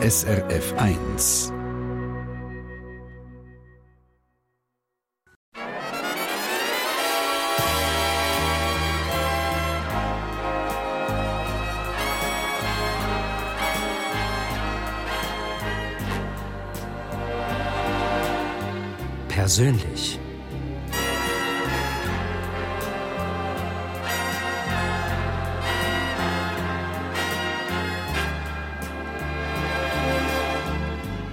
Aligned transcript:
SRF 0.00 0.74
1. 0.78 1.52
Persönlich. 19.28 20.20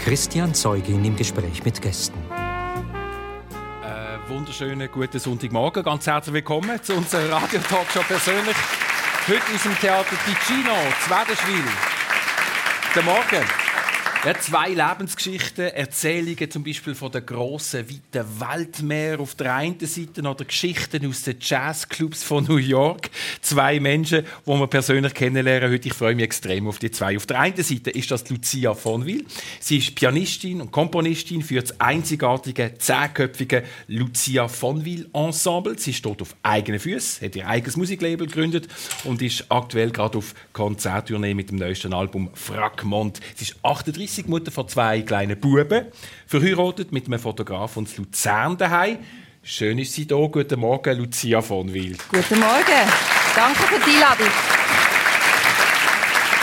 Christian 0.05 0.53
Zeugin 0.53 1.03
im 1.03 1.15
Gespräch 1.15 1.63
mit 1.65 1.81
Gästen. 1.81 2.19
Äh, 3.81 4.29
wunderschönen 4.29 4.87
guten 4.91 5.17
Sonntagmorgen. 5.17 5.81
Ganz 5.83 6.05
herzlich 6.05 6.35
willkommen 6.35 6.79
zu 6.83 6.93
unserer 6.93 7.31
Radio-Talkshow 7.31 8.03
persönlich. 8.07 8.55
Heute 9.27 9.41
aus 9.55 9.63
dem 9.63 9.75
Theater 9.79 10.15
Ticino, 10.23 10.75
Zwedeschwil. 11.07 11.63
Guten 12.93 13.05
Morgen. 13.07 13.64
Ja, 14.25 14.33
zwei 14.39 14.69
Lebensgeschichten, 14.69 15.65
Erzählungen 15.65 16.49
zum 16.49 16.63
Beispiel 16.63 16.95
von 16.95 17.11
der 17.11 17.21
grossen, 17.21 17.85
weiten 18.11 18.39
Weltmeer 18.39 19.19
auf 19.19 19.35
der 19.35 19.53
einen 19.53 19.79
Seite 19.81 20.21
oder 20.21 20.45
Geschichten 20.45 21.05
aus 21.05 21.21
den 21.21 21.35
Jazzclubs 21.39 22.23
von 22.23 22.43
New 22.45 22.57
York. 22.57 23.11
Zwei 23.41 23.79
Menschen, 23.79 24.25
die 24.47 24.49
wir 24.49 24.65
persönlich 24.65 25.13
kennenlernen 25.13 25.71
heute. 25.71 25.89
Ich 25.89 25.93
freue 25.93 26.15
mich 26.15 26.23
extrem 26.23 26.67
auf 26.67 26.79
die 26.79 26.89
zwei. 26.89 27.15
Auf 27.15 27.27
der 27.27 27.39
einen 27.39 27.61
Seite 27.61 27.91
ist 27.91 28.09
das 28.09 28.27
Lucia 28.27 28.73
Vonwil. 28.73 29.27
Sie 29.59 29.77
ist 29.77 29.93
Pianistin 29.93 30.59
und 30.59 30.71
Komponistin 30.71 31.43
für 31.43 31.61
das 31.61 31.79
einzigartige, 31.79 32.73
zehnköpfige 32.79 33.63
Lucia 33.87 34.47
Vonwil 34.47 35.07
Ensemble. 35.13 35.77
Sie 35.77 35.93
steht 35.93 36.23
auf 36.23 36.35
eigenen 36.41 36.79
Füßen, 36.79 37.27
hat 37.27 37.35
ihr 37.35 37.47
eigenes 37.47 37.77
Musiklabel 37.77 38.25
gegründet 38.25 38.69
und 39.03 39.21
ist 39.21 39.45
aktuell 39.49 39.91
gerade 39.91 40.17
auf 40.17 40.33
Konzerttournee 40.51 41.35
mit 41.35 41.51
dem 41.51 41.57
neuesten 41.57 41.93
Album 41.93 42.31
Fragment. 42.33 43.19
Sie 43.35 43.43
ist 43.43 43.57
38 43.61 44.14
30, 44.15 44.27
Mutter 44.27 44.51
von 44.51 44.67
zwei 44.67 45.01
kleinen 45.01 45.39
Buben, 45.39 45.85
verheiratet 46.25 46.91
mit 46.91 47.07
einem 47.07 47.19
Fotograf 47.19 47.75
und 47.75 47.95
Luzern 47.97 48.57
daheim. 48.57 48.99
Schön 49.43 49.77
ist 49.77 49.93
sie 49.93 50.07
hier. 50.09 50.29
Guten 50.29 50.59
Morgen, 50.59 50.97
Lucia 50.97 51.41
von 51.41 51.71
Wild. 51.73 51.99
Guten 52.09 52.39
Morgen. 52.39 52.89
Danke 53.35 53.59
für 53.59 53.79
die 53.79 53.95
Einladung. 53.95 54.27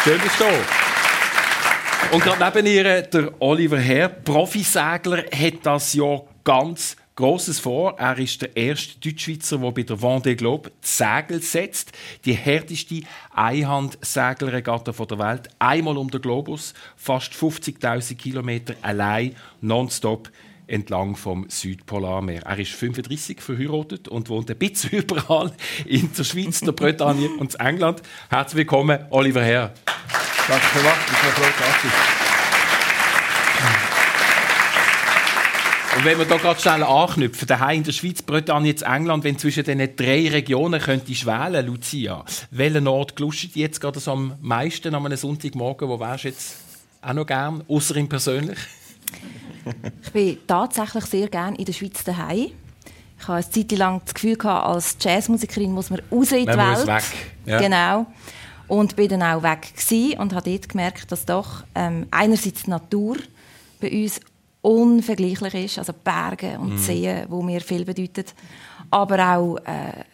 Schön, 0.04 0.20
bist 0.20 0.38
du 0.38 0.44
da. 0.44 2.14
Und 2.14 2.22
gerade 2.22 2.62
neben 2.62 2.66
ihr 2.66 3.02
der 3.02 3.32
Oliver 3.40 3.78
Herr, 3.78 4.08
Profisegler, 4.08 5.24
hat 5.32 5.54
das 5.62 5.94
Jahr 5.94 6.24
ganz 6.44 6.96
Grosses 7.22 7.60
vor. 7.60 8.00
Er 8.00 8.18
ist 8.18 8.42
der 8.42 8.56
erste 8.56 8.98
Deutschschweizer, 8.98 9.56
der 9.58 9.70
bei 9.70 9.84
der 9.84 9.96
Vendée 9.96 10.34
Globe 10.34 10.72
Segel 10.80 11.40
setzt. 11.40 11.92
Die 12.24 12.32
härteste 12.32 13.02
Einhandseglerregatta 13.32 14.90
der 14.90 15.18
Welt. 15.20 15.48
Einmal 15.60 15.98
um 15.98 16.10
den 16.10 16.20
Globus, 16.20 16.74
fast 16.96 17.32
50.000 17.32 18.16
Kilometer 18.16 18.74
allein, 18.82 19.36
nonstop 19.60 20.32
entlang 20.66 21.14
vom 21.14 21.48
Südpolarmeer. 21.48 22.42
Er 22.42 22.58
ist 22.58 22.72
35, 22.72 23.40
verheiratet 23.40 24.08
und 24.08 24.28
wohnt 24.28 24.50
ein 24.50 24.58
bisschen 24.58 24.90
überall 24.98 25.52
in 25.86 26.12
der 26.12 26.24
Schweiz, 26.24 26.58
der 26.58 26.72
Bretagne 26.72 27.28
und 27.38 27.54
England. 27.60 28.02
Herzlich 28.30 28.56
willkommen, 28.56 28.98
Oliver 29.10 29.44
Herr. 29.44 29.72
Danke 30.48 30.66
vielmals, 30.72 30.98
ich 31.06 31.84
bin 31.84 32.21
Und 35.94 36.06
wenn 36.06 36.18
wir 36.18 36.24
da 36.24 36.38
gerade 36.38 36.58
schnell 36.58 36.82
anknüpfen, 36.82 37.46
daheim 37.46 37.78
in 37.78 37.84
der 37.84 37.92
Schweiz, 37.92 38.22
Bretagne, 38.22 38.68
jetzt 38.68 38.82
England, 38.82 39.24
wenn 39.24 39.38
zwischen 39.38 39.62
diesen 39.64 39.94
drei 39.94 40.28
Regionen 40.30 40.80
könntest 40.80 41.26
wählen, 41.26 41.66
Lucia, 41.66 42.24
welchen 42.50 42.88
Ort 42.88 43.14
gelustet 43.14 43.56
jetzt 43.56 43.80
gerade 43.80 44.00
so 44.00 44.12
am 44.12 44.34
meisten 44.40 44.94
an 44.94 45.04
einem 45.04 45.18
Sonntagmorgen? 45.18 45.88
Wo 45.88 46.00
wärst 46.00 46.24
du 46.24 46.28
jetzt 46.28 46.56
auch 47.02 47.12
noch 47.12 47.26
gern, 47.26 47.62
außer 47.68 47.96
ihm 47.96 48.08
persönlich? 48.08 48.58
ich 50.02 50.12
bin 50.12 50.38
tatsächlich 50.46 51.04
sehr 51.04 51.28
gern 51.28 51.56
in 51.56 51.66
der 51.66 51.74
Schweiz 51.74 52.02
daheim. 52.04 52.52
Ich 53.18 53.28
habe 53.28 53.38
eine 53.38 53.50
Zeit 53.50 53.72
lang 53.72 54.00
das 54.02 54.14
Gefühl 54.14 54.36
gehabt, 54.36 54.66
als 54.66 54.96
Jazzmusikerin 54.98 55.72
muss 55.72 55.90
man 55.90 56.00
raus 56.10 56.32
in 56.32 56.46
die 56.46 56.56
man 56.56 56.76
Welt. 56.76 56.86
weg. 56.86 57.04
Ja. 57.44 57.60
Genau. 57.60 58.06
Und 58.66 58.96
bin 58.96 59.08
dann 59.08 59.22
auch 59.22 59.42
weg 59.42 59.74
gewesen 59.76 60.18
und 60.18 60.34
habe 60.34 60.50
dort 60.50 60.68
gemerkt, 60.70 61.12
dass 61.12 61.26
doch 61.26 61.64
ähm, 61.74 62.06
einerseits 62.10 62.62
die 62.62 62.70
Natur 62.70 63.18
bei 63.80 63.90
uns 63.92 64.20
unvergleichlich 64.62 65.54
ist. 65.54 65.78
Also 65.78 65.92
Berge 65.92 66.58
und 66.58 66.74
mm. 66.74 66.78
Seen, 66.78 67.26
wo 67.28 67.42
mir 67.42 67.60
viel 67.60 67.84
bedeutet. 67.84 68.34
Aber 68.90 69.36
auch 69.36 69.56
äh, 69.58 70.04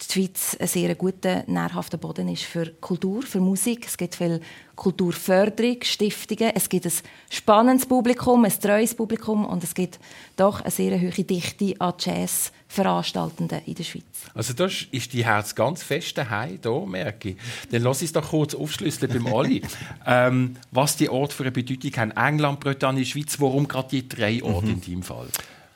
die 0.00 0.12
Schweiz 0.12 0.56
ein 0.60 0.66
sehr 0.66 0.94
guter, 0.94 1.44
nährhafter 1.46 1.96
Boden 1.96 2.28
ist 2.28 2.42
für 2.42 2.66
Kultur, 2.80 3.22
für 3.22 3.40
Musik. 3.40 3.86
Es 3.86 3.96
gibt 3.96 4.16
viel 4.16 4.40
Kulturförderung, 4.76 5.78
Stiftungen. 5.82 6.52
Es 6.54 6.68
gibt 6.68 6.86
ein 6.86 6.92
spannendes 7.30 7.86
Publikum, 7.86 8.44
ein 8.44 8.52
treues 8.52 8.94
Publikum 8.94 9.44
und 9.44 9.62
es 9.62 9.74
gibt 9.74 9.98
doch 10.36 10.60
eine 10.60 10.70
sehr 10.70 11.00
hohe 11.00 11.24
Dichte 11.24 11.74
an 11.78 11.94
Jazzveranstaltenden 11.98 13.60
in 13.66 13.74
der 13.74 13.84
Schweiz. 13.84 14.04
Also 14.34 14.52
das 14.52 14.86
ist 14.90 15.12
die 15.12 15.24
Herz 15.24 15.54
ganz 15.54 15.82
fest 15.82 16.18
daheim, 16.18 16.58
da 16.60 16.80
merke 16.80 17.30
ich. 17.30 17.36
Dann 17.70 17.82
lass 17.82 18.02
uns 18.02 18.12
doch 18.12 18.28
kurz 18.28 18.54
aufschlüsseln 18.54 19.12
beim 19.12 19.32
Oli, 19.32 19.62
ähm, 20.06 20.56
was 20.70 20.96
die 20.96 21.08
Orte 21.08 21.34
für 21.34 21.44
eine 21.44 21.52
Bedeutung 21.52 21.92
haben. 21.96 22.10
England, 22.12 22.60
Bretagne, 22.60 23.04
Schweiz, 23.04 23.36
warum 23.38 23.68
gerade 23.68 23.88
die 23.88 24.08
drei 24.08 24.42
Orte 24.42 24.66
mhm. 24.66 24.72
in 24.74 24.80
deinem 24.80 25.02
Fall? 25.02 25.28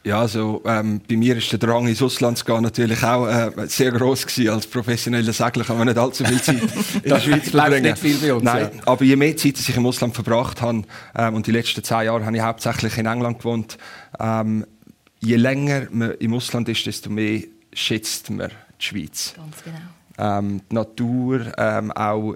Ja, 0.09 0.21
also 0.21 0.63
ähm, 0.65 1.03
bei 1.07 1.19
mir 1.19 1.37
ist 1.37 1.53
der 1.53 1.59
Drang 1.59 1.87
ins 1.87 2.01
Ausland 2.01 2.39
zu 2.39 2.47
gehen 2.47 2.63
natürlich 2.63 3.05
auch 3.05 3.27
äh, 3.27 3.51
sehr 3.67 3.93
groß 3.93 4.27
gewesen. 4.27 4.49
Als 4.49 4.67
professioneller 4.67 5.35
Segler 5.35 5.65
kann 5.65 5.77
man 5.77 5.87
nicht 5.87 5.99
allzu 5.99 6.25
viel 6.25 6.41
Zeit 6.41 6.63
in 7.03 7.11
der 7.11 7.21
Schweiz 7.21 7.51
verbringen. 7.51 7.83
nicht 7.83 7.99
viel 7.99 8.17
bei 8.17 8.33
uns, 8.33 8.43
Nein, 8.43 8.71
ja. 8.75 8.83
aber 8.87 9.05
je 9.05 9.17
mehr 9.17 9.37
Zeit 9.37 9.61
ich 9.61 9.77
im 9.77 9.85
Ausland 9.85 10.15
verbracht 10.15 10.63
habe 10.63 10.85
ähm, 11.15 11.35
und 11.35 11.47
die 11.47 11.51
letzten 11.51 11.85
zehn 11.85 12.07
Jahre 12.07 12.25
habe 12.25 12.35
ich 12.35 12.43
hauptsächlich 12.43 12.97
in 12.97 13.05
England 13.05 13.37
gewohnt, 13.37 13.77
ähm, 14.19 14.65
je 15.21 15.37
länger 15.37 15.89
man 15.91 16.13
im 16.13 16.33
Ausland 16.33 16.71
ist, 16.71 16.87
desto 16.87 17.11
mehr 17.11 17.43
schätzt 17.75 18.31
man 18.31 18.51
die 18.81 18.85
Schweiz. 18.87 19.35
Ganz 19.37 19.63
genau. 19.63 20.39
Ähm, 20.39 20.63
die 20.71 20.75
Natur, 20.75 21.53
ähm, 21.59 21.93
auch 21.93 22.35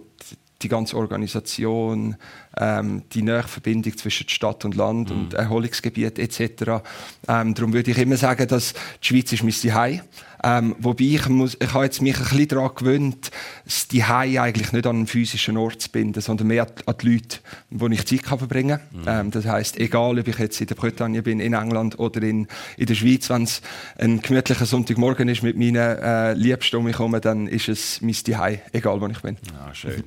die 0.63 0.69
ganze 0.69 0.97
Organisation, 0.97 2.17
ähm, 2.57 3.03
die 3.13 3.23
Verbindung 3.47 3.97
zwischen 3.97 4.29
Stadt 4.29 4.65
und 4.65 4.75
Land 4.75 5.11
mhm. 5.11 5.17
und 5.17 5.35
Erholungsgebiet 5.35 6.19
etc. 6.19 6.83
Ähm, 7.29 7.55
darum 7.55 7.73
würde 7.73 7.91
ich 7.91 7.99
immer 7.99 8.17
sagen, 8.17 8.47
dass 8.49 8.75
die 9.03 9.09
Schweiz 9.09 9.33
ist 9.33 9.43
mein 9.43 9.53
Zuhause. 9.53 10.03
Ähm, 10.45 10.75
wobei 10.81 11.05
ich, 11.05 11.29
muss, 11.29 11.57
ich 11.61 11.73
habe 11.73 11.85
jetzt 11.85 12.03
mich 12.03 12.17
ein 12.17 12.25
bisschen 12.25 12.49
daran 12.49 12.71
gewöhnt, 12.75 13.31
das 13.65 13.87
Zuhause 13.87 14.43
eigentlich 14.43 14.73
nicht 14.73 14.87
an 14.87 14.97
einen 14.97 15.07
physischen 15.07 15.57
Ort 15.57 15.81
zu 15.81 15.91
binden, 15.91 16.21
sondern 16.21 16.49
mehr 16.49 16.67
an 16.85 16.95
die 17.01 17.13
Leute, 17.13 17.39
wo 17.71 17.87
ich 17.87 18.05
Zeit 18.07 18.25
kann 18.25 18.39
verbringen 18.39 18.81
kann. 18.91 19.01
Mhm. 19.01 19.27
Ähm, 19.27 19.31
das 19.31 19.47
heisst, 19.47 19.79
egal 19.79 20.19
ob 20.19 20.27
ich 20.27 20.39
jetzt 20.39 20.61
in 20.61 20.67
der 20.67 20.75
Bretagne 20.75 21.23
bin, 21.23 21.39
in 21.39 21.53
England 21.53 21.99
oder 21.99 22.23
in, 22.23 22.49
in 22.77 22.87
der 22.87 22.95
Schweiz, 22.95 23.31
wenn 23.31 23.45
es 23.45 23.63
ein 23.99 24.21
gemütlicher 24.21 24.67
Sonntagmorgen 24.67 25.29
ist 25.29 25.45
mit 25.45 25.57
meinen 25.57 25.77
äh, 25.77 26.35
Liebsten 26.35 26.77
um 26.77 26.85
mich 26.85 26.99
herum, 26.99 27.17
dann 27.21 27.47
ist 27.47 27.69
es 27.69 28.01
mein 28.01 28.15
Zuhause, 28.15 28.61
egal 28.73 29.01
wo 29.01 29.07
ich 29.07 29.21
bin. 29.21 29.37
Ah, 29.57 29.73
schön. 29.73 30.03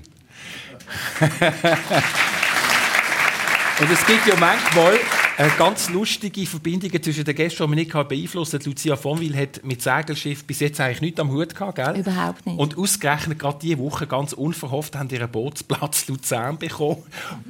Und 3.78 3.92
es 3.92 4.06
gibt 4.06 4.26
ja 4.26 4.36
manchmal 4.40 4.94
äh, 5.38 5.50
ganz 5.58 5.90
lustige 5.90 6.46
Verbindungen 6.46 7.04
zwischen 7.04 7.26
den 7.26 7.36
Gästen, 7.36 7.64
die 7.64 7.68
man 7.68 7.76
nicht 7.76 7.92
beeinflussen 7.92 8.60
kann. 8.60 8.72
Lucia 8.72 8.96
Vonwil 8.96 9.36
hat 9.36 9.66
mit 9.66 9.82
Segelschiff 9.82 10.46
bis 10.46 10.62
jetzt 10.62 10.80
eigentlich 10.80 11.02
nichts 11.02 11.20
am 11.20 11.30
Hut 11.30 11.54
gehabt, 11.54 11.76
gell? 11.76 12.00
Überhaupt 12.00 12.46
nicht. 12.46 12.58
Und 12.58 12.78
ausgerechnet 12.78 13.38
gerade 13.38 13.60
diese 13.62 13.78
Woche, 13.80 14.08
ganz 14.08 14.32
unverhofft, 14.32 14.96
haben 14.96 15.10
ihr 15.10 15.20
einen 15.20 15.32
Bootsplatz 15.32 16.08
Luzern 16.08 16.58
bekommen. 16.58 17.04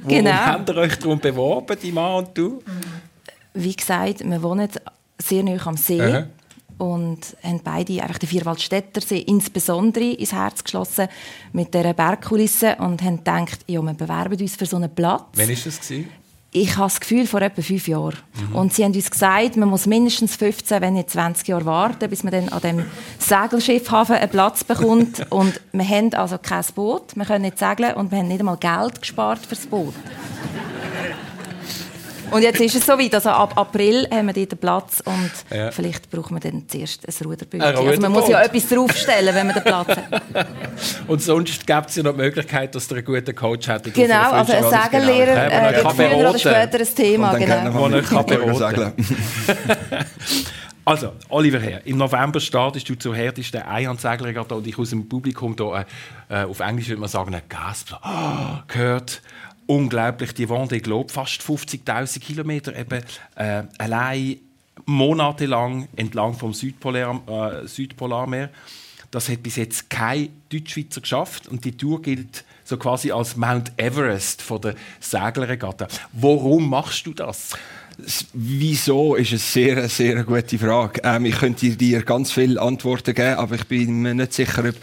Genau. 0.06 0.30
Warum 0.30 0.46
habt 0.46 0.68
ihr 0.68 0.76
euch 0.76 0.98
darum 0.98 1.20
beworben, 1.20 1.76
die 1.80 1.92
Mann 1.92 2.24
und 2.24 2.36
du? 2.36 2.62
Wie 3.54 3.76
gesagt, 3.76 4.20
wir 4.24 4.42
wohnen 4.42 4.68
sehr 5.18 5.44
nah 5.44 5.64
am 5.64 5.76
See. 5.76 6.00
Aha 6.00 6.26
und 6.78 7.36
haben 7.42 7.60
beide 7.62 8.02
einfach 8.02 8.18
den 8.18 8.28
Vierwaldstättersee 8.28 9.18
insbesondere 9.18 10.12
ins 10.12 10.32
Herz 10.32 10.62
geschlossen 10.62 11.08
mit 11.52 11.72
dieser 11.72 11.94
Bergkulisse 11.94 12.76
und 12.76 13.02
haben 13.02 13.18
gedacht, 13.18 13.60
ja, 13.66 13.80
wir 13.80 13.94
bewerben 13.94 14.38
uns 14.40 14.56
für 14.56 14.66
so 14.66 14.76
einen 14.76 14.94
Platz. 14.94 15.24
Wann 15.34 15.48
war 15.48 15.54
das? 15.54 15.80
Gewesen? 15.80 16.08
Ich 16.52 16.76
habe 16.76 16.86
das 16.86 17.00
Gefühl, 17.00 17.26
vor 17.26 17.42
etwa 17.42 17.60
fünf 17.60 17.86
Jahren. 17.86 18.16
Mhm. 18.48 18.56
Und 18.56 18.72
sie 18.72 18.82
haben 18.82 18.94
uns 18.94 19.10
gesagt, 19.10 19.56
man 19.56 19.68
muss 19.68 19.86
mindestens 19.86 20.36
15, 20.36 20.80
wenn 20.80 20.94
nicht 20.94 21.10
20 21.10 21.48
Jahre 21.48 21.66
warten, 21.66 22.08
bis 22.08 22.22
man 22.22 22.32
dann 22.32 22.48
an 22.48 22.62
dem 22.62 22.84
Segelschiffhafen 23.18 24.16
einen 24.16 24.30
Platz 24.30 24.64
bekommt. 24.64 25.26
und 25.30 25.60
wir 25.72 25.86
haben 25.86 26.14
also 26.14 26.38
kein 26.38 26.64
Boot, 26.74 27.14
wir 27.14 27.26
können 27.26 27.42
nicht 27.42 27.58
segeln 27.58 27.94
und 27.94 28.10
wir 28.10 28.18
haben 28.18 28.28
nicht 28.28 28.40
einmal 28.40 28.56
Geld 28.56 29.00
gespart 29.00 29.40
für 29.40 29.54
das 29.54 29.66
Boot. 29.66 29.92
Und 32.30 32.42
jetzt 32.42 32.60
ist 32.60 32.74
es 32.74 32.86
so 32.86 32.98
weit, 32.98 33.14
also 33.14 33.30
ab 33.30 33.52
April 33.56 34.08
haben 34.10 34.26
wir 34.26 34.34
dort 34.34 34.52
den 34.52 34.58
Platz 34.58 35.02
und 35.04 35.30
ja. 35.50 35.70
vielleicht 35.70 36.10
braucht 36.10 36.30
man 36.30 36.40
dann 36.40 36.68
zuerst 36.68 37.06
ein 37.06 37.26
Ruderboot. 37.26 37.60
Ein 37.60 37.76
also 37.76 38.00
man 38.00 38.12
muss 38.12 38.28
ja 38.28 38.42
etwas 38.42 38.68
draufstellen, 38.68 39.34
wenn 39.34 39.46
man 39.46 39.54
den 39.54 39.64
Platz 39.64 39.88
hat. 39.88 40.22
und 41.06 41.22
sonst 41.22 41.66
gibt 41.66 41.88
es 41.88 41.96
ja 41.96 42.02
noch 42.02 42.12
die 42.12 42.18
Möglichkeit, 42.18 42.74
dass 42.74 42.90
ihr 42.90 42.96
einen 42.96 43.04
guten 43.04 43.34
Coach 43.34 43.68
hat. 43.68 43.92
Genau, 43.92 44.32
also 44.32 44.52
ein 44.52 44.64
Segenlehrer 44.64 45.48
genau. 45.48 45.68
äh, 45.68 45.76
wird 45.76 45.92
früher 45.92 46.28
oder 46.30 46.38
später 46.38 46.78
ein 46.78 46.94
Thema. 46.94 47.30
Und 47.32 47.48
dann 47.48 47.72
genau. 47.72 47.92
Wo 47.92 48.02
kann 48.02 48.26
beraten. 48.26 48.92
Also, 50.88 51.14
Oliver 51.30 51.58
Herr, 51.58 51.84
im 51.84 51.96
November 51.96 52.38
startest 52.38 52.88
du 52.88 52.94
zur 52.94 53.16
härtesten 53.16 53.60
Einhandseglerregatta 53.60 54.54
und 54.54 54.64
ich 54.68 54.78
aus 54.78 54.90
dem 54.90 55.08
Publikum 55.08 55.56
hier, 55.58 55.84
äh, 56.28 56.44
auf 56.44 56.60
Englisch 56.60 56.86
würde 56.88 57.00
man 57.00 57.08
sagen, 57.08 57.34
ein 57.34 57.42
Gasp, 57.48 57.92
oh, 58.04 58.58
gehört 58.68 59.20
unglaublich 59.66 60.32
die 60.32 60.46
Vendée 60.46 60.80
Globe, 60.80 61.12
fast 61.12 61.42
50.000 61.42 62.20
Kilometer, 62.20 62.76
eben 62.76 63.02
äh, 63.34 63.64
allein 63.78 64.36
monatelang 64.84 65.88
entlang 65.96 66.34
vom 66.34 66.52
Südpolar, 66.52 67.62
äh, 67.62 67.66
Südpolarmeer. 67.66 68.50
Das 69.10 69.28
hat 69.28 69.42
bis 69.42 69.56
jetzt 69.56 69.88
kein 69.88 70.28
Deutschschweizer 70.50 71.00
geschafft 71.00 71.48
und 71.48 71.64
die 71.64 71.76
Tour 71.76 72.02
gilt 72.02 72.44
so 72.64 72.76
quasi 72.76 73.12
als 73.12 73.36
Mount 73.36 73.72
Everest 73.76 74.42
von 74.42 74.60
der 74.60 74.74
Seglerregatta. 75.00 75.86
Warum 76.12 76.68
machst 76.68 77.06
du 77.06 77.14
das? 77.14 77.52
Wieso 78.34 79.14
ist 79.14 79.30
eine 79.30 79.38
sehr, 79.38 79.88
sehr 79.88 80.22
gute 80.24 80.58
Frage. 80.58 81.00
Ähm, 81.02 81.24
ich 81.24 81.36
könnte 81.36 81.76
dir 81.76 82.02
ganz 82.02 82.30
viele 82.30 82.60
Antworten 82.60 83.14
geben, 83.14 83.38
aber 83.38 83.54
ich 83.54 83.66
bin 83.66 84.02
mir 84.02 84.14
nicht 84.14 84.34
sicher, 84.34 84.64
ob 84.68 84.74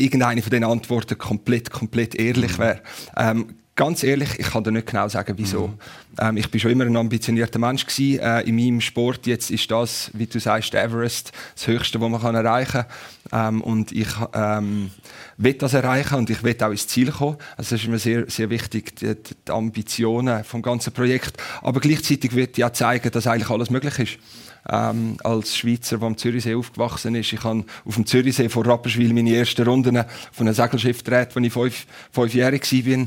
irgendeine 0.00 0.42
von 0.42 0.50
diesen 0.50 0.64
Antworten 0.64 1.18
komplett, 1.18 1.70
komplett 1.70 2.14
ehrlich 2.14 2.58
mhm. 2.58 2.62
wäre. 2.62 2.80
Ähm, 3.16 3.54
ganz 3.80 4.02
ehrlich, 4.02 4.38
ich 4.38 4.50
kann 4.50 4.62
dir 4.62 4.72
nicht 4.72 4.88
genau 4.88 5.08
sagen, 5.08 5.34
wieso. 5.38 5.68
Mhm. 5.68 5.78
Ähm, 6.18 6.36
ich 6.36 6.50
bin 6.50 6.60
schon 6.60 6.70
immer 6.70 6.84
ein 6.84 6.96
ambitionierter 6.96 7.58
Mensch 7.58 7.86
gewesen, 7.86 8.20
äh, 8.20 8.42
in 8.42 8.56
meinem 8.56 8.80
Sport. 8.82 9.26
Jetzt 9.26 9.50
ist 9.50 9.70
das, 9.70 10.10
wie 10.12 10.26
du 10.26 10.38
sagst, 10.38 10.74
Everest, 10.74 11.32
das 11.54 11.66
Höchste, 11.66 11.98
was 11.98 12.10
man 12.10 12.20
kann 12.20 12.34
erreichen 12.34 12.84
kann. 13.30 13.54
Ähm, 13.54 13.62
und 13.62 13.92
ich 13.92 14.08
ähm, 14.34 14.90
will 15.38 15.54
das 15.54 15.72
erreichen 15.72 16.16
und 16.16 16.28
ich 16.28 16.42
will 16.42 16.56
auch 16.60 16.70
ins 16.70 16.88
Ziel 16.88 17.10
kommen. 17.10 17.38
Also 17.56 17.74
das 17.74 17.82
ist 17.82 17.88
mir 17.88 17.98
sehr, 17.98 18.28
sehr 18.28 18.50
wichtig, 18.50 18.96
die, 18.96 19.14
die 19.14 19.50
Ambitionen 19.50 20.44
vom 20.44 20.60
ganzen 20.60 20.92
Projekt. 20.92 21.38
Aber 21.62 21.80
gleichzeitig 21.80 22.34
wird 22.34 22.58
ja 22.58 22.72
zeigen, 22.74 23.10
dass 23.10 23.26
eigentlich 23.26 23.48
alles 23.50 23.70
möglich 23.70 23.98
ist 23.98 24.18
ähm, 24.68 25.16
als 25.24 25.56
Schweizer, 25.56 25.98
der 25.98 26.06
am 26.06 26.16
Zürichsee 26.16 26.54
aufgewachsen 26.54 27.14
ist. 27.14 27.32
Ich 27.32 27.42
habe 27.44 27.64
auf 27.84 27.94
dem 27.94 28.06
Zürichsee 28.06 28.48
vor 28.48 28.66
Rapperswil 28.66 29.12
meine 29.12 29.34
ersten 29.34 29.66
Runden 29.66 30.04
von 30.32 30.46
einem 30.46 30.54
Segelschiff 30.54 31.04
gedreht, 31.04 31.28
als 31.34 31.46
ich 31.46 31.52
fünf, 31.52 31.86
fünfjährig 32.12 32.62
war. 32.62 33.06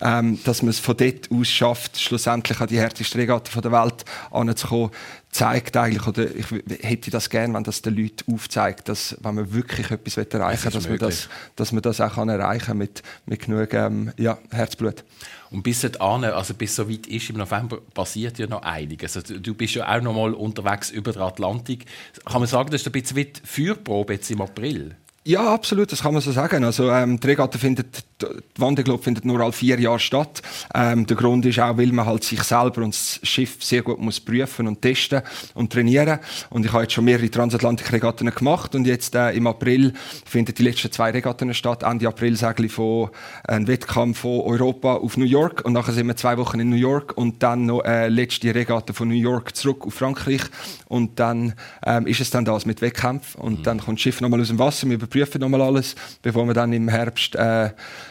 Ähm, 0.00 0.40
dass 0.42 0.60
man 0.62 0.70
es 0.70 0.80
von 0.80 0.96
dort 0.96 1.30
aus 1.30 1.48
schafft, 1.48 2.00
schlussendlich 2.00 2.60
an 2.60 2.66
die 2.66 2.78
härteste 2.78 3.16
Regatta 3.16 3.60
der 3.60 3.70
Welt 3.70 4.04
anzukommen, 4.32 4.90
zeigt 5.34 5.76
eigentlich, 5.76 6.06
oder 6.06 6.32
ich 6.32 6.46
hätte 6.80 7.10
das 7.10 7.28
gerne, 7.28 7.52
wenn 7.54 7.64
das 7.64 7.82
den 7.82 7.96
Leuten 7.96 8.32
aufzeigt, 8.32 8.88
dass, 8.88 9.16
wenn 9.20 9.34
man 9.34 9.52
wirklich 9.52 9.90
etwas 9.90 10.16
erreichen 10.16 10.64
will, 10.64 10.70
dass 10.70 10.88
man 10.88 10.98
das, 10.98 11.28
dass 11.56 11.72
man 11.72 11.82
das 11.82 12.00
auch 12.00 12.16
erreichen 12.16 12.66
kann 12.66 12.78
mit, 12.78 13.02
mit 13.26 13.40
genug 13.40 13.74
ähm, 13.74 14.12
ja, 14.16 14.38
Herzblut. 14.52 15.02
Und 15.50 15.64
bis 15.64 15.80
dahin, 15.80 16.24
also 16.24 16.54
bis 16.54 16.76
so 16.76 16.88
weit 16.88 17.08
ist 17.08 17.30
im 17.30 17.38
November, 17.38 17.80
passiert 17.80 18.38
ja 18.38 18.46
noch 18.46 18.62
einiges. 18.62 19.16
Also 19.16 19.36
du 19.36 19.54
bist 19.54 19.74
ja 19.74 19.92
auch 19.92 20.00
noch 20.00 20.14
mal 20.14 20.34
unterwegs 20.34 20.90
über 20.90 21.12
den 21.12 21.22
Atlantik. 21.22 21.86
Kann 22.24 22.40
man 22.40 22.48
sagen, 22.48 22.70
das 22.70 22.82
ist 22.82 22.86
ein 22.86 22.92
bisschen 22.92 23.16
wie 23.16 23.24
die 23.24 23.40
Feuerprobe 23.44 24.12
jetzt 24.14 24.30
im 24.30 24.40
April? 24.40 24.94
Ja, 25.26 25.54
absolut, 25.54 25.90
das 25.90 26.02
kann 26.02 26.12
man 26.12 26.20
so 26.20 26.32
sagen. 26.32 26.64
Also, 26.64 26.90
ähm, 26.90 27.18
die 27.18 27.28
Regatta 27.28 27.58
findet, 27.58 28.04
die 28.20 28.60
Wanderclub 28.60 29.02
findet 29.02 29.24
nur 29.24 29.40
alle 29.40 29.52
vier 29.52 29.80
Jahre 29.80 29.98
statt. 29.98 30.42
Ähm, 30.74 31.06
der 31.06 31.16
Grund 31.16 31.46
ist 31.46 31.58
auch, 31.58 31.78
weil 31.78 31.92
man 31.92 32.04
halt 32.04 32.24
sich 32.24 32.42
selber 32.42 32.82
und 32.82 32.92
das 32.92 33.20
Schiff 33.22 33.64
sehr 33.64 33.80
gut 33.80 33.98
muss 33.98 34.20
prüfen 34.20 34.68
und 34.68 34.82
testen 34.82 35.22
und 35.54 35.72
trainieren. 35.72 36.18
Und 36.50 36.66
ich 36.66 36.72
habe 36.74 36.82
jetzt 36.82 36.92
schon 36.92 37.06
mehrere 37.06 37.30
Transatlantik-Regatten 37.30 38.34
gemacht 38.34 38.74
und 38.74 38.86
jetzt 38.86 39.14
äh, 39.14 39.30
im 39.30 39.46
April 39.46 39.94
finden 40.26 40.54
die 40.54 40.62
letzten 40.62 40.92
zwei 40.92 41.10
Regatten 41.10 41.54
statt. 41.54 41.84
Ende 41.84 42.06
April 42.06 42.36
segle 42.36 42.66
ich 42.66 42.72
von 42.72 43.08
äh, 43.48 43.52
einem 43.52 43.66
Wettkampf 43.66 44.18
von 44.18 44.42
Europa 44.42 44.96
auf 44.96 45.16
New 45.16 45.24
York 45.24 45.64
und 45.64 45.72
nachher 45.72 45.94
sind 45.94 46.06
wir 46.06 46.16
zwei 46.16 46.36
Wochen 46.36 46.60
in 46.60 46.68
New 46.68 46.76
York 46.76 47.16
und 47.16 47.42
dann 47.42 47.64
noch 47.64 47.82
äh, 47.84 48.08
letzte 48.08 48.54
Regatta 48.54 48.92
von 48.92 49.08
New 49.08 49.14
York 49.14 49.56
zurück 49.56 49.86
auf 49.86 49.94
Frankreich 49.94 50.42
und 50.86 51.18
dann 51.18 51.54
ähm, 51.86 52.06
ist 52.06 52.20
es 52.20 52.28
dann 52.28 52.44
das 52.44 52.66
mit 52.66 52.82
Wettkampf 52.82 53.36
und 53.36 53.60
mhm. 53.60 53.62
dann 53.62 53.80
kommt 53.80 53.98
das 53.98 54.02
Schiff 54.02 54.20
nochmal 54.20 54.42
aus 54.42 54.48
dem 54.48 54.58
Wasser. 54.58 54.86
Wir 54.90 55.13
prüfen 55.14 55.40
nochmal 55.40 55.62
alles, 55.62 55.94
bevor 56.22 56.44
wir 56.46 56.54
dann 56.54 56.72
im 56.72 56.88
Herbst 56.88 57.36
äh, 57.36 57.70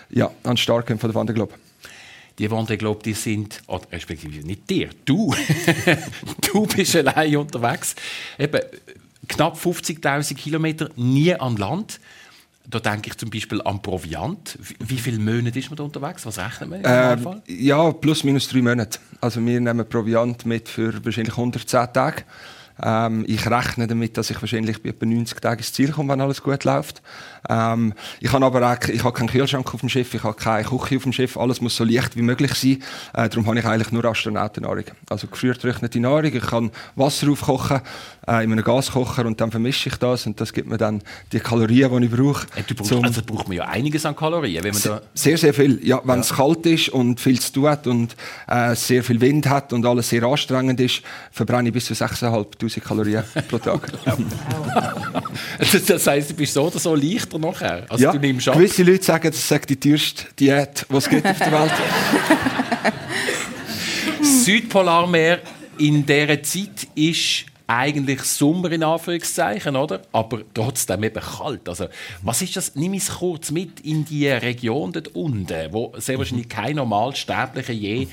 ja, 0.09 0.27
an 0.43 0.51
den 0.51 0.57
Start 0.57 0.87
kommen 0.87 0.99
von 0.99 1.09
der 1.09 1.15
Wanderglobe. 1.15 1.53
Die 2.39 2.49
Wanderglobe, 2.49 3.03
die 3.03 3.13
sind, 3.13 3.61
oder 3.67 3.85
respektive 3.91 4.45
nicht 4.47 4.69
dir, 4.69 4.89
du, 5.03 5.35
du 6.41 6.65
bist 6.65 6.95
allein 6.95 7.35
unterwegs. 7.35 7.95
Eben, 8.39 8.61
knapp 9.27 9.57
50.000 9.57 10.33
Kilometer, 10.35 10.89
nie 10.95 11.35
an 11.35 11.57
Land. 11.57 11.99
Da 12.65 12.79
denke 12.79 13.09
ich 13.09 13.17
zum 13.17 13.29
Beispiel 13.29 13.61
an 13.63 13.81
Proviant. 13.81 14.57
Wie 14.79 14.97
viele 14.97 15.19
Monate 15.19 15.59
ist 15.59 15.69
man 15.69 15.75
da 15.75 15.83
unterwegs? 15.83 16.25
Was 16.25 16.39
rechnet 16.39 16.69
man? 16.69 16.81
Ähm, 16.85 17.41
ja, 17.45 17.91
plus 17.91 18.23
minus 18.23 18.47
drei 18.47 18.61
Monate. 18.61 18.99
Also 19.19 19.45
wir 19.45 19.59
nehmen 19.59 19.87
Proviant 19.87 20.45
mit 20.45 20.69
für 20.69 21.03
wahrscheinlich 21.03 21.33
110 21.33 21.91
Tage. 21.91 22.23
Ähm, 22.81 23.23
ich 23.27 23.49
rechne 23.49 23.87
damit, 23.87 24.17
dass 24.17 24.29
ich 24.29 24.41
wahrscheinlich 24.41 24.81
bei 24.81 24.89
etwa 24.89 25.05
90 25.05 25.39
Tagen 25.39 25.59
ins 25.59 25.73
Ziel 25.73 25.91
komme, 25.91 26.13
wenn 26.13 26.21
alles 26.21 26.41
gut 26.41 26.63
läuft. 26.63 27.01
Ähm, 27.49 27.93
ich 28.19 28.31
habe 28.31 28.45
aber 28.45 28.71
auch, 28.71 28.87
ich 28.87 29.03
habe 29.03 29.13
keinen 29.13 29.29
Kühlschrank 29.29 29.73
auf 29.73 29.79
dem 29.79 29.89
Schiff, 29.89 30.13
ich 30.13 30.23
habe 30.23 30.35
keine 30.35 30.63
Küche 30.63 30.97
auf 30.97 31.03
dem 31.03 31.13
Schiff, 31.13 31.37
alles 31.37 31.61
muss 31.61 31.75
so 31.75 31.83
leicht 31.83 32.15
wie 32.15 32.21
möglich 32.21 32.53
sein. 32.53 32.83
Äh, 33.13 33.29
darum 33.29 33.45
habe 33.47 33.59
ich 33.59 33.65
eigentlich 33.65 33.91
nur 33.91 34.05
Astronautennahrung. 34.05 34.85
Also 35.09 35.27
gefriertrocknete 35.27 35.99
Nahrung, 35.99 36.33
ich 36.33 36.45
kann 36.45 36.71
Wasser 36.95 37.29
aufkochen 37.29 37.81
äh, 38.27 38.43
in 38.43 38.51
einem 38.51 38.63
Gaskocher 38.63 39.25
und 39.25 39.39
dann 39.41 39.51
vermische 39.51 39.89
ich 39.89 39.95
das 39.97 40.25
und 40.25 40.39
das 40.39 40.53
gibt 40.53 40.69
mir 40.69 40.77
dann 40.77 41.01
die 41.31 41.39
Kalorien, 41.39 41.99
die 41.99 42.05
ich 42.05 42.11
brauche. 42.11 42.47
Äh, 42.55 42.63
du 42.65 42.75
brauchst, 42.75 42.93
also 42.93 43.21
braucht 43.25 43.47
man 43.47 43.57
ja 43.57 43.65
einiges 43.65 44.05
an 44.05 44.15
Kalorien, 44.15 44.63
wenn 44.63 44.73
man 44.73 44.81
da 44.81 45.01
Sehr, 45.13 45.37
sehr 45.37 45.53
viel. 45.53 45.79
Ja, 45.85 46.01
wenn 46.03 46.15
ja. 46.15 46.21
es 46.21 46.33
kalt 46.33 46.65
ist 46.65 46.89
und 46.89 47.19
viel 47.19 47.39
zu 47.39 47.51
tun 47.53 47.69
hat 47.69 47.87
und 47.87 48.15
äh, 48.47 48.75
sehr 48.75 49.03
viel 49.03 49.19
Wind 49.19 49.47
hat 49.49 49.73
und 49.73 49.85
alles 49.85 50.09
sehr 50.09 50.23
anstrengend 50.23 50.79
ist, 50.79 51.01
verbrenne 51.31 51.69
ich 51.69 51.73
bis 51.73 51.85
zu 51.85 51.93
6'500 51.93 52.79
Kalorien 52.79 53.23
pro 53.49 53.57
Tag. 53.57 53.91
das 55.87 56.07
heisst, 56.07 56.31
du 56.31 56.33
bist 56.35 56.53
so 56.53 56.63
oder 56.63 56.79
so 56.79 56.95
leichter 57.33 57.39
nachher. 57.39 57.85
Also 57.89 58.03
ja, 58.03 58.11
du 58.11 58.19
nimmst 58.19 58.47
ab. 58.47 58.55
gewisse 58.55 58.83
Leute 58.83 59.03
sagen, 59.03 59.31
das 59.31 59.47
sei 59.47 59.59
die 59.59 59.79
teuerste 59.79 60.25
Diät, 60.39 60.85
die 60.89 60.95
es 60.95 61.09
gibt 61.09 61.25
auf 61.25 61.37
der 61.37 61.51
Welt. 61.51 61.71
Südpolarmeer 64.21 65.41
in 65.77 66.05
dieser 66.05 66.41
Zeit 66.43 66.87
ist 66.95 67.45
eigentlich 67.65 68.21
Sommer 68.21 68.71
in 68.71 68.83
Anführungszeichen, 68.83 69.75
oder? 69.75 70.01
Aber 70.11 70.41
trotzdem 70.53 71.03
eben 71.03 71.21
kalt. 71.21 71.67
Also, 71.69 71.87
was 72.21 72.41
ist 72.41 72.55
das? 72.55 72.75
Nimm 72.75 72.93
es 72.93 73.09
kurz 73.09 73.51
mit 73.51 73.79
in 73.81 74.05
die 74.05 74.27
Region 74.27 74.91
dort 74.91 75.09
unten, 75.09 75.71
wo 75.71 75.93
sehr 75.97 76.17
wahrscheinlich 76.17 76.49
kein 76.49 76.75
Normalsterblicher 76.75 77.73
je 77.73 78.07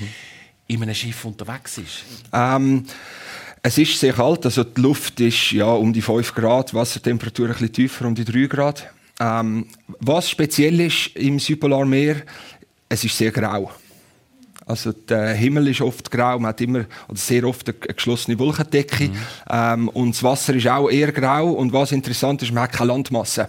in 0.69 0.83
einem 0.83 0.95
Schiff 0.95 1.25
unterwegs 1.25 1.79
ist. 1.79 2.05
Ähm, 2.33 2.85
es 3.63 3.77
ist 3.77 3.99
sehr 3.99 4.13
kalt, 4.13 4.45
also 4.47 4.65
die 4.65 4.81
Luft 4.81 5.21
ist 5.21 5.51
ja 5.51 5.67
um 5.67 5.93
die 5.93 6.01
5 6.01 6.35
Grad, 6.35 6.73
Wassertemperatur 6.73 7.47
ein 7.47 7.53
bisschen 7.53 7.73
tiefer, 7.73 8.07
um 8.07 8.15
die 8.15 8.25
3 8.25 8.47
Grad. 8.47 8.89
Ähm, 9.21 9.67
was 10.01 10.31
speziell 10.31 10.81
ist 10.81 11.15
im 11.15 11.39
Südpolarmeer, 11.39 12.23
es 12.89 13.05
ist 13.05 13.17
sehr 13.17 13.31
grau. 13.31 13.71
Also 14.67 14.93
der 14.93 15.35
Himmel 15.35 15.69
ist 15.69 15.81
oft 15.81 16.11
grau, 16.11 16.39
man 16.39 16.51
hat 16.51 16.61
immer 16.61 16.85
oder 17.09 17.19
sehr 17.19 17.45
oft 17.45 17.69
eine 17.69 17.77
geschlossene 17.77 18.39
Wolkendecke 18.39 19.09
mhm. 19.09 19.17
ähm, 19.51 19.89
und 19.89 20.15
das 20.15 20.23
Wasser 20.23 20.55
ist 20.55 20.69
auch 20.69 20.89
eher 20.89 21.13
grau 21.13 21.51
und 21.51 21.73
was 21.73 21.93
interessant 21.93 22.43
ist, 22.43 22.53
man 22.53 22.65
hat 22.65 22.73
keine 22.73 22.93
Landmasse 22.93 23.49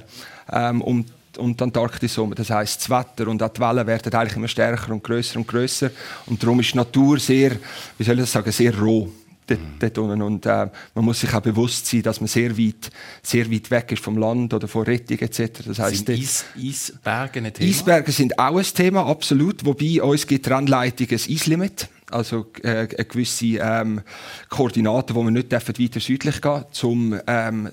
ähm, 0.51 0.81
um 0.81 1.05
und 1.37 1.61
die 1.61 1.63
Antarktis 1.63 2.17
herum. 2.17 2.35
Das 2.35 2.49
heißt, 2.49 2.81
das 2.81 2.89
Wetter 2.89 3.29
und 3.29 3.41
auch 3.41 3.49
die 3.49 3.61
Wellen 3.61 3.87
werden 3.87 4.13
eigentlich 4.13 4.35
immer 4.35 4.49
stärker 4.49 4.91
und 4.91 5.01
größer 5.01 5.37
und 5.37 5.47
größer 5.47 5.89
und 6.25 6.43
darum 6.43 6.59
ist 6.59 6.73
die 6.73 6.77
Natur 6.77 7.19
sehr, 7.19 7.51
wie 7.97 8.03
soll 8.03 8.15
ich 8.15 8.21
das 8.21 8.31
sagen, 8.33 8.51
sehr 8.51 8.77
roh 8.77 9.09
dort, 9.48 9.60
dort 9.79 9.98
unten. 9.98 10.21
Und 10.21 10.45
äh, 10.45 10.67
man 10.93 11.05
muss 11.05 11.19
sich 11.19 11.33
auch 11.33 11.41
bewusst 11.41 11.88
sein, 11.88 12.03
dass 12.03 12.19
man 12.19 12.27
sehr 12.27 12.57
weit, 12.57 12.89
sehr 13.21 13.51
weit 13.51 13.71
weg 13.71 13.91
ist 13.91 14.03
vom 14.03 14.17
Land 14.17 14.53
oder 14.53 14.67
von 14.67 14.83
Rettung 14.83 15.19
etc. 15.19 15.63
Das 15.65 15.79
heißt, 15.79 16.05
sind 16.05 16.10
Eis, 16.10 16.45
Eisberge 16.57 17.39
ein 17.39 17.53
Thema? 17.53 17.69
Eisberge 17.69 18.12
sind 18.12 18.38
auch 18.39 18.57
ein 18.57 18.63
Thema, 18.63 19.05
absolut. 19.05 19.65
Wobei 19.65 20.01
uns 20.01 20.27
gibt 20.27 20.45
die 20.45 20.50
Rennleitung 20.50 21.07
ein 21.10 21.15
Eislimit. 21.15 21.89
Also 22.10 22.48
äh, 22.63 22.69
eine 22.69 22.88
gewisse 22.88 23.57
ähm, 23.62 24.01
Koordinaten, 24.50 25.15
wo 25.15 25.24
wir 25.24 25.31
nicht 25.31 25.51
weiter 25.51 26.00
südlich 26.00 26.41
gehen 26.41 26.63
dürfen, 26.74 26.89
um 26.89 27.19
ähm, 27.25 27.69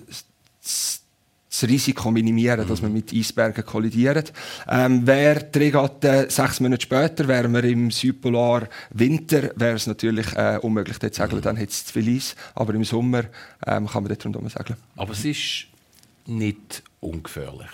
das 1.61 1.69
Risiko 1.69 2.11
minimieren, 2.11 2.65
mhm. 2.65 2.69
dass 2.69 2.83
man 2.83 2.93
mit 2.93 3.13
Eisbergen 3.13 3.65
kollidiert. 3.65 4.33
Ähm, 4.69 5.07
wäre 5.07 5.45
die 5.45 5.59
Regatte 5.59 6.27
sechs 6.29 6.61
Monate 6.61 6.83
später, 6.83 7.27
wären 7.29 7.53
wir 7.53 7.65
im 7.65 7.91
Südpolar 7.91 8.69
Winter, 8.91 9.51
wäre 9.57 9.77
es 9.77 9.87
natürlich 9.87 10.35
äh, 10.37 10.59
unmöglich 10.63 10.99
dort 10.99 11.15
zu 11.15 11.23
segeln, 11.23 11.39
mhm. 11.39 11.45
dann 11.45 11.57
hätte 11.57 11.73
es 11.73 11.87
zu 11.87 11.93
viel 11.93 12.17
Eis. 12.17 12.37
Aber 12.55 12.75
im 12.75 12.85
Sommer 12.85 13.25
ähm, 13.67 13.87
kann 13.87 14.03
man 14.03 14.09
dort 14.09 14.25
rundherum 14.25 14.49
segeln. 14.49 14.79
Aber 14.97 15.13
es 15.13 15.25
ist 15.25 15.67
nicht 16.27 16.83
ungefährlich. 17.01 17.71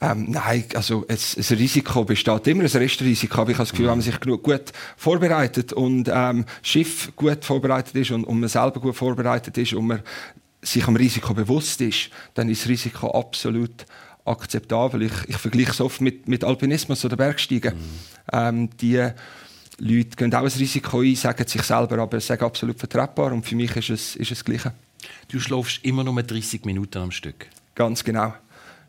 Ähm, 0.00 0.26
nein, 0.30 0.64
also 0.74 1.04
es, 1.08 1.36
ein 1.36 1.56
Risiko 1.56 2.04
besteht 2.04 2.46
immer, 2.46 2.62
ein 2.62 2.70
Restrisiko, 2.70 3.40
aber 3.40 3.50
ich 3.50 3.56
habe 3.56 3.64
das 3.64 3.72
Gefühl, 3.72 3.86
wenn 3.86 3.94
man 3.94 4.02
sich 4.02 4.20
genug 4.20 4.44
gut 4.44 4.72
vorbereitet 4.96 5.72
und 5.72 6.08
ähm, 6.12 6.44
das 6.44 6.68
Schiff 6.68 7.12
gut 7.16 7.44
vorbereitet 7.44 7.96
ist 7.96 8.12
und, 8.12 8.22
und 8.22 8.38
man 8.38 8.48
selber 8.48 8.80
gut 8.80 8.94
vorbereitet 8.94 9.58
ist 9.58 9.72
und 9.72 9.88
man 9.88 10.02
sich 10.62 10.86
am 10.86 10.96
Risiko 10.96 11.34
bewusst 11.34 11.80
ist, 11.80 12.10
dann 12.34 12.48
ist 12.48 12.62
das 12.62 12.68
Risiko 12.68 13.10
absolut 13.10 13.86
akzeptabel. 14.24 15.02
Ich, 15.02 15.12
ich 15.26 15.36
vergleiche 15.36 15.70
es 15.70 15.80
oft 15.80 16.00
mit, 16.00 16.28
mit 16.28 16.44
Alpinismus 16.44 17.04
oder 17.04 17.16
Bergsteigen. 17.16 17.74
Mhm. 17.74 17.82
Ähm, 18.32 18.70
die 18.78 19.08
Leute 19.78 20.16
gehen 20.16 20.34
auch 20.34 20.42
ein 20.42 20.46
Risiko 20.46 21.00
ein, 21.00 21.14
sagen 21.14 21.46
sich 21.46 21.62
selber, 21.62 21.98
aber 21.98 22.20
sagen 22.20 22.44
absolut 22.44 22.78
vertretbar 22.78 23.32
und 23.32 23.46
für 23.46 23.56
mich 23.56 23.74
ist 23.76 23.90
es, 23.90 24.16
ist 24.16 24.30
es 24.32 24.38
das 24.38 24.44
Gleiche. 24.44 24.72
Du 25.28 25.38
schläfst 25.38 25.84
immer 25.84 26.04
nur 26.04 26.22
30 26.22 26.64
Minuten 26.64 26.98
am 26.98 27.10
Stück? 27.10 27.46
Ganz 27.74 28.02
genau. 28.02 28.34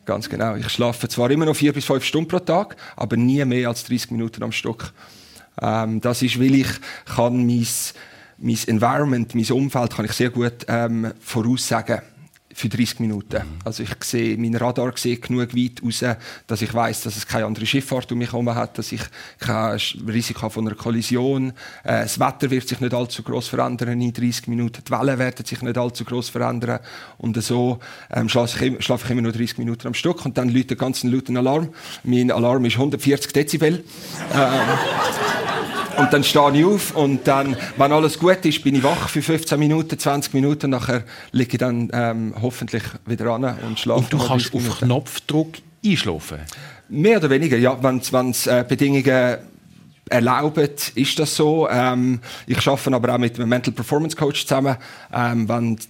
Ganz 0.06 0.28
genau. 0.28 0.56
Ich 0.56 0.70
schlafe 0.70 1.08
zwar 1.08 1.30
immer 1.30 1.46
noch 1.46 1.56
vier 1.56 1.72
bis 1.72 1.86
fünf 1.86 2.04
Stunden 2.04 2.28
pro 2.28 2.40
Tag, 2.40 2.76
aber 2.96 3.16
nie 3.16 3.46
mehr 3.46 3.68
als 3.68 3.84
30 3.84 4.12
Minuten 4.12 4.42
am 4.42 4.52
Stück. 4.52 4.92
Ähm, 5.62 6.02
das 6.02 6.24
ist, 6.24 6.40
weil 6.40 6.56
ich 6.56 6.68
kann 7.06 7.46
mein, 7.46 7.68
mein 8.42 8.58
Environment, 8.68 9.36
mein 9.36 9.52
Umfeld 9.52 9.96
kann 9.96 10.06
ich 10.06 10.14
sehr 10.14 10.30
gut 10.30 10.66
ähm, 10.68 11.12
voraussagen 11.20 12.02
für 12.60 12.68
30 12.68 13.00
Minuten. 13.00 13.42
Also 13.64 13.84
ich 13.84 13.90
sehe, 14.04 14.38
mein 14.38 14.56
Radar 14.56 14.92
sieht 14.96 15.22
genug 15.22 15.56
weit 15.56 15.82
raus, 15.84 16.18
dass 16.46 16.62
ich 16.62 16.74
weiß, 16.74 17.02
dass 17.02 17.16
es 17.16 17.26
keine 17.26 17.46
andere 17.46 17.66
Schifffahrt 17.66 18.12
um 18.12 18.18
mich 18.18 18.32
herum 18.32 18.54
hat, 18.54 18.78
dass 18.78 18.92
ich 18.92 19.02
kein 19.40 19.80
Risiko 20.08 20.50
von 20.50 20.68
einer 20.68 20.76
Kollision. 20.76 21.52
Äh, 21.84 22.02
das 22.02 22.20
Wetter 22.20 22.50
wird 22.50 22.68
sich 22.68 22.82
nicht 22.82 22.94
allzu 22.94 23.24
groß 23.24 23.48
verändern 23.48 24.02
in 24.02 24.12
30 24.12 24.48
Minuten. 24.48 24.82
Die 24.86 24.92
Wellen 24.92 25.20
werden 25.20 25.46
sich 25.46 25.62
nicht 25.62 25.78
allzu 25.78 26.04
groß 26.04 26.30
verändern. 26.30 26.80
Und 27.18 27.42
so 27.42 27.80
ähm, 28.12 28.28
schlafe 28.28 28.66
ich, 28.66 28.84
schlafe 28.84 29.06
ich 29.06 29.12
immer 29.12 29.22
nur 29.22 29.32
30 29.32 29.58
Minuten 29.60 29.88
am 29.88 29.94
Stück 29.94 30.26
und 30.26 30.38
dann 30.38 30.50
läutet 30.50 30.80
ganz 30.80 31.04
lauten 31.04 31.38
Alarm. 31.38 31.70
Mein 32.04 32.32
Alarm 32.32 32.66
ist 32.66 32.76
140 32.76 33.32
Dezibel. 33.32 33.84
Ähm, 34.34 34.50
und 36.00 36.14
dann 36.14 36.24
stehe 36.24 36.52
ich 36.56 36.66
auf 36.66 36.96
und 36.96 37.28
dann, 37.28 37.56
wenn 37.78 37.92
alles 37.92 38.18
gut 38.18 38.46
ist, 38.46 38.64
bin 38.64 38.76
ich 38.76 38.84
wach 38.84 39.10
für 39.10 39.22
15 39.22 39.60
Minuten, 39.60 39.98
20 39.98 40.34
Minuten. 40.34 40.72
Nachher 40.72 41.04
liege 41.32 41.52
ich 41.54 41.58
dann 41.58 41.90
ähm, 41.94 42.34
hoffentlich 42.42 42.84
wieder 43.06 43.28
an 43.32 43.44
und 43.68 43.80
schlafe. 43.80 44.02
Und 44.02 44.14
du 44.14 44.18
kannst 44.18 44.54
auf 44.54 44.80
Knopfdruck 44.80 45.54
einschlafen? 45.86 46.40
Mehr 46.90 47.18
oder 47.18 47.30
weniger, 47.30 47.58
ja. 47.58 47.78
Wenn 47.82 48.30
es 48.30 48.48
äh, 48.48 48.66
Bedingungen 48.68 49.38
erlauben, 50.10 50.70
ist 50.96 51.20
das 51.20 51.36
so. 51.36 51.70
Ähm, 51.70 52.20
ich 52.48 52.68
arbeite 52.68 52.96
aber 52.96 53.14
auch 53.14 53.20
mit 53.20 53.36
einem 53.36 53.50
Mental 53.50 53.74
Performance 53.74 54.16
Coach 54.16 54.46
zusammen. 54.46 54.78
Ähm, 55.14 55.48
wenn 55.48 55.76
die 55.76 55.84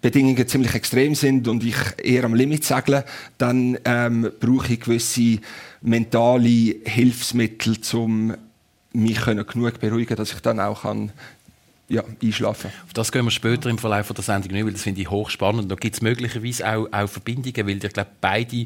Bedingungen 0.00 0.46
ziemlich 0.46 0.74
extrem 0.74 1.14
sind 1.14 1.48
und 1.48 1.64
ich 1.64 1.76
eher 2.02 2.24
am 2.24 2.34
Limit 2.34 2.64
segle, 2.64 3.04
dann 3.38 3.78
ähm, 3.84 4.30
brauche 4.40 4.74
ich 4.74 4.80
gewisse 4.80 5.38
mentale 5.80 6.76
Hilfsmittel, 6.84 7.76
um 7.94 8.34
mich 8.94 9.20
können 9.20 9.46
genug 9.46 9.80
beruhigen 9.80 10.16
dass 10.16 10.32
ich 10.32 10.40
dann 10.40 10.60
auch 10.60 10.82
kann, 10.82 11.12
ja, 11.88 12.02
einschlafen 12.22 12.70
Auf 12.86 12.94
das 12.94 13.12
gehen 13.12 13.24
wir 13.24 13.30
später 13.30 13.68
im 13.68 13.76
Verlauf 13.76 14.08
der 14.08 14.24
Sendung 14.24 14.52
nicht, 14.52 14.64
weil 14.64 14.72
das 14.72 14.82
finde 14.82 15.02
ich 15.02 15.10
hochspannend. 15.10 15.70
Da 15.70 15.74
gibt 15.74 15.94
es 15.94 16.00
möglicherweise 16.00 16.66
auch, 16.66 16.88
auch 16.90 17.08
Verbindungen, 17.08 17.66
weil 17.66 17.84
ich 17.84 17.92
glaube, 17.92 18.10
beide 18.22 18.64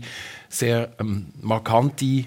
sehr 0.49 0.91
ähm, 1.01 1.27
markante 1.43 2.27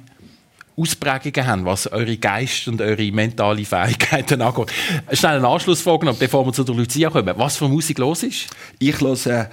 Ausprägungen 0.75 1.48
haben, 1.48 1.65
was 1.65 1.88
eure 1.88 2.17
Geist 2.17 2.67
und 2.67 2.81
eure 2.81 3.12
mentale 3.12 3.63
Fähigkeiten 3.63 4.41
angeht. 4.41 4.72
Schnell 5.13 5.38
eine 5.38 5.48
Anschlussfrage 5.48 6.13
bevor 6.13 6.46
wir 6.46 6.53
zu 6.53 6.63
der 6.63 6.75
Lucia 6.75 7.10
kommen. 7.10 7.34
Was 7.38 7.58
für 7.58 7.70
Musik 7.70 7.98
los 8.00 8.24
ist? 8.24 8.48
Ich 8.79 9.00
höre 9.00 9.50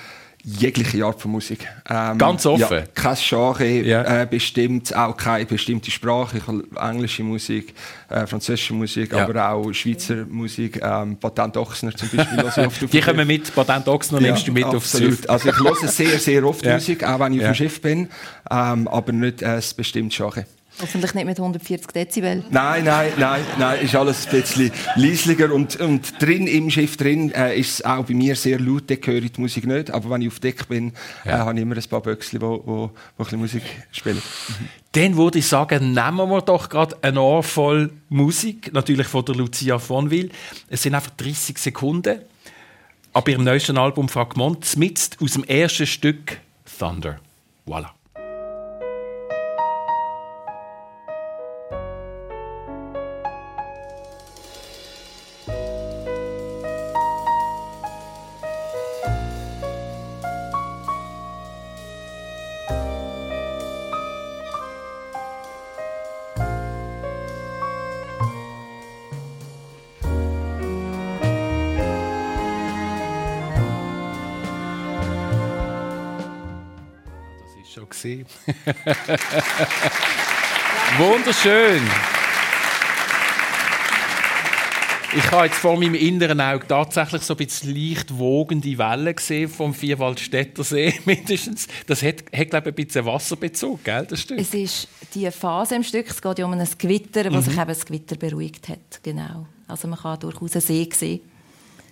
jegliche 0.48 1.04
Art 1.04 1.20
von 1.20 1.32
Musik. 1.32 1.66
Ähm, 1.88 2.16
Ganz 2.16 2.46
offen? 2.46 2.60
Ja, 2.60 2.82
kein 2.94 3.16
Genre 3.16 3.66
ja. 3.66 4.22
äh, 4.22 4.26
bestimmt, 4.26 4.94
auch 4.96 5.16
keine 5.16 5.44
bestimmte 5.44 5.90
Sprache. 5.90 6.38
Ich 6.38 6.46
habe 6.46 6.64
englische 6.80 7.22
Musik, 7.22 7.74
äh, 8.08 8.26
französische 8.26 8.72
Musik, 8.72 9.12
ja. 9.12 9.24
aber 9.24 9.50
auch 9.50 9.72
Schweizer 9.72 10.24
Musik. 10.28 10.80
Ähm, 10.82 11.16
Patent 11.16 11.56
Ochsner 11.56 11.94
zum 11.94 12.08
Beispiel. 12.08 12.40
Also 12.40 12.62
oft 12.62 12.92
Die 12.92 13.00
kommen 13.00 13.26
mit, 13.26 13.54
Patent 13.54 13.88
Ochsner 13.88 14.20
nimmst 14.20 14.48
du 14.48 14.52
mit 14.52 14.64
absolut. 14.64 14.82
aufs 14.82 14.98
Schiff. 14.98 15.30
Also 15.30 15.48
ich 15.50 15.58
höre 15.58 15.88
sehr, 15.88 16.18
sehr 16.18 16.44
oft 16.44 16.64
Musik, 16.64 17.04
auch 17.04 17.20
wenn 17.20 17.34
ich 17.34 17.40
auf 17.40 17.46
dem 17.46 17.54
Schiff 17.54 17.80
bin, 17.82 18.08
ähm, 18.50 18.88
aber 18.88 19.12
nicht 19.12 19.42
ein 19.42 19.62
bestimmtes 19.76 20.16
Genre. 20.16 20.46
Hoffentlich 20.80 21.14
nicht 21.14 21.24
mit 21.24 21.38
140 21.38 21.90
Dezibel. 21.90 22.44
Nein, 22.50 22.84
nein, 22.84 23.12
nein, 23.18 23.40
nein, 23.58 23.80
ist 23.80 23.96
alles 23.96 24.26
ein 24.26 24.40
bisschen 24.40 24.70
leislicher. 24.94 25.52
Und, 25.52 25.80
und 25.80 26.22
drin, 26.22 26.46
im 26.46 26.70
Schiff 26.70 26.96
drin, 26.96 27.32
äh, 27.32 27.58
ist 27.58 27.80
es 27.80 27.84
auch 27.84 28.04
bei 28.04 28.14
mir 28.14 28.36
sehr 28.36 28.60
laut, 28.60 28.84
dort 28.88 29.06
höre 29.06 29.22
ich 29.22 29.32
die 29.32 29.40
Musik 29.40 29.66
nicht. 29.66 29.90
Aber 29.90 30.10
wenn 30.10 30.22
ich 30.22 30.28
auf 30.28 30.38
Deck 30.38 30.68
bin, 30.68 30.92
äh, 31.24 31.30
ja. 31.30 31.38
habe 31.38 31.54
ich 31.54 31.62
immer 31.62 31.76
ein 31.76 31.84
paar 31.84 32.00
Böckchen, 32.00 32.40
wo, 32.40 32.62
wo, 32.64 32.90
wo 33.16 33.24
ein 33.24 33.38
Musik 33.38 33.62
spielen. 33.90 34.22
Dann 34.92 35.16
würde 35.16 35.40
ich 35.40 35.46
sagen, 35.48 35.92
nehmen 35.92 36.30
wir 36.30 36.42
doch 36.42 36.68
gerade 36.68 36.96
eine 37.02 37.20
Ohr 37.20 37.42
voll 37.42 37.90
Musik, 38.08 38.72
natürlich 38.72 39.08
von 39.08 39.24
der 39.24 39.34
Lucia 39.34 39.78
von 39.78 40.10
Will. 40.10 40.30
Es 40.68 40.82
sind 40.82 40.94
einfach 40.94 41.10
30 41.10 41.58
Sekunden. 41.58 42.20
Ab 43.12 43.28
ihrem 43.28 43.42
neuesten 43.42 43.78
Album 43.78 44.08
Fragment, 44.08 44.76
mit 44.76 45.16
aus 45.20 45.32
dem 45.32 45.44
ersten 45.44 45.86
Stück 45.86 46.38
Thunder. 46.78 47.18
Voilà. 47.66 47.97
Gesehen. 77.86 78.26
Wunderschön. 80.98 81.82
Ich 85.16 85.30
habe 85.30 85.46
jetzt 85.46 85.56
vor 85.56 85.78
meinem 85.78 85.94
inneren 85.94 86.40
Auge 86.40 86.66
tatsächlich 86.66 87.22
so 87.22 87.32
ein 87.32 87.38
bisschen 87.38 87.74
leicht 87.74 88.18
wogende 88.18 88.76
Wellen 88.76 89.16
gesehen 89.16 89.48
vom 89.48 89.72
Vierwaldstätter 89.72 90.62
See 90.62 90.92
mindestens. 91.06 91.66
Das 91.86 92.02
hat, 92.02 92.24
hat 92.34 92.50
glaube 92.50 92.70
ich, 92.70 92.76
ein 92.76 92.86
bisschen 92.86 93.06
Wasserbezug, 93.06 93.84
gell, 93.84 94.06
das 94.06 94.20
Stück? 94.20 94.38
Es 94.38 94.52
ist 94.52 94.86
die 95.14 95.30
Phase 95.30 95.76
im 95.76 95.82
Stück, 95.82 96.10
es 96.10 96.20
geht 96.20 96.38
ja 96.38 96.44
um 96.44 96.52
ein 96.52 96.68
Gewitter, 96.76 97.32
wo 97.32 97.36
mhm. 97.36 97.42
sich 97.42 97.54
eben 97.54 97.68
das 97.68 97.86
Gewitter 97.86 98.16
beruhigt 98.16 98.68
hat, 98.68 99.02
genau. 99.02 99.46
Also 99.66 99.88
man 99.88 99.98
kann 99.98 100.20
durchaus 100.20 100.52
einen 100.52 100.60
See 100.60 100.88
sehen. 100.94 101.20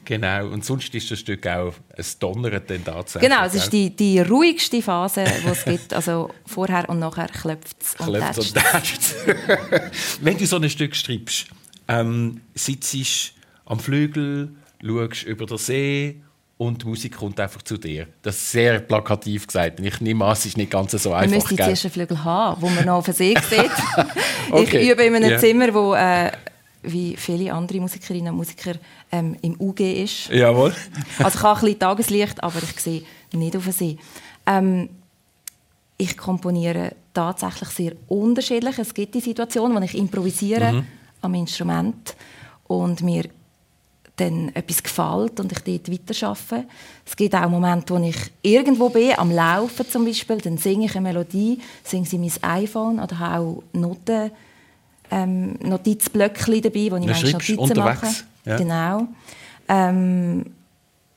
Genau, 0.06 0.46
und 0.46 0.64
sonst 0.64 0.94
ist 0.94 1.10
das 1.10 1.18
Stück 1.18 1.46
auch 1.48 1.75
ein 1.96 2.04
Donnern 2.20 2.62
dann 2.64 2.84
tatsächlich. 2.84 3.28
Genau, 3.28 3.44
es 3.44 3.54
ist 3.54 3.72
die, 3.72 3.94
die 3.94 4.20
ruhigste 4.20 4.80
Phase, 4.80 5.25
die 5.25 5.48
es 5.48 5.64
gibt. 5.64 5.92
Also 5.92 6.30
vorher 6.46 6.88
und 6.88 7.00
nachher 7.00 7.26
klopft 7.26 7.76
es 7.82 7.94
und 8.06 8.14
tätscht 8.14 9.14
Wenn 10.20 10.38
du 10.38 10.46
so 10.46 10.56
ein 10.56 10.70
Stück 10.70 10.94
schreibst, 10.94 11.46
ähm, 11.88 12.40
sitzt 12.54 13.34
am 13.64 13.80
Flügel, 13.80 14.50
schaust 14.80 15.25
über 15.25 15.44
den 15.44 15.58
See 15.58 16.22
und 16.56 16.84
die 16.84 16.86
Musik 16.86 17.16
kommt 17.16 17.40
einfach 17.40 17.62
zu 17.62 17.76
dir. 17.76 18.06
Das 18.22 18.36
ist 18.36 18.52
sehr 18.52 18.78
plakativ 18.78 19.48
gesagt. 19.48 19.80
Ich 19.80 20.00
nehme 20.00 20.25
an, 20.25 20.32
es 20.32 20.46
ist 20.46 20.56
nicht 20.56 20.70
ganz 20.70 20.92
so 20.92 21.12
einfach. 21.12 21.28
Man 21.28 21.30
müsste 21.30 21.56
zuerst 21.56 21.84
einen 21.84 21.92
Flügel 21.92 22.22
haben, 22.22 22.62
wo 22.62 22.68
man 22.68 22.84
noch 22.86 22.98
auf 22.98 23.06
den 23.06 23.14
See 23.14 23.34
sieht. 23.50 23.70
okay. 24.52 24.78
Ich 24.82 24.90
übe 24.90 25.02
in 25.02 25.16
einem 25.16 25.30
yeah. 25.30 25.40
Zimmer, 25.40 25.75
wo... 25.75 25.94
Äh, 25.94 26.30
wie 26.86 27.16
viele 27.16 27.52
andere 27.52 27.80
Musikerinnen 27.80 28.32
und 28.32 28.36
Musiker 28.36 28.74
ähm, 29.12 29.36
im 29.42 29.60
UG 29.60 29.80
ist. 29.80 30.28
Jawohl. 30.28 30.74
also 31.18 31.38
ich 31.38 31.42
habe 31.44 31.58
ein 31.58 31.60
bisschen 31.60 31.78
Tageslicht, 31.78 32.42
aber 32.42 32.62
ich 32.62 32.80
sehe 32.80 33.02
nicht 33.32 33.56
auf 33.56 33.64
See. 33.64 33.98
Ähm, 34.46 34.88
ich 35.98 36.16
komponiere 36.16 36.92
tatsächlich 37.14 37.68
sehr 37.70 37.92
unterschiedlich. 38.08 38.78
Es 38.78 38.92
gibt 38.92 39.14
die 39.14 39.20
Situation, 39.20 39.74
wo 39.74 39.80
ich 39.80 39.96
improvisiere 39.96 40.72
mhm. 40.72 40.86
am 41.22 41.34
Instrument 41.34 42.14
und 42.66 43.02
mir 43.02 43.24
dann 44.16 44.48
etwas 44.54 44.82
gefällt 44.82 45.40
und 45.40 45.52
ich 45.52 45.58
dort 45.60 45.92
weiterarbeite. 45.92 46.66
Es 47.04 47.16
gibt 47.16 47.34
auch 47.34 47.48
Momente, 47.48 47.94
wo 47.94 48.02
ich 48.02 48.16
irgendwo 48.42 48.88
bin, 48.88 49.18
am 49.18 49.30
Laufen 49.30 49.88
zum 49.88 50.04
Beispiel, 50.04 50.38
dann 50.38 50.56
singe 50.56 50.86
ich 50.86 50.96
eine 50.96 51.02
Melodie, 51.02 51.60
singe 51.84 52.06
sie 52.06 52.18
mein 52.18 52.32
iPhone 52.42 52.98
oder 52.98 53.18
habe 53.18 53.44
auch 53.44 53.62
Noten 53.72 54.30
ähm, 55.10 55.54
Notizblöckchen 55.62 56.62
dabei, 56.62 56.88
wo 56.90 56.96
ich 56.96 57.06
manchmal 57.06 57.32
Notizen 57.32 57.58
unterwegs. 57.58 58.02
mache. 58.02 58.14
Ja. 58.44 58.56
Genau. 58.56 59.08
Ähm, 59.68 60.46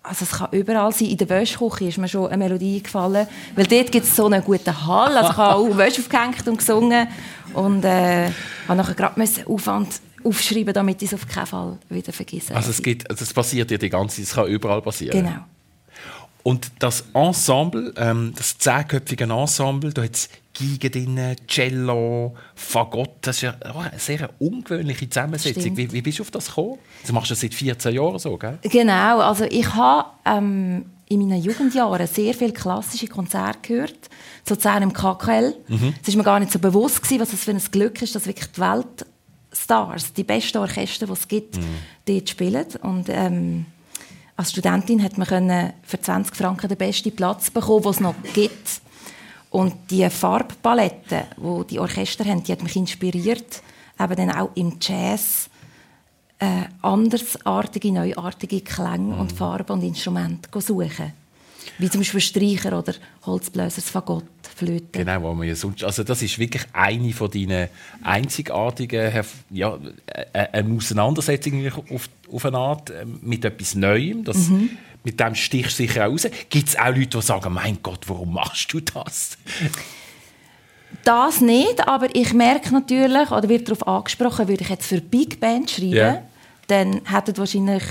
also 0.01 0.25
es 0.25 0.31
kann 0.31 0.47
überall 0.51 0.91
sein. 0.91 1.09
In 1.09 1.17
der 1.17 1.29
Wäschküche 1.29 1.85
ist 1.85 1.97
mir 1.97 2.07
schon 2.07 2.27
eine 2.27 2.37
Melodie 2.37 2.81
gefallen, 2.81 3.27
weil 3.55 3.67
dort 3.67 3.91
gibt 3.91 4.05
es 4.05 4.15
so 4.15 4.25
einen 4.25 4.43
guten 4.43 4.87
Hall. 4.87 5.15
Also 5.17 5.31
ich 5.31 5.37
habe 5.37 5.55
auch 5.55 5.77
Wäsche 5.77 6.01
aufgehängt 6.01 6.47
und 6.47 6.57
gesungen 6.57 7.07
und 7.53 7.83
äh, 7.83 8.31
habe 8.67 8.77
nachher 8.77 8.95
gerade 8.95 9.21
Aufwand 9.45 10.01
aufschreiben, 10.23 10.73
damit 10.73 11.01
ich 11.01 11.11
es 11.11 11.13
auf 11.13 11.27
keinen 11.27 11.45
Fall 11.45 11.77
wieder 11.89 12.11
vergesse. 12.11 12.55
Also 12.55 12.71
es 12.71 12.81
gibt, 12.81 13.09
also 13.09 13.23
es 13.23 13.33
passiert 13.33 13.71
ja 13.71 13.77
die 13.77 13.89
ganze 13.89 14.17
Zeit, 14.17 14.25
es 14.25 14.33
kann 14.33 14.47
überall 14.47 14.81
passieren. 14.81 15.17
Genau. 15.23 15.45
Und 16.43 16.71
das 16.79 17.03
Ensemble, 17.13 17.93
ähm, 17.97 18.33
das 18.35 18.57
zehnköpfige 18.57 19.25
Ensemble, 19.25 19.93
da 19.93 20.03
hat 20.03 20.15
es 20.15 20.29
Geige 20.59 20.89
drin, 20.89 21.35
Cello, 21.47 22.35
Fagott. 22.53 23.17
Das 23.21 23.37
ist 23.37 23.41
ja 23.43 23.55
oh, 23.73 23.79
eine 23.79 23.97
sehr 23.97 24.29
ungewöhnliche 24.39 25.09
Zusammensetzung. 25.09 25.77
Wie, 25.77 25.91
wie, 25.91 26.01
bist 26.01 26.19
du 26.19 26.23
auf 26.23 26.31
das 26.31 26.47
gekommen? 26.47 26.79
Du 27.07 27.13
machst 27.13 27.31
das 27.31 27.39
seit 27.39 27.53
14 27.53 27.93
Jahren 27.95 28.19
so, 28.19 28.37
gell? 28.37 28.59
Genau. 28.63 29.19
Also 29.19 29.45
ich 29.45 29.73
habe 29.73 30.09
ähm, 30.25 30.85
in 31.07 31.27
meinen 31.27 31.41
Jugendjahren 31.41 32.07
sehr 32.07 32.33
viele 32.33 32.53
klassische 32.53 33.07
Konzerte 33.07 33.59
gehört. 33.61 34.09
So 34.47 34.55
zusammen 34.55 34.83
im 34.83 34.93
KKL. 34.93 35.55
Mhm. 35.67 35.93
Es 36.01 36.09
war 36.09 36.17
mir 36.17 36.23
gar 36.23 36.39
nicht 36.39 36.51
so 36.51 36.59
bewusst, 36.59 37.01
gewesen, 37.01 37.21
was 37.21 37.33
es 37.33 37.43
für 37.43 37.51
ein 37.51 37.61
Glück 37.71 38.01
ist, 38.01 38.15
dass 38.15 38.25
wirklich 38.27 38.51
die 38.51 38.61
Weltstars, 38.61 40.13
die 40.13 40.23
besten 40.23 40.57
Orchester, 40.57 41.05
die 41.05 41.13
es 41.13 41.27
gibt, 41.27 41.57
mhm. 41.57 41.63
dort 42.05 42.29
spielen. 42.29 42.65
Und 42.81 43.07
ähm, 43.09 43.65
als 44.35 44.51
Studentin 44.51 45.03
hat 45.03 45.17
man 45.17 45.73
für 45.83 45.99
20 45.99 46.35
Franken 46.35 46.69
den 46.69 46.77
besten 46.77 47.15
Platz 47.15 47.49
bekommen, 47.49 47.83
den 47.83 47.91
es 47.91 47.99
noch 47.99 48.15
gibt. 48.33 48.81
Und 49.49 49.73
die 49.89 50.07
Farbpalette, 50.09 51.25
die 51.37 51.67
die 51.67 51.79
Orchester 51.79 52.25
haben, 52.25 52.43
die 52.43 52.51
hat 52.51 52.61
mich 52.61 52.75
inspiriert, 52.75 53.63
eben 53.99 54.15
dann 54.15 54.31
auch 54.31 54.51
im 54.55 54.77
Jazz 54.79 55.49
äh, 56.39 56.65
andersartige, 56.81 57.91
neuartige 57.91 58.61
Klänge 58.61 59.13
mhm. 59.15 59.19
und 59.19 59.31
Farben 59.31 59.73
und 59.73 59.83
Instrumente 59.83 60.49
zu 60.51 60.59
suchen. 60.61 61.13
Wie 61.77 61.89
zum 61.89 62.01
Beispiel 62.01 62.21
Streicher 62.21 62.77
oder 62.77 62.93
Holzbläser, 63.25 63.81
Fagott, 63.81 64.25
Flöte. 64.55 64.99
Genau, 64.99 65.21
wo 65.21 65.33
man 65.33 65.47
ja 65.47 65.55
sonst, 65.55 65.83
also 65.83 66.03
das 66.03 66.21
ist 66.21 66.37
wirklich 66.37 66.63
eine 66.73 67.11
von 67.13 67.31
deinen 67.31 67.69
einzigartigen, 68.03 69.23
ja, 69.49 69.77
äh, 70.07 70.25
äh, 70.33 70.47
eine 70.51 70.75
Auseinandersetzung 70.75 71.65
auf, 71.91 72.09
auf 72.31 72.45
eine 72.45 72.57
Art 72.57 72.89
äh, 72.89 73.05
mit 73.21 73.45
etwas 73.45 73.75
Neuem. 73.75 74.23
Das, 74.23 74.49
mhm 74.49 74.77
mit 75.03 75.19
dem 75.19 75.35
stichst 75.35 75.79
du 75.79 75.83
sicher 75.83 76.05
raus. 76.05 76.27
Gibt 76.49 76.69
es 76.69 76.77
auch 76.77 76.87
Leute, 76.87 77.07
die 77.07 77.21
sagen, 77.21 77.53
mein 77.53 77.79
Gott, 77.81 78.01
warum 78.07 78.33
machst 78.33 78.71
du 78.73 78.79
das? 78.79 79.37
Das 81.03 81.41
nicht, 81.41 81.87
aber 81.87 82.13
ich 82.13 82.33
merke 82.33 82.73
natürlich, 82.73 83.31
oder 83.31 83.47
wird 83.47 83.67
darauf 83.67 83.87
angesprochen, 83.87 84.47
würde 84.47 84.63
ich 84.63 84.69
jetzt 84.69 84.87
für 84.87 84.99
Big 84.99 85.39
Band 85.39 85.69
schreiben, 85.69 85.93
yeah. 85.93 86.23
dann 86.67 87.01
hätten 87.05 87.37
wahrscheinlich 87.37 87.83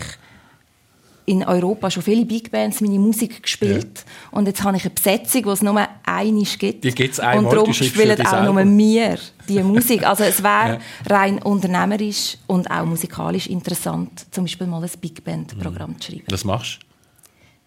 in 1.25 1.45
Europa 1.45 1.91
schon 1.91 2.03
viele 2.03 2.25
Big 2.25 2.51
Bands 2.51 2.81
meine 2.81 2.99
Musik 2.99 3.43
gespielt. 3.43 3.85
Yeah. 4.05 4.39
Und 4.39 4.47
jetzt 4.47 4.63
habe 4.63 4.77
ich 4.77 4.85
eine 4.85 4.95
Besetzung, 4.95 5.43
die 5.43 5.49
es 5.49 5.63
nur 5.63 5.89
einmal 6.05 6.45
gibt. 6.59 6.85
Die 6.85 6.91
gibt's 6.91 7.21
einmal, 7.21 7.45
und 7.45 7.53
darum 7.53 7.73
spielen 7.73 8.27
auch 8.27 8.45
nur 8.45 8.65
mir 8.65 9.19
die 9.49 9.63
Musik. 9.63 10.07
Also 10.07 10.25
es 10.25 10.43
wäre 10.43 10.81
ja. 11.09 11.17
rein 11.17 11.39
unternehmerisch 11.43 12.39
und 12.47 12.71
auch 12.71 12.85
musikalisch 12.85 13.47
interessant, 13.47 14.27
zum 14.31 14.45
Beispiel 14.45 14.67
mal 14.67 14.83
ein 14.83 14.91
Big 15.01 15.23
Band-Programm 15.23 15.91
mhm. 15.93 16.01
zu 16.01 16.13
schreiben. 16.13 16.25
Was 16.31 16.45
machst 16.45 16.81
du? 16.83 16.88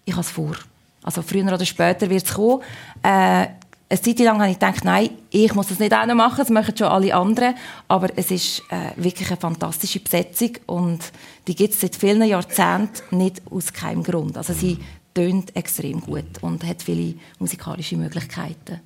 Ich 0.05 0.13
habe 0.13 0.21
es 0.21 0.31
vor. 0.31 0.55
Also 1.03 1.21
früher 1.21 1.45
oder 1.45 1.65
später 1.65 2.09
wird 2.09 2.25
es 2.25 2.33
kommen. 2.33 2.61
Äh, 3.01 3.47
eine 3.91 4.01
Zeit 4.01 4.19
lang 4.19 4.39
habe 4.39 4.51
ich 4.51 4.59
gedacht, 4.59 4.85
nein, 4.85 5.09
ich 5.31 5.53
muss 5.53 5.67
das 5.67 5.79
nicht 5.79 5.93
auch 5.93 6.05
noch 6.05 6.15
machen, 6.15 6.37
das 6.37 6.49
machen 6.49 6.77
schon 6.77 6.87
alle 6.87 7.13
anderen. 7.13 7.55
Aber 7.89 8.07
es 8.15 8.31
ist 8.31 8.63
äh, 8.69 8.91
wirklich 8.95 9.27
eine 9.27 9.37
fantastische 9.37 9.99
Besetzung 9.99 10.51
und 10.65 10.99
die 11.47 11.55
gibt 11.55 11.73
es 11.73 11.81
seit 11.81 11.97
vielen 11.97 12.23
Jahrzehnten 12.23 13.17
nicht 13.17 13.41
aus 13.51 13.73
keinem 13.73 14.03
Grund. 14.03 14.37
Also 14.37 14.53
sie 14.53 14.79
tönt 15.13 15.55
extrem 15.55 15.99
gut 15.99 16.41
und 16.41 16.65
hat 16.65 16.81
viele 16.81 17.15
musikalische 17.37 17.97
Möglichkeiten. 17.97 18.79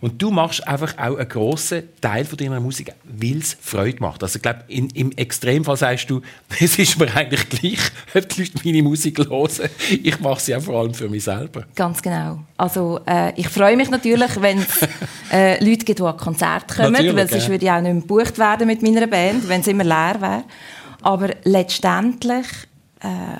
Und 0.00 0.20
du 0.20 0.30
machst 0.30 0.66
einfach 0.66 0.96
auch 0.96 1.16
einen 1.16 1.28
grossen 1.28 1.84
Teil 2.00 2.24
von 2.24 2.36
deiner 2.36 2.60
Musik, 2.60 2.92
weil 3.04 3.38
es 3.38 3.56
Freude 3.60 3.98
macht. 4.00 4.22
Also 4.22 4.36
ich 4.36 4.42
glaube, 4.42 4.64
im 4.68 5.12
Extremfall 5.12 5.76
sagst 5.76 6.08
du, 6.08 6.20
es 6.60 6.78
ist 6.78 6.98
mir 6.98 7.12
eigentlich 7.14 7.48
gleich, 7.48 7.80
ob 8.14 8.28
die 8.28 8.42
Leute 8.42 8.60
meine 8.64 8.82
Musik 8.82 9.18
hören. 9.18 9.68
Ich 10.02 10.20
mache 10.20 10.40
sie 10.40 10.54
auch 10.54 10.62
vor 10.62 10.80
allem 10.80 10.94
für 10.94 11.08
mich 11.08 11.24
selber. 11.24 11.64
Ganz 11.74 12.00
genau. 12.00 12.40
Also 12.56 13.00
äh, 13.06 13.32
ich 13.36 13.48
freue 13.48 13.76
mich 13.76 13.90
natürlich, 13.90 14.40
wenn 14.40 14.58
es 14.58 14.88
äh, 15.32 15.62
Leute 15.64 15.84
gibt, 15.84 15.98
die 15.98 16.04
an 16.04 16.16
Konzerte 16.16 16.74
kommen, 16.74 16.92
natürlich, 16.92 17.16
weil 17.16 17.28
sonst 17.28 17.44
ja. 17.44 17.50
würde 17.50 17.64
ich 17.64 17.70
auch 17.70 17.80
nicht 17.80 17.92
mehr 17.92 18.02
gebucht 18.02 18.38
werden 18.38 18.66
mit 18.66 18.82
meiner 18.82 19.06
Band, 19.06 19.48
wenn 19.48 19.62
es 19.62 19.66
immer 19.66 19.84
leer 19.84 20.16
wäre. 20.20 20.44
Aber 21.02 21.30
letztendlich... 21.42 22.46
Äh, 23.00 23.38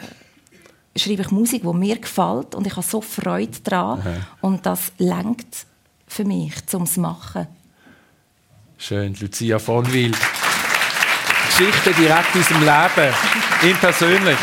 schreibe 0.97 1.23
ich 1.23 1.31
Musik, 1.31 1.63
die 1.63 1.75
mir 1.75 1.99
gefällt 1.99 2.55
und 2.55 2.67
ich 2.67 2.73
habe 2.73 2.87
so 2.87 3.01
Freude 3.01 3.59
daran. 3.65 4.01
Aha. 4.01 4.15
Und 4.41 4.67
das 4.67 4.93
lenkt 4.99 5.67
für 6.07 6.25
mich, 6.25 6.55
um 6.73 6.83
es 6.83 6.95
zu 6.95 7.01
machen. 7.01 7.47
Schön, 8.79 9.15
Lucia 9.21 9.59
von 9.59 9.91
Wil. 9.93 10.13
Geschichte 11.47 11.93
direkt 11.93 12.35
aus 12.37 12.49
dem 12.49 12.61
Leben, 12.61 13.15
ihm 13.63 13.77
persönlich. 13.77 14.39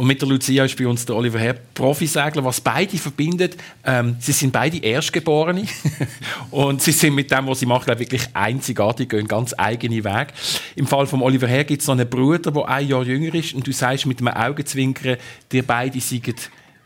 Und 0.00 0.06
mit 0.06 0.22
der 0.22 0.30
Lucia 0.30 0.64
ist 0.64 0.78
bei 0.78 0.86
uns 0.86 1.04
der 1.04 1.14
Oliver 1.14 1.38
Herr 1.38 1.52
Profisegler, 1.52 2.42
was 2.42 2.58
beide 2.58 2.96
verbindet. 2.96 3.58
Ähm, 3.84 4.16
sie 4.18 4.32
sind 4.32 4.50
beide 4.50 4.78
Erstgeborene 4.78 5.66
und 6.50 6.80
sie 6.80 6.92
sind 6.92 7.14
mit 7.14 7.30
dem, 7.30 7.46
was 7.46 7.60
sie 7.60 7.66
machen, 7.66 7.98
wirklich 7.98 8.26
einzigartig, 8.32 9.10
gehen 9.10 9.28
ganz 9.28 9.54
eigene 9.58 10.02
Weg. 10.02 10.28
Im 10.74 10.86
Fall 10.86 11.06
von 11.06 11.20
Oliver 11.20 11.46
Herr 11.48 11.64
gibt 11.64 11.82
es 11.82 11.86
noch 11.86 11.98
einen 11.98 12.08
Bruder, 12.08 12.50
der 12.50 12.66
ein 12.66 12.88
Jahr 12.88 13.02
jünger 13.02 13.34
ist 13.34 13.52
und 13.52 13.66
du 13.66 13.72
sagst 13.72 14.06
mit 14.06 14.20
einem 14.20 14.28
Augenzwinkern, 14.28 15.18
die 15.52 15.60
beide 15.60 16.00
seien 16.00 16.34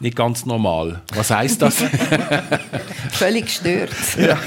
nicht 0.00 0.16
ganz 0.16 0.44
normal. 0.44 1.02
Was 1.14 1.30
heißt 1.30 1.62
das? 1.62 1.76
Völlig 3.10 3.46
gestört. 3.46 3.90
Ja. 4.18 4.38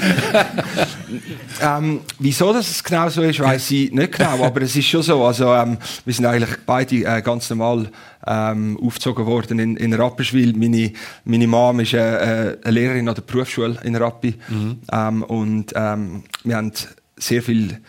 ähm, 1.78 2.00
wieso 2.18 2.52
das 2.52 2.84
genau 2.84 3.08
so 3.08 3.22
ist, 3.22 3.40
weiß 3.40 3.70
ich 3.70 3.92
nicht 3.92 4.12
genau, 4.12 4.44
aber 4.44 4.62
es 4.62 4.76
ist 4.76 4.86
schon 4.86 5.02
so. 5.02 5.24
Also, 5.24 5.52
ähm, 5.54 5.78
wir 6.04 6.14
sind 6.14 6.26
eigentlich 6.26 6.58
beide 6.66 6.96
äh, 7.04 7.22
ganz 7.22 7.50
normal 7.50 7.90
ähm, 8.26 8.78
aufgezogen 8.80 9.26
worden 9.26 9.58
in, 9.58 9.76
in 9.76 9.94
Rapperswil. 9.94 10.54
Meine, 10.54 10.92
meine 11.24 11.46
Mom 11.46 11.80
ist 11.80 11.94
äh, 11.94 12.50
äh, 12.50 12.58
eine 12.62 12.70
Lehrerin 12.72 13.08
an 13.08 13.14
der 13.14 13.22
Berufsschule 13.22 13.78
in 13.82 13.96
Rappi 13.96 14.34
mhm. 14.48 14.78
ähm, 14.92 15.22
und 15.22 15.72
ähm, 15.74 16.24
wir 16.44 16.56
haben 16.56 16.72
sehr 17.16 17.42
viel 17.42 17.80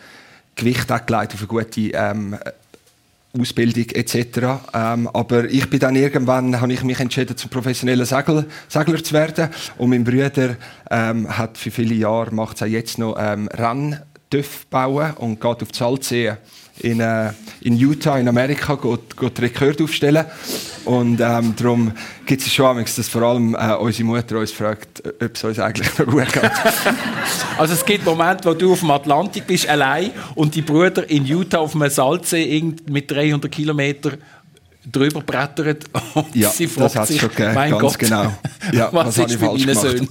Gewicht 0.56 0.90
auf 0.90 1.02
eine 1.08 1.28
gute 1.46 1.80
ähm, 1.92 2.36
Ausbildung 3.38 3.88
etc. 3.90 4.14
Ähm, 4.74 5.08
aber 5.12 5.44
ich 5.44 5.68
bin 5.70 5.78
dann 5.78 5.94
irgendwann, 5.94 6.60
habe 6.60 6.72
ich 6.72 6.82
mich 6.82 6.98
entschieden, 6.98 7.36
zum 7.36 7.50
professionellen 7.50 8.04
Segler, 8.04 8.44
Segler 8.68 9.02
zu 9.02 9.14
werden. 9.14 9.50
Und 9.78 9.90
mein 9.90 10.04
Bruder 10.04 10.56
ähm, 10.90 11.38
hat 11.38 11.56
für 11.56 11.70
viele 11.70 11.94
Jahre, 11.94 12.34
macht 12.34 12.56
es 12.56 12.62
auch 12.62 12.66
jetzt 12.66 12.98
noch, 12.98 13.16
ähm, 13.18 13.48
Renndöff 13.48 14.66
bauen 14.68 15.12
und 15.14 15.40
geht 15.40 15.62
auf 15.62 15.70
die 15.70 15.78
Salzsee 15.78 16.32
in, 16.80 17.00
äh, 17.00 17.32
in 17.60 17.76
Utah, 17.76 18.18
in 18.18 18.28
Amerika, 18.28 18.74
geht, 18.74 19.16
geht 19.16 19.40
Rekord 19.40 19.82
aufstellen. 19.82 20.24
Und 20.84 21.20
ähm, 21.20 21.54
darum 21.56 21.92
gibt 22.26 22.42
es 22.42 22.52
schon 22.52 22.82
dass 22.82 23.08
vor 23.08 23.22
allem 23.22 23.54
äh, 23.54 23.74
unsere 23.74 24.04
Mutter 24.04 24.38
uns 24.38 24.50
fragt, 24.50 25.02
ob 25.06 25.34
es 25.34 25.44
uns 25.44 25.58
eigentlich 25.58 25.98
noch 25.98 26.06
gut 26.06 26.32
geht. 26.32 26.42
also 27.58 27.74
es 27.74 27.84
gibt 27.84 28.04
Momente, 28.04 28.48
wo 28.48 28.54
du 28.54 28.72
auf 28.72 28.80
dem 28.80 28.90
Atlantik 28.90 29.46
bist, 29.46 29.68
allein, 29.68 30.10
und 30.34 30.54
die 30.54 30.62
Brüder 30.62 31.08
in 31.08 31.26
Utah 31.26 31.58
auf 31.58 31.74
einem 31.74 31.90
Salzsee 31.90 32.74
mit 32.88 33.10
300 33.10 33.50
Kilometern 33.50 34.18
drüber 34.90 35.20
brettert 35.20 35.84
und 36.14 36.34
ja, 36.34 36.48
sie 36.48 36.66
fragt 36.66 36.96
das 36.96 37.08
sich, 37.08 37.20
schon 37.20 37.28
gegeben, 37.28 37.54
mein 37.54 37.70
ganz 37.70 37.82
Gott, 37.82 37.98
genau. 37.98 38.32
Ja, 38.72 38.88
was, 38.92 39.18
was 39.18 39.30
ist 39.30 39.40
mit 39.40 39.52
meinen 39.52 39.74
Söhnen? 39.74 40.08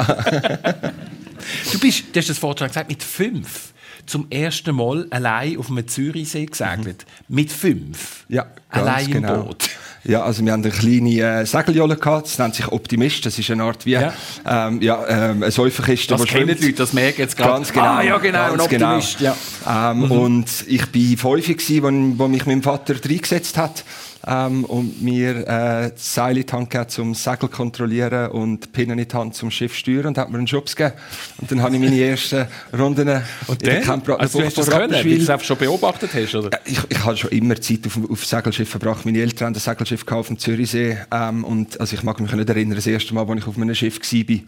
du, 1.71 1.79
bist, 1.79 2.03
du 2.13 2.19
hast 2.19 2.29
das 2.29 2.37
vorhin 2.37 2.67
gesagt, 2.67 2.87
mit 2.87 3.01
fünf 3.01 3.68
zum 4.09 4.27
ersten 4.31 4.75
Mal 4.75 5.07
allein 5.11 5.57
auf 5.57 5.69
einem 5.69 5.87
Zürichsee 5.87 6.45
gesegelt. 6.45 7.05
Mhm. 7.27 7.35
Mit 7.35 7.51
fünf. 7.51 8.25
Ja, 8.27 8.47
allein 8.69 9.05
im 9.05 9.11
genau. 9.11 9.43
Boot. 9.43 9.69
Ja, 10.03 10.23
also 10.23 10.43
wir 10.43 10.53
haben 10.53 10.63
eine 10.63 10.71
kleine 10.71 11.41
äh, 11.41 11.45
Segeljolle 11.45 11.97
gehabt, 11.97 12.27
das 12.27 12.39
nennt 12.39 12.55
sich 12.55 12.67
Optimist, 12.69 13.25
das 13.25 13.37
ist 13.37 13.51
eine 13.51 13.63
Art 13.63 13.85
wie 13.85 13.91
ja. 13.91 14.13
Ähm, 14.45 14.81
ja, 14.81 15.05
ähm, 15.07 15.43
eine 15.43 15.51
Säuferkiste. 15.51 16.15
Das 16.15 16.25
kennen 16.25 16.55
die 16.57 16.67
Leute, 16.67 16.77
das 16.77 16.93
merken 16.93 17.21
jetzt 17.21 17.35
gerade. 17.35 17.53
Ganz 17.53 17.73
genau. 17.73 17.85
Ah, 17.85 18.01
ja 18.01 18.17
genau, 18.17 18.53
ein 18.53 18.67
genau. 18.67 18.95
Optimist. 18.95 19.19
Genau. 19.19 19.35
Ja. 19.65 19.91
Ähm, 19.91 19.99
mhm. 19.99 20.11
Und 20.11 20.47
ich 20.67 20.81
war 20.81 21.37
fünf, 21.37 21.83
wo, 21.83 21.91
wo 22.17 22.27
mich 22.27 22.45
mein 22.45 22.63
Vater 22.63 22.95
reingesetzt 22.95 23.57
hat 23.57 23.83
ähm, 24.29 24.63
und 24.65 25.01
mir 25.01 25.47
äh, 25.47 25.91
Seil 25.95 26.37
in 26.37 26.45
die 26.45 26.53
Hand 26.53 26.69
gegeben, 26.69 27.01
um 27.01 27.13
das 27.13 27.23
Segel 27.23 27.49
kontrollieren 27.49 28.29
und 28.31 28.71
Pinnen 28.71 28.99
in 28.99 29.07
die 29.07 29.15
Hand 29.15 29.35
zum 29.35 29.49
Schiff 29.49 29.75
steuern 29.75 30.07
und 30.07 30.17
hat 30.17 30.29
mir 30.29 30.37
einen 30.37 30.45
Job 30.45 30.67
gegeben. 30.67 30.93
Und 31.37 31.51
dann 31.51 31.61
habe 31.63 31.75
ich 31.75 31.81
meine 31.81 31.99
ersten 31.99 32.45
Runden 32.77 33.21
und 33.47 33.63
in 33.63 33.69
der 33.69 33.81
Camp 33.81 34.07
also, 34.09 34.39
du 34.39 34.45
hast 34.45 34.57
das 34.57 34.69
können, 34.69 34.91
weil 34.91 35.03
du 35.03 35.15
es 35.15 35.29
einfach 35.29 35.45
schon 35.45 35.57
beobachtet 35.57 36.11
hast, 36.13 36.35
oder? 36.35 36.59
Ich, 36.65 36.79
ich 36.89 37.03
habe 37.03 37.17
schon 37.17 37.31
immer 37.31 37.59
Zeit 37.59 37.79
auf, 37.87 37.97
auf 38.09 38.25
Segelschiff 38.25 38.69
verbracht. 38.69 39.05
Meine 39.05 39.19
Eltern 39.19 39.47
haben 39.47 39.55
ein 39.55 39.59
Segelschiff 39.59 40.05
auf 40.11 40.27
dem 40.27 40.37
Zürichsee 40.37 40.97
ähm, 41.11 41.43
und 41.43 41.79
also 41.79 41.95
ich 41.95 42.03
mag 42.03 42.19
mich 42.19 42.31
nicht 42.31 42.49
erinnern, 42.49 42.75
das 42.75 42.87
erste 42.87 43.13
Mal, 43.13 43.27
als 43.27 43.39
ich 43.39 43.47
auf 43.47 43.57
einem 43.57 43.73
Schiff 43.73 43.99
war. 43.99 44.39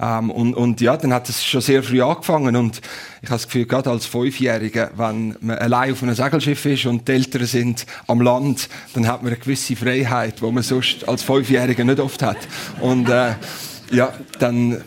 Ähm, 0.00 0.30
und, 0.30 0.54
und 0.54 0.80
ja, 0.80 0.96
dann 0.96 1.12
hat 1.12 1.28
es 1.28 1.44
schon 1.44 1.60
sehr 1.60 1.82
früh 1.82 2.00
angefangen 2.00 2.54
und 2.54 2.80
ich 3.20 3.28
habe 3.28 3.36
das 3.36 3.46
Gefühl, 3.46 3.66
gerade 3.66 3.90
als 3.90 4.06
Fünfjähriger, 4.06 4.92
wenn 4.96 5.36
man 5.40 5.58
allein 5.58 5.92
auf 5.92 6.02
einem 6.02 6.14
Segelschiff 6.14 6.64
ist 6.66 6.86
und 6.86 7.08
die 7.08 7.12
Eltern 7.12 7.46
sind 7.46 7.86
am 8.06 8.20
Land, 8.20 8.68
dann 8.94 9.08
hat 9.08 9.22
man 9.22 9.32
eine 9.32 9.40
gewisse 9.40 9.74
Freiheit, 9.74 10.40
die 10.40 10.50
man 10.50 10.62
sonst 10.62 11.08
als 11.08 11.22
Fünfjähriger 11.22 11.82
nicht 11.82 11.98
oft 11.98 12.22
hat. 12.22 12.38
Und 12.80 13.08
äh, 13.08 13.32
ja, 13.90 14.12
dann 14.38 14.82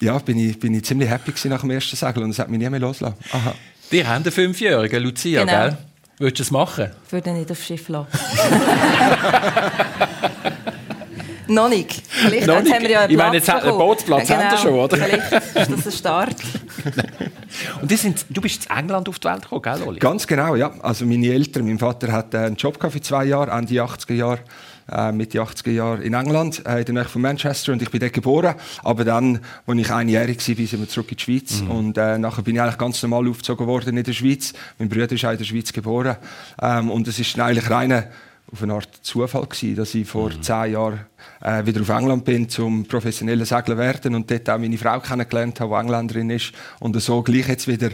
ja, 0.00 0.18
bin, 0.18 0.38
ich, 0.38 0.58
bin 0.58 0.74
ich 0.74 0.84
ziemlich 0.84 1.08
happy 1.08 1.32
nach 1.48 1.60
dem 1.60 1.70
ersten 1.70 1.96
Segel 1.96 2.22
und 2.22 2.30
es 2.30 2.38
hat 2.38 2.50
mich 2.50 2.58
nie 2.58 2.68
mehr 2.68 2.80
losgelassen. 2.80 3.18
Aha. 3.32 3.54
Die 3.90 4.06
haben 4.06 4.22
einen 4.22 4.32
Fünfjährigen, 4.32 5.02
Lucia, 5.02 5.44
genau. 5.44 5.68
gell? 5.68 5.78
Würdest 6.18 6.38
du 6.38 6.42
es 6.42 6.50
machen? 6.50 6.90
Ich 7.06 7.12
würde 7.12 7.32
nicht 7.32 7.50
aufs 7.50 7.66
Schiff 7.66 7.88
lassen. 7.88 8.08
Noch 11.50 11.68
nicht. 11.68 12.02
Vielleicht 12.08 12.46
Noch 12.46 12.56
haben 12.56 12.64
wir 12.64 12.90
ja 12.90 13.00
einen 13.00 13.10
Ich 13.10 13.16
meine, 13.16 13.36
jetzt 13.36 13.50
einen 13.50 13.76
Bootsplatz 13.76 14.28
genau. 14.28 14.40
haben 14.40 14.50
wir 14.50 14.58
schon, 14.58 14.74
oder? 14.74 14.96
Vielleicht 14.96 15.32
ist 15.32 15.72
das 15.72 15.86
ein 15.86 15.92
Start. 15.92 16.36
Und 17.82 17.90
sind, 17.90 18.24
du 18.30 18.40
bist 18.40 18.66
in 18.66 18.76
England 18.76 19.08
auf 19.08 19.18
die 19.18 19.28
Welt 19.28 19.42
gekommen, 19.42 19.62
gell, 19.62 19.82
Oli? 19.82 19.98
Ganz 19.98 20.26
genau, 20.26 20.54
ja. 20.54 20.72
Also 20.82 21.04
meine 21.04 21.26
Eltern, 21.26 21.66
mein 21.66 21.78
Vater 21.78 22.12
hat 22.12 22.34
einen 22.34 22.54
Job 22.54 22.78
für 22.80 23.00
zwei 23.00 23.24
Jahre, 23.24 23.50
Ende 23.50 23.74
80er 23.74 24.14
Jahre 24.14 24.40
äh, 24.90 25.12
Mitte 25.12 25.40
80er 25.40 25.70
Jahre 25.70 26.02
in 26.02 26.14
England, 26.14 26.66
äh, 26.66 26.80
in 26.80 26.84
der 26.84 26.94
Nähe 26.94 27.04
von 27.04 27.22
Manchester 27.22 27.72
und 27.72 27.82
ich 27.82 27.90
bin 27.90 28.00
dort 28.00 28.12
geboren. 28.12 28.54
Aber 28.82 29.04
dann, 29.04 29.40
als 29.66 29.78
ich 29.78 29.90
einjährig 29.90 30.38
war, 30.38 30.66
sind 30.66 30.80
wir 30.80 30.88
zurück 30.88 31.10
in 31.10 31.16
die 31.16 31.22
Schweiz 31.22 31.62
mhm. 31.62 31.70
und 31.70 31.98
äh, 31.98 32.18
nachher 32.18 32.42
bin 32.42 32.56
ich 32.56 32.60
eigentlich 32.60 32.78
ganz 32.78 33.02
normal 33.02 33.28
aufgezogen 33.28 33.66
worden 33.66 33.96
in 33.96 34.04
der 34.04 34.12
Schweiz. 34.12 34.52
Mein 34.78 34.88
Bruder 34.88 35.12
ist 35.12 35.24
auch 35.24 35.32
in 35.32 35.38
der 35.38 35.44
Schweiz 35.44 35.72
geboren 35.72 36.16
ähm, 36.60 36.90
und 36.90 37.06
es 37.08 37.18
ist 37.18 37.38
eigentlich 37.38 37.70
reine 37.70 38.08
auf 38.52 38.62
eine 38.62 38.74
Art 38.74 38.88
Zufall 39.02 39.46
gewesen, 39.46 39.76
dass 39.76 39.94
ich 39.94 40.08
vor 40.08 40.30
mhm. 40.30 40.42
zehn 40.42 40.72
Jahren 40.72 41.06
äh, 41.40 41.64
wieder 41.64 41.80
auf 41.80 41.88
England 41.88 42.24
bin, 42.24 42.48
zum 42.48 42.84
professionellen 42.84 43.44
Segler 43.44 43.76
werden 43.76 44.14
und 44.14 44.30
dort 44.30 44.48
auch 44.50 44.58
meine 44.58 44.78
Frau 44.78 45.00
kennengelernt 45.00 45.60
habe, 45.60 45.74
die 45.74 45.80
Engländerin 45.80 46.30
ist 46.30 46.52
und 46.80 47.00
so 47.00 47.22
gleich 47.22 47.48
jetzt 47.48 47.68
wieder 47.68 47.90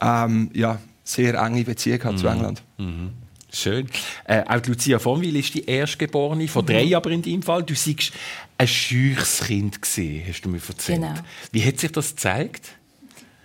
ähm, 0.00 0.50
ja, 0.54 0.78
sehr 1.04 1.34
enge 1.34 1.64
Beziehung 1.64 2.02
hat 2.04 2.12
mhm. 2.12 2.18
zu 2.18 2.26
England. 2.26 2.62
Mhm. 2.78 3.10
Schön. 3.52 3.88
Äh, 4.24 4.44
auch 4.46 4.64
Lucia 4.64 4.98
von 4.98 5.20
Wil 5.20 5.36
ist 5.36 5.54
die 5.54 5.64
Erstgeborene, 5.64 6.46
von 6.46 6.64
drei 6.64 6.86
mhm. 6.86 6.94
aber 6.94 7.10
in 7.10 7.22
deinem 7.22 7.42
Fall. 7.42 7.62
Du 7.62 7.74
warst 7.74 8.12
ein 8.58 8.68
scheuches 8.68 9.40
Kind, 9.46 9.82
gewesen, 9.82 10.22
hast 10.28 10.42
du 10.42 10.48
mir 10.48 10.60
erzählt. 10.66 11.00
Genau. 11.00 11.14
Wie 11.50 11.64
hat 11.64 11.78
sich 11.78 11.90
das 11.90 12.10
gezeigt? 12.10 12.68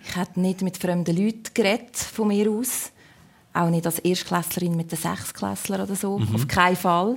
Ich 0.08 0.14
habe 0.14 0.40
nicht 0.40 0.62
mit 0.62 0.76
fremden 0.76 1.16
Leuten 1.16 1.42
geredet, 1.52 1.96
von 1.96 2.28
mir 2.28 2.50
aus. 2.50 2.92
Auch 3.56 3.70
nicht 3.70 3.86
als 3.86 3.98
Erstklässlerin 4.00 4.76
mit 4.76 4.92
den 4.92 4.98
Sechsklässlern 4.98 5.82
oder 5.82 5.96
so. 5.96 6.18
Mhm. 6.18 6.34
Auf 6.34 6.48
keinen 6.48 6.76
Fall. 6.76 7.16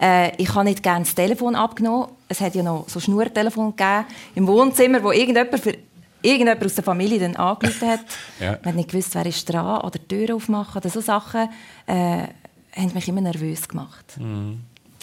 Äh, 0.00 0.36
ich 0.36 0.54
habe 0.54 0.64
nicht 0.64 0.82
gerne 0.82 1.04
das 1.04 1.14
Telefon 1.14 1.54
abgenommen. 1.54 2.08
Es 2.28 2.40
hat 2.40 2.54
ja 2.54 2.62
noch 2.62 2.88
so 2.88 3.00
Schnurtelefon 3.00 3.74
gegeben 3.74 4.04
im 4.34 4.46
Wohnzimmer, 4.46 5.02
wo 5.02 5.12
irgendjemand 5.12 5.60
für 5.60 5.76
irgendjemand 6.22 6.64
aus 6.64 6.74
der 6.74 6.84
Familie 6.84 7.18
dann 7.18 7.36
angerufen 7.36 7.88
hat. 7.88 8.00
ja. 8.40 8.52
Man 8.62 8.64
hat 8.64 8.74
nicht 8.74 8.90
gewusst, 8.90 9.14
wer 9.14 9.26
ist 9.26 9.48
dran 9.48 9.80
oder 9.80 9.98
die 9.98 10.08
Tür 10.26 10.36
aufmachen 10.36 10.78
oder 10.78 10.90
so 10.90 11.00
Sachen, 11.00 11.48
äh, 11.86 11.92
haben 11.92 12.94
mich 12.94 13.08
immer 13.08 13.20
nervös 13.20 13.68
gemacht. 13.68 14.16
Mhm. 14.18 14.60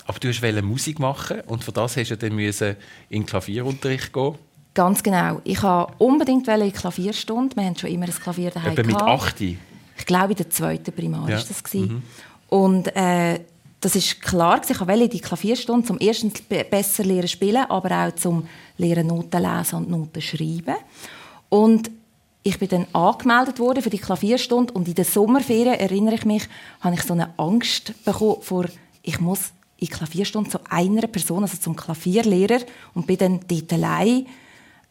Aber 0.08 0.20
du 0.20 0.28
wolltest 0.28 0.64
Musik 0.64 1.00
machen 1.00 1.42
und 1.48 1.64
für 1.64 1.72
das 1.72 1.98
hast 1.98 2.12
du 2.12 2.18
dann 2.18 2.38
in 3.10 3.26
Klavierunterricht 3.26 4.14
gehen. 4.14 4.36
Ganz 4.76 5.02
genau. 5.02 5.42
Ich 5.46 5.64
wollte 5.64 5.94
unbedingt 5.98 6.48
in 6.48 6.74
Klavierstunde. 6.74 7.56
Wir 7.56 7.64
haben 7.64 7.78
schon 7.78 7.90
immer 7.90 8.06
ein 8.06 8.12
Klavier 8.12 8.52
daheim. 8.52 8.74
Etwa 8.74 8.84
mit 8.84 8.96
8? 8.96 9.40
Ich 9.98 10.06
glaube, 10.06 10.32
in 10.32 10.38
der 10.38 10.50
zweiten 10.50 10.92
Primar 10.92 11.30
ja. 11.30 11.38
das. 11.38 11.74
Mhm. 11.74 12.04
Und 12.50 12.96
äh, 12.96 13.40
das 13.80 13.96
ist 13.96 14.22
klar, 14.22 14.62
ich 14.68 14.80
wollte 14.80 15.10
die 15.10 15.20
Klavierstunde 15.20 15.86
zum 15.86 16.00
ersten 16.00 16.32
besser 16.70 17.04
lernen 17.04 17.28
spielen, 17.28 17.66
aber 17.70 18.08
auch 18.08 18.16
zum 18.16 18.48
lernen 18.78 19.08
Noten 19.08 19.42
lesen 19.42 19.76
und 19.76 19.90
Noten 19.90 20.22
schreiben. 20.22 20.76
Und 21.50 21.92
ich 22.42 22.60
bin 22.60 22.68
dann 22.68 22.88
angemeldet 22.94 23.60
worden 23.60 23.82
für 23.82 23.90
die 23.90 23.98
Klavierstunde 23.98 24.74
und 24.74 24.88
in 24.88 24.96
der 24.96 25.06
Sommerferien, 25.06 25.80
erinnere 25.80 26.16
ich 26.16 26.26
mich, 26.26 26.48
habe 26.82 26.96
ich 26.96 27.02
so 27.02 27.14
eine 27.14 27.38
Angst 27.38 27.94
bekommen 28.06 28.42
vor, 28.42 28.66
ich 29.02 29.20
muss 29.20 29.52
in 29.78 29.88
Klavierstunde 29.88 30.50
zu 30.50 30.60
einer 30.70 31.08
Person, 31.08 31.44
also 31.44 31.58
zum 31.58 31.76
Klavierlehrer 31.76 32.62
und 32.94 33.08
bin 33.08 33.18
dann 33.18 33.40
dort 33.48 33.74
allein 33.74 34.28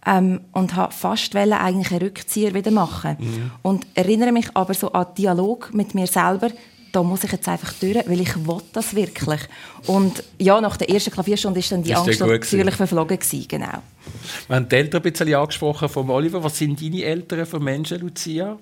ähm, 0.07 0.40
und 0.53 0.77
habe 0.77 0.93
fast 0.93 1.35
eigentlich 1.35 1.90
einen 1.90 2.03
Rückzieher 2.03 2.55
wieder 2.55 2.71
machen 2.71 3.17
mhm. 3.19 3.51
und 3.62 3.87
erinnere 3.95 4.33
mich 4.33 4.47
aber 4.55 4.75
so 4.75 4.93
an 4.93 5.07
Dialog 5.17 5.73
mit 5.73 5.95
mir 5.95 6.07
selber 6.07 6.51
da 6.95 7.03
muss 7.03 7.25
ich 7.25 7.33
jetzt 7.33 7.49
einfach 7.49 7.73
durch, 7.81 7.97
weil 8.07 8.21
ich 8.21 8.37
will 8.47 8.59
das 8.73 8.95
wirklich. 8.95 9.40
Und 9.87 10.23
ja, 10.38 10.61
nach 10.61 10.77
der 10.77 10.88
ersten 10.88 11.11
Klavierstunde 11.11 11.59
ist 11.59 11.73
dann 11.73 11.83
die 11.83 11.90
ist 11.90 11.97
Angst 11.97 12.21
natürlich 12.21 12.75
verflogen 12.77 13.19
gewesen, 13.19 13.49
genau. 13.49 13.83
Wir 14.47 14.57
haben 14.57 14.69
die 14.69 14.77
Eltern 14.77 15.03
ein 15.03 15.11
bisschen 15.11 15.35
angesprochen 15.35 15.88
von 15.88 16.09
Oliver. 16.09 16.45
Was 16.45 16.57
sind 16.57 16.81
deine 16.81 17.03
Eltern 17.03 17.47
für 17.47 17.59
Menschen, 17.59 18.01
Lucia? 18.01 18.57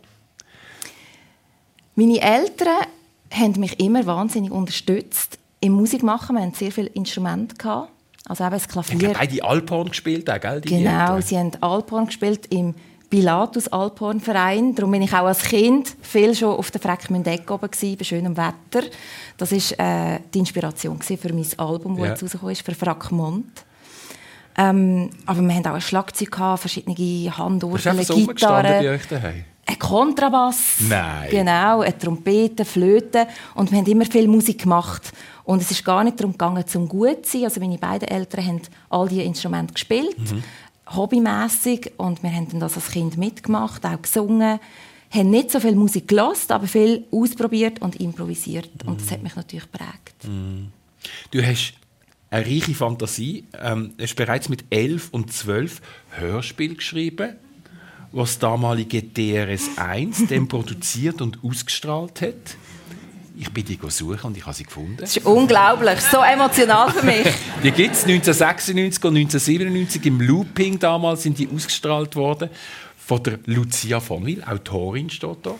Meine 1.94 2.20
Eltern 2.22 2.86
haben 3.30 3.60
mich 3.60 3.78
immer 3.78 4.06
wahnsinnig 4.06 4.50
unterstützt 4.50 5.38
im 5.60 5.72
Musikmachen. 5.72 6.36
Wir 6.36 6.42
hatten 6.42 6.54
sehr 6.54 6.72
viele 6.72 6.88
Instrumente. 6.88 7.54
Also 8.28 8.44
eben 8.44 8.52
das 8.52 8.68
Klavier. 8.68 8.94
Ich 8.94 9.12
glaube, 9.12 9.26
die 9.26 9.42
Alphorn 9.42 9.88
gespielt, 9.88 10.26
gell? 10.26 10.60
Genau, 10.60 11.16
Eltern. 11.16 11.22
sie 11.22 11.38
haben 11.38 11.50
Alphorn 11.60 12.06
gespielt 12.06 12.46
im 12.50 12.74
Pilatus 13.10 13.68
Alphornverein. 13.68 14.74
Darum 14.74 14.92
bin 14.92 15.02
ich 15.02 15.12
auch 15.12 15.26
als 15.26 15.42
Kind 15.42 15.96
viel 16.00 16.34
schon 16.34 16.56
auf 16.56 16.70
der 16.70 16.80
Freckmündeck 16.80 17.50
oben 17.50 17.70
gewesen, 17.70 17.96
bei 17.98 18.04
schönem 18.04 18.36
Wetter. 18.38 18.86
Das 19.36 19.52
war 19.52 20.14
äh, 20.14 20.20
die 20.32 20.38
Inspiration 20.38 21.02
für 21.02 21.32
mein 21.34 21.46
Album, 21.58 21.96
das 21.96 22.04
ja. 22.04 22.10
jetzt 22.12 22.22
rausgekommen 22.22 22.52
ist, 22.52 22.62
für 22.62 22.74
Frackmont. 22.74 23.64
Ähm, 24.56 25.10
aber 25.26 25.40
wir 25.42 25.54
hatten 25.54 25.68
auch 25.68 25.74
ein 25.74 25.80
Schlagzeug, 25.82 26.30
gehabt, 26.30 26.60
verschiedene 26.60 27.36
Handorgeln, 27.36 27.98
Gitarren. 27.98 29.44
Ein 29.64 29.78
Kontrabass. 29.78 30.76
Nein. 30.80 31.30
Genau, 31.30 31.80
eine 31.80 31.96
Trompete, 31.96 32.64
Flöte. 32.64 33.26
Und 33.54 33.70
wir 33.70 33.78
haben 33.78 33.86
immer 33.86 34.04
viel 34.04 34.26
Musik 34.26 34.62
gemacht. 34.62 35.12
Und 35.44 35.62
es 35.62 35.70
ist 35.70 35.84
gar 35.84 36.02
nicht 36.04 36.18
darum 36.18 36.32
gegangen, 36.32 36.66
zum 36.66 36.88
gut 36.88 37.26
zu 37.26 37.38
sein. 37.38 37.44
Also 37.44 37.60
meine 37.60 37.78
beiden 37.78 38.08
Eltern 38.08 38.46
haben 38.46 38.62
all 38.90 39.08
diese 39.08 39.22
Instrumente 39.22 39.74
gespielt. 39.74 40.18
Mhm 40.18 40.42
hobbymäßig 40.94 41.92
und 41.96 42.22
wir 42.22 42.32
haben 42.32 42.60
das 42.60 42.76
als 42.76 42.90
Kind 42.90 43.16
mitgemacht, 43.16 43.84
auch 43.84 44.00
gesungen, 44.00 44.58
haben 45.10 45.30
nicht 45.30 45.50
so 45.50 45.60
viel 45.60 45.74
Musik 45.74 46.08
gelost, 46.08 46.50
aber 46.50 46.66
viel 46.66 47.04
ausprobiert 47.10 47.80
und 47.82 47.96
improvisiert 47.96 48.70
mm. 48.84 48.88
und 48.88 49.00
das 49.00 49.10
hat 49.10 49.22
mich 49.22 49.36
natürlich 49.36 49.70
geprägt. 49.70 50.24
Mm. 50.24 50.66
Du 51.30 51.44
hast 51.44 51.74
eine 52.30 52.46
reiche 52.46 52.74
Fantasie. 52.74 53.44
Ähm, 53.60 53.92
du 53.96 54.04
hast 54.04 54.14
bereits 54.14 54.48
mit 54.48 54.64
elf 54.70 55.08
und 55.10 55.32
zwölf 55.32 55.82
Hörspiel 56.10 56.76
geschrieben, 56.76 57.36
was 58.12 58.38
damalige 58.38 59.02
DRS 59.02 59.70
1 59.76 60.26
dann 60.28 60.46
produziert 60.48 61.20
und 61.20 61.38
ausgestrahlt 61.42 62.20
hat. 62.20 62.56
Ich 63.38 63.50
bin 63.50 63.64
die 63.64 63.78
suchen 63.88 64.20
und 64.22 64.36
ich 64.36 64.44
habe 64.44 64.54
sie 64.54 64.64
gefunden. 64.64 64.98
Das 64.98 65.16
ist 65.16 65.26
unglaublich, 65.26 66.00
so 66.00 66.22
emotional 66.22 66.90
für 66.90 67.04
mich. 67.04 67.26
die 67.62 67.72
gibt 67.72 67.94
es 67.94 68.04
1996 68.04 69.04
und 69.04 69.16
1997 69.16 70.06
im 70.06 70.20
Looping 70.20 70.78
damals 70.78 71.22
sind 71.22 71.38
die 71.38 71.48
ausgestrahlt 71.48 72.14
worden 72.14 72.50
von 73.04 73.22
der 73.22 73.38
Lucia 73.46 73.98
von 73.98 74.24
Wil, 74.24 74.44
Autorin 74.44 75.10
steht 75.10 75.38
da. 75.42 75.54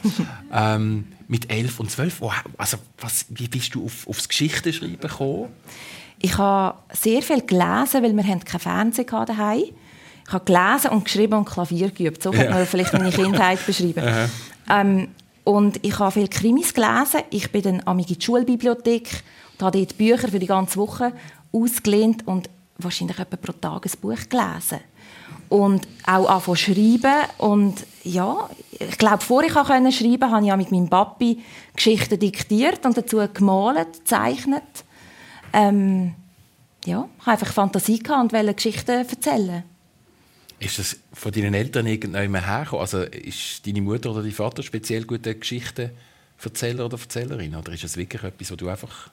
ähm, 0.76 1.08
mit 1.26 1.50
11 1.50 1.80
und 1.80 1.90
12. 1.90 2.22
Oh, 2.22 2.30
also, 2.56 2.76
was, 3.00 3.26
wie 3.30 3.48
bist 3.48 3.74
du 3.74 3.86
auf, 3.86 4.06
aufs 4.06 4.28
Geschichteschreiben 4.28 5.00
gekommen? 5.00 5.48
Ich 6.20 6.38
habe 6.38 6.78
sehr 6.92 7.20
viel 7.22 7.40
gelesen, 7.44 8.02
weil 8.02 8.14
wir 8.14 8.22
kein 8.22 8.60
Fernsehen 8.60 9.06
daheim 9.08 9.64
Ich 10.32 10.34
habe 10.34 10.44
gelesen 10.46 10.90
und 10.92 11.04
geschrieben 11.04 11.34
und 11.34 11.44
Klavier 11.44 11.90
geübt. 11.90 12.22
So 12.22 12.30
kann 12.30 12.48
man 12.48 12.64
vielleicht 12.64 12.94
meine 12.94 13.10
Kindheit 13.10 13.58
beschreiben. 13.66 14.30
ähm, 14.70 15.08
und 15.44 15.78
ich 15.84 15.98
habe 15.98 16.10
viele 16.10 16.28
Krimis 16.28 16.72
gelesen. 16.72 17.20
Ich 17.28 17.52
bin 17.52 17.60
dann 17.62 17.98
in 17.98 18.06
die 18.06 18.16
Schulbibliothek 18.18 19.24
und 19.52 19.66
habe 19.66 19.78
dort 19.78 19.98
Bücher 19.98 20.28
für 20.28 20.38
die 20.38 20.46
ganze 20.46 20.78
Woche 20.78 21.12
ausgelehnt 21.52 22.26
und 22.26 22.48
wahrscheinlich 22.78 23.18
etwa 23.18 23.36
pro 23.36 23.52
Tag 23.52 23.84
ein 23.84 23.92
Buch 24.00 24.26
gelesen. 24.30 24.80
Und 25.50 25.86
auch 26.06 26.26
anfangen 26.30 26.56
schreiben. 26.56 27.28
Und 27.36 27.84
ja, 28.04 28.48
ich 28.70 28.96
glaube, 28.96 29.18
bevor 29.18 29.42
ich 29.42 29.52
schreiben 29.52 29.76
konnte, 30.30 30.50
habe 30.50 30.62
ich 30.62 30.70
mit 30.70 30.72
meinem 30.72 30.88
Papi 30.88 31.42
Geschichten 31.76 32.18
diktiert 32.18 32.86
und 32.86 32.96
dazu 32.96 33.20
gemalt, 33.34 33.98
gezeichnet. 33.98 34.62
Ähm, 35.52 36.14
ja, 36.86 37.06
ich 37.18 37.26
hatte 37.26 37.30
einfach 37.32 37.52
Fantasie 37.52 38.02
und 38.18 38.32
wollte 38.32 38.54
Geschichten 38.54 38.92
erzählen. 38.92 39.64
Ist 40.64 40.78
das 40.78 40.96
von 41.12 41.32
deinen 41.32 41.54
Eltern 41.54 41.86
irgendjemand 41.86 42.46
hergekommen? 42.46 42.80
Also 42.82 43.02
ist 43.02 43.66
deine 43.66 43.80
Mutter 43.80 44.10
oder 44.10 44.22
dein 44.22 44.32
Vater 44.32 44.62
speziell 44.62 45.04
gute 45.04 45.34
Geschichtenverzähler 45.34 46.86
oder 46.86 46.98
Erzählerin? 46.98 47.54
Oder 47.56 47.72
ist 47.72 47.84
das 47.84 47.96
wirklich 47.96 48.22
etwas, 48.22 48.50
was 48.50 48.56
du 48.56 48.68
einfach 48.68 49.10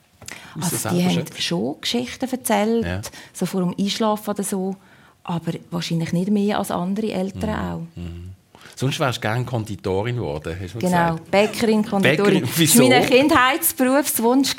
also 0.60 0.90
die 0.90 1.06
haben 1.06 1.26
schon 1.38 1.82
Geschichten 1.82 2.30
erzählt, 2.30 2.86
ja. 2.86 3.02
so 3.34 3.46
vor 3.46 3.62
dem 3.62 3.76
Einschlafen 3.80 4.30
oder 4.30 4.44
so, 4.44 4.76
aber 5.24 5.54
wahrscheinlich 5.72 6.14
nicht 6.14 6.30
mehr 6.30 6.60
als 6.60 6.72
andere 6.72 7.12
Eltern 7.12 7.50
mhm. 7.50 7.72
auch. 7.72 7.82
Mhm. 7.96 8.30
Sonst 8.76 9.00
wärst 9.00 9.18
du 9.18 9.22
gerne 9.22 9.46
Konditorin 9.46 10.16
geworden, 10.16 10.56
hast 10.60 10.76
du 10.76 10.80
Genau, 10.80 11.12
gesagt. 11.12 11.32
Bäckerin, 11.32 11.86
Konditorin. 11.86 12.42
Bäckerin, 12.42 12.50
wieso? 12.56 12.80
Das 12.80 12.92
war 12.92 13.00
mein 13.00 13.10
Kindheitsberufswunsch. 13.10 14.56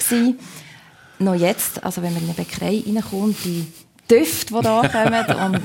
Noch 1.18 1.34
jetzt, 1.34 1.82
also 1.84 2.02
wenn 2.02 2.14
man 2.14 2.22
in 2.22 2.28
eine 2.28 2.34
Bäckerei 2.34 2.82
reinkommt, 2.86 3.36
die 3.44 3.66
Düfte, 4.10 4.54
die 4.54 4.62
da 4.62 4.88
kommen 4.88 5.54
und 5.54 5.62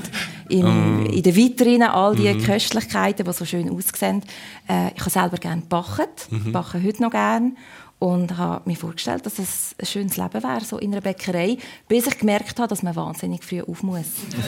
in, 0.48 1.02
mm. 1.02 1.06
in 1.06 1.22
der 1.22 1.34
Vitrine 1.34 1.92
all 1.92 2.14
die 2.14 2.32
mm. 2.32 2.42
Köstlichkeiten, 2.42 3.26
die 3.26 3.32
so 3.32 3.44
schön 3.44 3.70
aussehen. 3.70 4.22
Äh, 4.68 4.92
ich 4.94 5.00
habe 5.00 5.10
selber 5.10 5.36
gerne 5.38 5.62
gebacken, 5.62 6.06
mm 6.30 6.52
backe 6.52 6.82
heute 6.82 7.02
noch 7.02 7.10
gerne 7.10 7.52
und 7.98 8.36
habe 8.36 8.68
mir 8.68 8.76
vorgestellt, 8.76 9.24
dass 9.26 9.38
es 9.38 9.74
ein 9.78 9.86
schönes 9.86 10.16
Leben 10.16 10.42
wäre, 10.42 10.64
so 10.64 10.78
in 10.78 10.92
einer 10.92 11.00
Bäckerei, 11.00 11.56
bis 11.88 12.06
ich 12.06 12.18
gemerkt 12.18 12.58
habe, 12.58 12.68
dass 12.68 12.82
man 12.82 12.94
wahnsinnig 12.94 13.42
früh 13.42 13.62
auf 13.62 13.82
muss. 13.82 14.06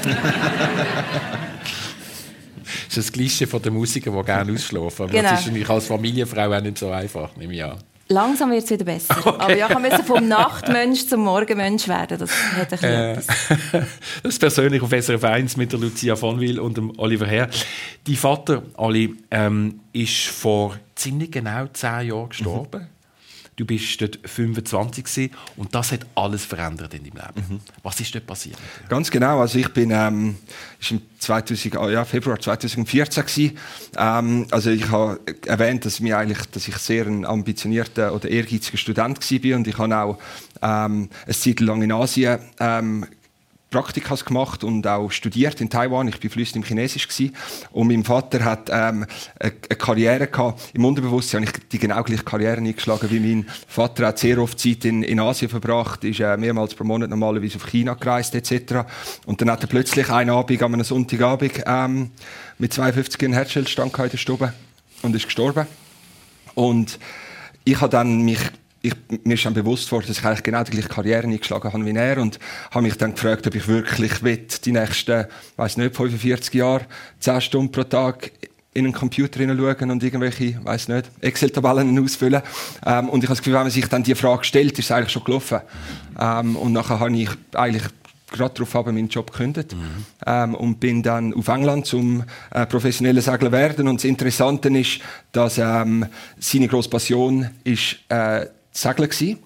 das 2.63 2.87
ist 2.89 2.97
das 2.97 3.13
Gleiche 3.13 3.47
von 3.47 3.63
den 3.63 3.75
Musikern, 3.75 4.17
die 4.17 4.25
gerne 4.25 4.53
ausschlafen. 4.53 5.05
Aber 5.05 5.13
genau. 5.13 5.31
das 5.31 5.41
ist 5.41 5.47
natürlich 5.47 5.71
als 5.71 5.87
Familienfrau 5.87 6.53
auch 6.53 6.61
nicht 6.61 6.79
so 6.79 6.91
einfach, 6.91 7.35
nehme 7.37 7.55
ich 7.55 7.65
an. 7.65 7.79
Langsam 8.09 8.51
wird 8.51 8.65
es 8.65 8.71
wieder 8.71 8.85
besser. 8.85 9.17
Okay. 9.29 9.43
Aber 9.45 9.57
ja, 9.57 9.69
ich 9.71 9.79
musste 9.79 10.03
vom 10.05 10.27
Nachtmensch 10.27 11.07
zum 11.07 11.25
Morgenmensch 11.25 11.87
werden. 11.87 12.19
Das 12.19 12.31
hat 12.57 12.73
ein 12.73 12.85
äh, 12.85 13.15
Das 14.23 14.33
ist 14.33 14.39
persönlich 14.39 14.83
auf 14.83 14.91
SRF 14.91 15.23
1 15.23 15.57
mit 15.57 15.73
der 15.73 15.81
Lucia 15.81 16.17
von 16.17 16.41
Will 16.41 16.59
und 16.59 16.77
dem 16.77 16.99
Oliver 16.99 17.27
Herr. 17.27 17.49
Dein 18.07 18.17
Vater, 18.17 18.63
Ali, 18.77 19.15
ähm, 19.31 19.81
ist 19.93 20.27
vor 20.27 20.77
ziemlich 20.95 21.31
genau 21.31 21.67
zehn 21.73 22.09
Jahren 22.09 22.31
gestorben. 22.31 22.83
Mhm. 22.83 22.98
Du 23.59 23.65
bist 23.65 24.01
dort 24.01 24.21
25 24.25 25.05
gewesen, 25.05 25.35
und 25.57 25.75
das 25.75 25.91
hat 25.91 26.07
alles 26.15 26.45
verändert 26.45 26.95
in 26.95 27.03
deinem 27.03 27.17
Leben. 27.17 27.55
Mhm. 27.55 27.61
Was 27.83 27.99
ist 27.99 28.15
dort 28.15 28.25
passiert? 28.25 28.57
Ganz 28.89 29.11
genau. 29.11 29.41
Also 29.41 29.59
ich 29.59 29.69
bin 29.73 29.91
ähm, 29.91 30.37
ist 30.81 30.93
im 30.93 31.03
2000, 31.19 31.77
ah 31.77 31.91
ja, 31.91 32.05
Februar 32.05 32.39
2014 32.39 33.27
gewesen. 33.27 33.59
Ähm, 33.97 34.47
also 34.53 34.71
ich 34.71 34.89
habe 34.91 35.19
erwähnt, 35.45 35.85
dass, 35.85 35.99
mir 35.99 36.19
eigentlich, 36.19 36.47
dass 36.53 36.69
ich 36.69 36.77
sehr 36.77 37.07
ein 37.07 37.25
ambitionierter 37.25 38.15
oder 38.15 38.29
ehrgeiziger 38.29 38.79
Student 38.79 39.19
war 39.19 39.57
und 39.57 39.67
ich 39.67 39.77
habe 39.77 39.97
auch 39.97 40.19
ähm, 40.63 41.09
eine 41.25 41.35
Zeit 41.35 41.59
lang 41.59 41.83
in 41.83 41.91
Asien 41.91 42.39
ähm, 42.61 43.07
Praktikas 43.71 44.25
gemacht 44.25 44.65
und 44.65 44.87
auch 44.87 45.11
studiert 45.11 45.61
in 45.61 45.69
Taiwan. 45.69 46.09
Ich 46.09 46.19
bin 46.21 46.31
flüssig 46.31 46.57
im 46.57 46.63
Chinesisch 46.63 47.07
gewesen. 47.07 47.35
und 47.71 47.89
mein 47.89 48.03
Vater 48.03 48.45
hat 48.45 48.71
ähm, 48.71 49.05
eine, 49.39 49.51
Karriere 49.51 50.27
gehabt. 50.27 50.71
Im 50.73 50.85
Unterbewusstsein 50.85 51.47
habe 51.47 51.53
ich 51.55 51.69
die 51.69 51.79
genau 51.79 52.03
gleiche 52.03 52.25
Karriere 52.25 52.57
eingeschlagen 52.57 53.11
wie 53.11 53.21
mein 53.21 53.47
Vater. 53.67 54.07
hat 54.07 54.19
sehr 54.19 54.39
oft 54.39 54.59
Zeit 54.59 54.87
in, 54.87 55.03
in 55.03 55.21
Asien 55.21 55.51
verbracht, 55.51 56.05
ist 56.05 56.21
äh, 56.21 56.37
mehrmals 56.39 56.75
pro 56.75 56.85
Monat 56.85 57.11
normalerweise 57.11 57.57
auf 57.57 57.67
China 57.67 57.95
gereist 57.95 58.35
etc. 58.35 58.87
Und 59.27 59.41
dann 59.41 59.51
hat 59.51 59.63
er 59.63 59.69
plötzlich 59.69 60.09
einen 60.11 60.31
Abend, 60.31 60.63
an 60.63 60.73
einem 60.73 60.85
Sonntagabend 60.85 61.63
ähm, 61.67 62.11
mit 62.59 62.73
52 62.73 63.23
einen 63.23 63.35
Herzstillstand 63.35 63.99
in 63.99 64.09
der 64.11 64.17
Stube 64.17 64.55
und 65.03 65.15
ist 65.15 65.27
gestorben. 65.27 65.67
Und 66.55 66.99
ich 67.65 67.81
habe 67.81 67.91
dann 67.91 68.23
mich 68.23 68.41
ich, 68.89 69.25
mir 69.25 69.35
ist 69.35 69.45
dann 69.45 69.55
bewusst 69.55 69.91
worden, 69.93 70.07
dass 70.09 70.19
ich 70.19 70.25
eigentlich 70.25 70.43
genau 70.43 70.63
die 70.63 70.73
gleiche 70.73 70.89
Karriere 70.89 71.23
eingeschlagen 71.25 71.73
habe 71.73 71.85
wie 71.85 71.97
er 71.97 72.19
und 72.19 72.39
habe 72.71 72.83
mich 72.83 72.97
dann 72.97 73.15
gefragt, 73.15 73.47
ob 73.47 73.55
ich 73.55 73.69
wirklich 73.69 74.23
will, 74.23 74.47
die 74.65 74.73
nächsten, 74.73 75.27
weiß 75.57 75.77
nicht, 75.77 75.97
45 75.97 76.55
Jahre, 76.55 76.87
10 77.21 77.41
Stunden 77.41 77.73
pro 77.73 77.85
Tag 77.85 78.33
in 78.75 78.85
einen 78.85 78.95
Computer 78.95 79.41
hineinschauen 79.41 79.91
und 79.91 80.03
irgendwelche, 80.03 80.61
weiß 80.65 80.89
nicht, 80.89 81.11
Excel-Tabellen 81.21 81.99
ausfüllen. 82.03 82.43
Ähm, 82.87 83.09
und 83.09 83.25
ich 83.25 83.29
habe 83.29 83.35
das 83.35 83.39
Gefühl, 83.39 83.55
wenn 83.55 83.63
man 83.63 83.71
sich 83.71 83.87
dann 83.87 84.03
die 84.03 84.15
Frage 84.15 84.45
stellt, 84.45 84.79
ist 84.79 84.87
es 84.87 84.91
eigentlich 84.91 85.11
schon 85.11 85.25
gelaufen. 85.25 85.61
Ähm, 86.19 86.57
und 86.57 86.73
nachher 86.73 87.01
habe 87.01 87.17
ich 87.17 87.31
eigentlich 87.55 87.85
gerade 88.31 88.55
darauf 88.55 88.75
habe 88.75 88.93
meinen 88.93 89.09
Job 89.09 89.33
gekündigt 89.33 89.75
mhm. 89.75 90.05
ähm, 90.27 90.55
und 90.55 90.81
bin 90.81 91.03
dann 91.03 91.33
auf 91.35 91.49
England 91.49 91.87
zum 91.87 92.25
äh, 92.51 92.67
professionellen 92.67 93.23
Segler 93.23 93.53
werden. 93.53 93.89
Und 93.89 93.97
das 93.97 94.05
Interessante 94.05 94.69
ist, 94.69 95.01
dass 95.33 95.59
ähm, 95.59 96.07
seine 96.39 96.69
grosse 96.69 96.91
Passion 96.91 97.49
ist 97.65 97.97
äh, 98.09 98.47
Segeln 98.81 99.09
gewesen 99.09 99.39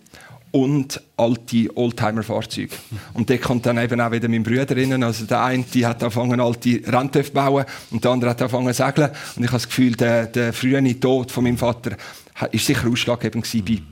und 0.53 1.01
alte 1.17 1.75
Oldtimer-Fahrzeuge. 1.77 2.75
Und 3.15 3.31
da 3.31 3.39
kommt 3.39 3.65
dann 3.67 3.79
eben 3.79 4.01
auch 4.01 4.13
wieder 4.13 4.29
mein 4.29 4.43
Bruder 4.43 4.77
rein. 4.77 5.03
Also 5.03 5.25
der 5.25 5.43
eine 5.43 5.65
die 5.65 5.87
hat 5.87 6.03
angefangen, 6.03 6.41
alte 6.41 6.83
Renntöpfe 6.87 7.31
zu 7.31 7.35
bauen 7.35 7.65
und 7.91 8.05
der 8.05 8.11
andere 8.11 8.31
hat 8.31 8.43
angefangen 8.43 8.73
zu 8.75 8.85
segeln. 8.85 9.11
Und 9.37 9.45
ich 9.45 9.49
habe 9.49 9.57
das 9.59 9.67
Gefühl, 9.67 9.93
der, 9.93 10.27
der 10.27 10.53
frühe 10.53 11.01
Tod 11.01 11.31
von 11.33 11.45
meinem 11.45 11.59
Vater 11.59 11.97
war 12.39 12.49
sicher 12.53 12.89
ausschlaggebend 12.89 13.49
bei 13.65 13.83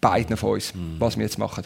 beiden 0.00 0.36
von 0.36 0.54
uns, 0.54 0.74
mhm. 0.74 0.96
was 0.98 1.16
wir 1.16 1.24
jetzt 1.24 1.38
machen. 1.38 1.64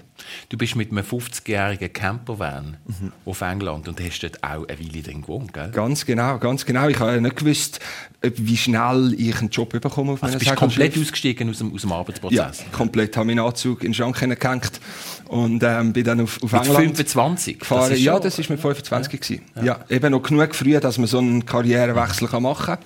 Du 0.49 0.57
bist 0.57 0.77
mit 0.77 0.91
einem 0.91 1.05
50-jährigen 1.05 1.93
Campervan 1.93 2.79
mhm. 2.87 3.13
auf 3.25 3.41
England 3.41 3.89
und 3.89 4.01
hast 4.01 4.21
dort 4.21 4.43
auch 4.43 4.67
eine 4.67 4.79
Weile 4.79 5.03
drin 5.03 5.23
gewohnt, 5.23 5.53
gell? 5.53 5.71
Ganz 5.71 6.07
genau, 6.07 6.39
ganz 6.39 6.65
genau. 6.65 6.89
Ich 6.89 6.99
habe 6.99 7.21
nicht 7.21 7.37
gewusst, 7.37 7.81
wie 8.23 8.57
schnell 8.57 9.15
ich 9.17 9.39
einen 9.39 9.51
Job 9.51 9.71
bekomme 9.71 10.13
auf 10.13 10.23
also 10.23 10.39
bist 10.39 10.55
komplett 10.57 10.97
ausgestiegen 10.97 11.51
aus 11.51 11.59
dem, 11.59 11.75
aus 11.75 11.81
dem 11.83 11.93
Arbeitsprozess? 11.93 12.59
Ja, 12.61 12.65
komplett. 12.71 13.11
Ich 13.11 13.17
habe 13.17 13.27
meinen 13.27 13.41
Anzug 13.41 13.83
in 13.83 13.89
den 13.89 13.95
Schrank 13.95 14.19
gehängt 14.19 14.81
und 15.29 15.63
ähm, 15.63 15.93
bin 15.93 16.05
dann 16.05 16.21
auf, 16.21 16.43
auf 16.43 16.53
mit 16.53 16.63
England 16.63 16.97
25? 16.97 17.59
gefahren. 17.59 17.91
Das 17.91 18.01
ja, 18.01 18.19
das 18.19 18.39
war 18.39 18.47
mit 18.49 18.61
25 18.61 19.31
ja. 19.31 19.37
Ja. 19.57 19.65
ja. 19.65 19.81
eben 19.89 20.13
noch 20.13 20.23
genug 20.23 20.55
früh, 20.55 20.79
dass 20.79 20.99
man 20.99 21.07
so 21.07 21.19
einen 21.19 21.45
Karrierewechsel 21.47 22.29
machen 22.41 22.79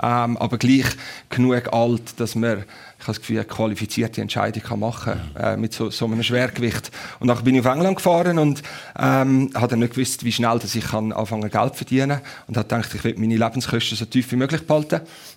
kann, 0.00 0.30
ähm, 0.30 0.36
aber 0.36 0.58
gleich 0.58 0.86
genug 1.28 1.72
alt, 1.72 2.18
dass 2.18 2.34
man 2.34 2.64
ich 2.98 3.04
habe 3.04 3.12
das 3.12 3.20
Gefühl, 3.20 3.36
eine 3.38 3.46
qualifizierte 3.46 4.20
Entscheidung 4.20 4.62
kann 4.62 4.80
machen 4.80 5.20
äh, 5.38 5.56
mit 5.56 5.72
so, 5.72 5.88
so 5.88 6.06
einem 6.06 6.20
Schwergewicht. 6.24 6.90
Und 7.20 7.28
dann 7.28 7.44
bin 7.44 7.54
ich 7.54 7.64
auf 7.64 7.72
England 7.72 7.96
gefahren 7.96 8.40
und 8.40 8.60
ähm, 8.98 9.50
habe 9.54 9.68
dann 9.68 9.78
nicht 9.78 9.94
gewusst, 9.94 10.24
wie 10.24 10.32
schnell 10.32 10.58
dass 10.58 10.74
ich 10.74 10.84
kann 10.84 11.12
anfangen 11.12 11.48
Geld 11.48 11.76
verdienen 11.76 12.20
und 12.48 12.56
habe 12.56 12.66
gedacht, 12.66 12.92
ich 12.92 13.04
will 13.04 13.14
meine 13.16 13.36
Lebenskosten 13.36 13.96
so 13.96 14.04
tief 14.04 14.32
wie 14.32 14.36
möglich 14.36 14.66
behalten. 14.66 14.77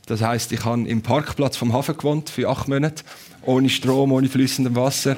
Das 0.06 0.22
heißt, 0.22 0.52
ich 0.52 0.66
habe 0.66 0.88
im 0.88 1.02
Parkplatz 1.02 1.58
vom 1.58 1.74
Hafen 1.74 1.98
gewohnt 1.98 2.30
für 2.30 2.50
acht 2.50 2.68
Monate, 2.68 3.04
ohne 3.44 3.70
Strom, 3.70 4.12
ohne 4.12 4.28
fließendem 4.28 4.76
Wasser. 4.76 5.18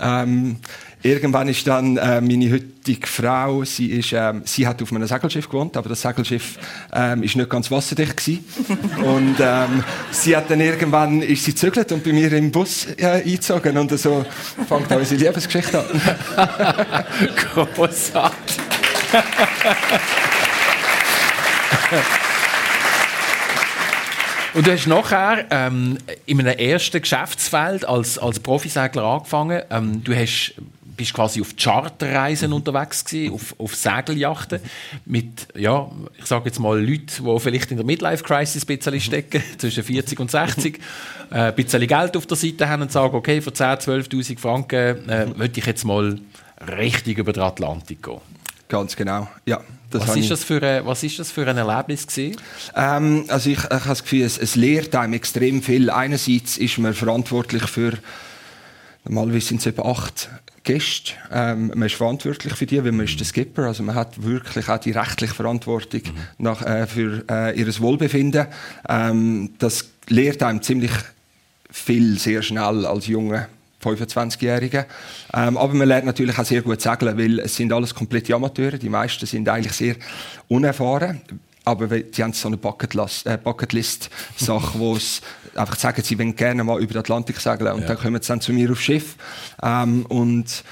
Ähm, 0.00 0.56
Irgendwann 1.04 1.48
ist 1.48 1.66
dann 1.66 1.96
äh, 1.96 2.20
meine 2.20 2.52
heutige 2.52 3.08
Frau, 3.08 3.64
sie, 3.64 3.86
ist, 3.86 4.12
ähm, 4.12 4.42
sie 4.44 4.68
hat 4.68 4.80
auf 4.80 4.92
einem 4.92 5.04
Segelschiff 5.04 5.48
gewohnt, 5.48 5.76
aber 5.76 5.88
das 5.88 6.00
Segelschiff 6.00 6.58
ähm, 6.92 7.24
ist 7.24 7.34
nicht 7.34 7.50
ganz 7.50 7.72
wasserdicht 7.72 8.16
gewesen. 8.16 8.44
und 9.04 9.34
ähm, 9.40 9.82
sie 10.12 10.36
hat 10.36 10.48
dann 10.48 10.60
irgendwann 10.60 11.20
ist 11.22 11.44
sie 11.44 11.56
zügelt 11.56 11.90
und 11.90 12.04
bei 12.04 12.12
mir 12.12 12.32
im 12.32 12.52
Bus 12.52 12.86
äh, 12.96 13.04
eingezogen 13.06 13.76
und 13.78 13.98
so 13.98 14.24
fängt 14.68 14.92
auch 14.92 14.98
unsere 14.98 15.20
Liebesgeschichte 15.20 15.80
an. 15.80 15.86
Großartig. 17.74 18.58
Und 24.54 24.66
du 24.66 24.72
hast 24.72 24.86
nachher 24.86 25.46
ähm, 25.50 25.96
in 26.26 26.40
einem 26.40 26.58
ersten 26.58 27.00
Geschäftsfeld 27.00 27.86
als, 27.86 28.18
als 28.18 28.38
Profisegler 28.40 29.02
angefangen. 29.02 29.62
Ähm, 29.70 30.04
du 30.04 30.14
hast 30.14 30.54
bist 30.96 31.14
quasi 31.14 31.40
auf 31.40 31.56
Charterreisen 31.56 32.50
mhm. 32.50 32.56
unterwegs 32.56 33.04
gewesen, 33.04 33.34
auf, 33.34 33.54
auf 33.58 33.74
Segeljachten 33.74 34.60
mit, 35.04 35.48
ja, 35.56 35.90
ich 36.18 36.26
sage 36.26 36.46
jetzt 36.46 36.58
mal 36.60 36.78
Leuten, 36.78 37.24
die 37.24 37.40
vielleicht 37.40 37.70
in 37.70 37.78
der 37.78 37.86
Midlife-Crisis 37.86 38.64
ein 38.64 38.76
bisschen 38.76 39.00
stecken, 39.00 39.42
zwischen 39.58 39.82
40 39.82 40.20
und 40.20 40.30
60, 40.30 40.78
äh, 41.30 41.34
ein 41.34 41.54
bisschen 41.54 41.86
Geld 41.86 42.16
auf 42.16 42.26
der 42.26 42.36
Seite 42.36 42.68
haben 42.68 42.82
und 42.82 42.92
sagen, 42.92 43.14
okay, 43.14 43.40
für 43.40 43.52
10, 43.52 43.66
12'000 43.66 44.38
Franken 44.38 45.08
äh, 45.08 45.26
möchte 45.26 45.60
ich 45.60 45.66
jetzt 45.66 45.84
mal 45.84 46.18
richtig 46.78 47.18
über 47.18 47.32
den 47.32 47.42
Atlantik 47.42 48.02
gehen. 48.02 48.20
Ganz 48.68 48.94
genau, 48.96 49.28
ja. 49.46 49.60
Was 50.00 50.16
ist, 50.16 50.30
das 50.30 50.44
für 50.44 50.62
ein, 50.62 50.86
was 50.86 51.02
ist 51.02 51.18
das 51.18 51.30
für 51.30 51.46
ein 51.46 51.56
Erlebnis 51.56 52.06
Ähm, 52.74 53.24
also 53.28 53.50
ich, 53.50 53.58
ich 53.58 53.70
habe 53.70 53.88
das 53.88 54.02
Gefühl, 54.02 54.22
es, 54.22 54.38
es 54.38 54.56
lehrt 54.56 54.94
einem 54.94 55.14
extrem 55.14 55.62
viel. 55.62 55.90
Einerseits 55.90 56.56
ist 56.58 56.78
man 56.78 56.94
verantwortlich 56.94 57.64
für 57.64 57.92
Normalerweise 59.04 59.48
sind 59.48 59.60
es 59.60 59.66
etwa 59.66 59.90
acht 59.90 60.30
Gäste. 60.62 61.14
Ähm, 61.32 61.72
man 61.74 61.82
ist 61.82 61.96
verantwortlich 61.96 62.54
für 62.54 62.66
die, 62.66 62.82
weil 62.84 62.92
man 62.92 63.06
ist 63.06 63.18
der 63.18 63.26
Skipper. 63.26 63.64
Also 63.64 63.82
man 63.82 63.96
hat 63.96 64.22
wirklich 64.22 64.68
auch 64.68 64.78
die 64.78 64.92
rechtliche 64.92 65.34
Verantwortung 65.34 66.02
mhm. 66.04 66.44
nach, 66.44 66.62
äh, 66.62 66.86
für 66.86 67.24
äh, 67.28 67.58
ihr 67.58 67.66
Wohlbefinden. 67.80 68.46
Ähm, 68.88 69.54
das 69.58 69.90
lehrt 70.08 70.42
einem 70.42 70.62
ziemlich 70.62 70.92
viel 71.70 72.18
sehr 72.18 72.42
schnell 72.42 72.86
als 72.86 73.06
junge 73.08 73.48
25-Jährige. 73.82 74.86
Ähm, 75.34 75.56
aber 75.56 75.74
man 75.74 75.88
lernt 75.88 76.06
natürlich 76.06 76.38
auch 76.38 76.44
sehr 76.44 76.62
gut 76.62 76.80
segeln, 76.80 77.18
weil 77.18 77.40
es 77.40 77.56
sind 77.56 77.72
alles 77.72 77.94
komplette 77.94 78.34
Amateure. 78.34 78.78
Die 78.78 78.88
meisten 78.88 79.26
sind 79.26 79.48
eigentlich 79.48 79.72
sehr 79.72 79.96
unerfahren 80.48 81.20
aber 81.64 81.86
die 81.86 82.22
haben 82.22 82.32
so 82.32 82.48
eine 82.48 82.56
Bucketlist-Sache, 82.56 83.34
äh, 83.34 83.38
Bucket 83.42 83.72
wo 84.74 84.96
es 84.96 85.20
einfach 85.54 85.76
sagen, 85.76 86.02
sie 86.02 86.18
wollen 86.18 86.34
gerne 86.34 86.64
mal 86.64 86.80
über 86.80 86.94
den 86.94 87.00
Atlantik 87.00 87.38
segeln 87.40 87.72
und 87.72 87.82
ja. 87.82 87.88
dann 87.88 87.98
kommen 87.98 88.20
sie 88.20 88.28
dann 88.28 88.40
zu 88.40 88.52
mir 88.52 88.70
aufs 88.70 88.82
Schiff 88.82 89.16
ähm, 89.62 90.06
und 90.06 90.64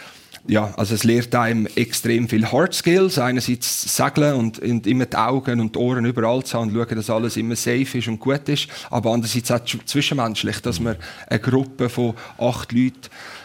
ja, 0.50 0.74
also 0.76 0.96
es 0.96 1.04
lehrt 1.04 1.32
einem 1.34 1.66
extrem 1.76 2.28
viel 2.28 2.50
Hard 2.50 2.74
Skills, 2.74 3.18
einerseits 3.18 3.96
segeln 3.96 4.34
und, 4.34 4.58
und, 4.58 4.84
immer 4.84 5.06
die 5.06 5.16
Augen 5.16 5.60
und 5.60 5.76
die 5.76 5.78
Ohren 5.78 6.04
überall 6.04 6.42
zu 6.42 6.58
haben 6.58 6.70
und 6.70 6.74
schauen, 6.74 6.96
dass 6.96 7.08
alles 7.08 7.36
immer 7.36 7.54
safe 7.54 7.98
ist 7.98 8.08
und 8.08 8.18
gut 8.18 8.48
ist, 8.48 8.66
aber 8.90 9.12
andererseits 9.12 9.52
auch 9.52 9.60
zwischenmenschlich, 9.64 10.60
dass 10.60 10.80
man 10.80 10.96
eine 11.28 11.38
Gruppe 11.38 11.88
von 11.88 12.14
acht 12.36 12.72
Leuten, 12.72 12.98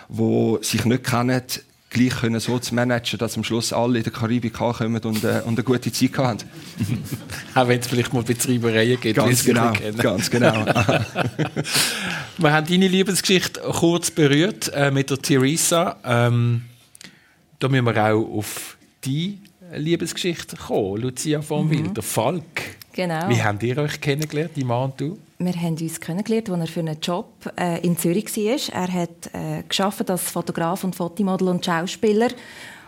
die 0.09 0.57
sich 0.61 0.83
nicht 0.85 1.03
kennen, 1.03 1.43
gleich 1.91 2.21
können 2.21 2.39
so 2.39 2.57
zu 2.57 2.73
managen, 2.73 3.19
dass 3.19 3.37
am 3.37 3.43
Schluss 3.43 3.71
alle 3.71 3.99
in 3.99 4.03
der 4.03 4.11
Karibik 4.11 4.59
ankommen 4.59 5.01
und, 5.03 5.23
äh, 5.23 5.41
und 5.45 5.59
eine 5.59 5.63
gute 5.63 5.91
Zeit 5.91 6.17
haben. 6.17 6.39
Auch 7.55 7.67
wenn 7.67 7.79
es 7.79 7.87
vielleicht 7.87 8.13
mal 8.13 8.23
Betrieberinnen 8.23 8.99
gibt. 8.99 9.15
Ganz 9.15 9.45
genau, 9.45 9.71
ganz 9.97 10.29
genau. 10.29 10.65
wir 12.37 12.51
haben 12.51 12.67
deine 12.67 12.87
Liebesgeschichte 12.87 13.61
kurz 13.61 14.09
berührt 14.09 14.71
äh, 14.73 14.89
mit 14.89 15.11
der 15.11 15.19
Theresa. 15.19 15.97
Ähm, 16.03 16.63
da 17.65 17.69
müssen 17.69 17.85
wir 17.85 18.13
auch 18.13 18.37
auf 18.37 18.77
die 19.03 19.39
Liebesgeschichte 19.73 20.55
kommen. 20.55 21.01
Lucia 21.01 21.41
von 21.41 21.67
Wild, 21.69 21.87
mhm. 21.87 21.93
der 21.95 22.03
Falk. 22.03 22.61
Genau. 22.93 23.27
Wie 23.27 23.41
habt 23.41 23.63
ihr 23.63 23.77
euch 23.79 23.99
kennengelernt, 23.99 24.51
die 24.55 24.63
Mann 24.63 24.91
und 24.91 25.01
du? 25.01 25.17
Wir 25.39 25.53
haben 25.53 25.75
uns 25.75 25.99
kennengelernt, 25.99 26.49
als 26.49 26.59
er 26.61 26.67
für 26.67 26.79
einen 26.81 26.99
Job 27.01 27.27
äh, 27.59 27.81
in 27.81 27.97
Zürich 27.97 28.37
war. 28.37 28.83
Er 28.83 28.93
hat 28.93 29.33
äh, 29.33 29.63
geschafft 29.67 30.09
als 30.11 30.29
Fotograf 30.29 30.83
und 30.83 30.95
Fotomodel 30.95 31.47
und 31.47 31.65
Schauspieler 31.65 32.29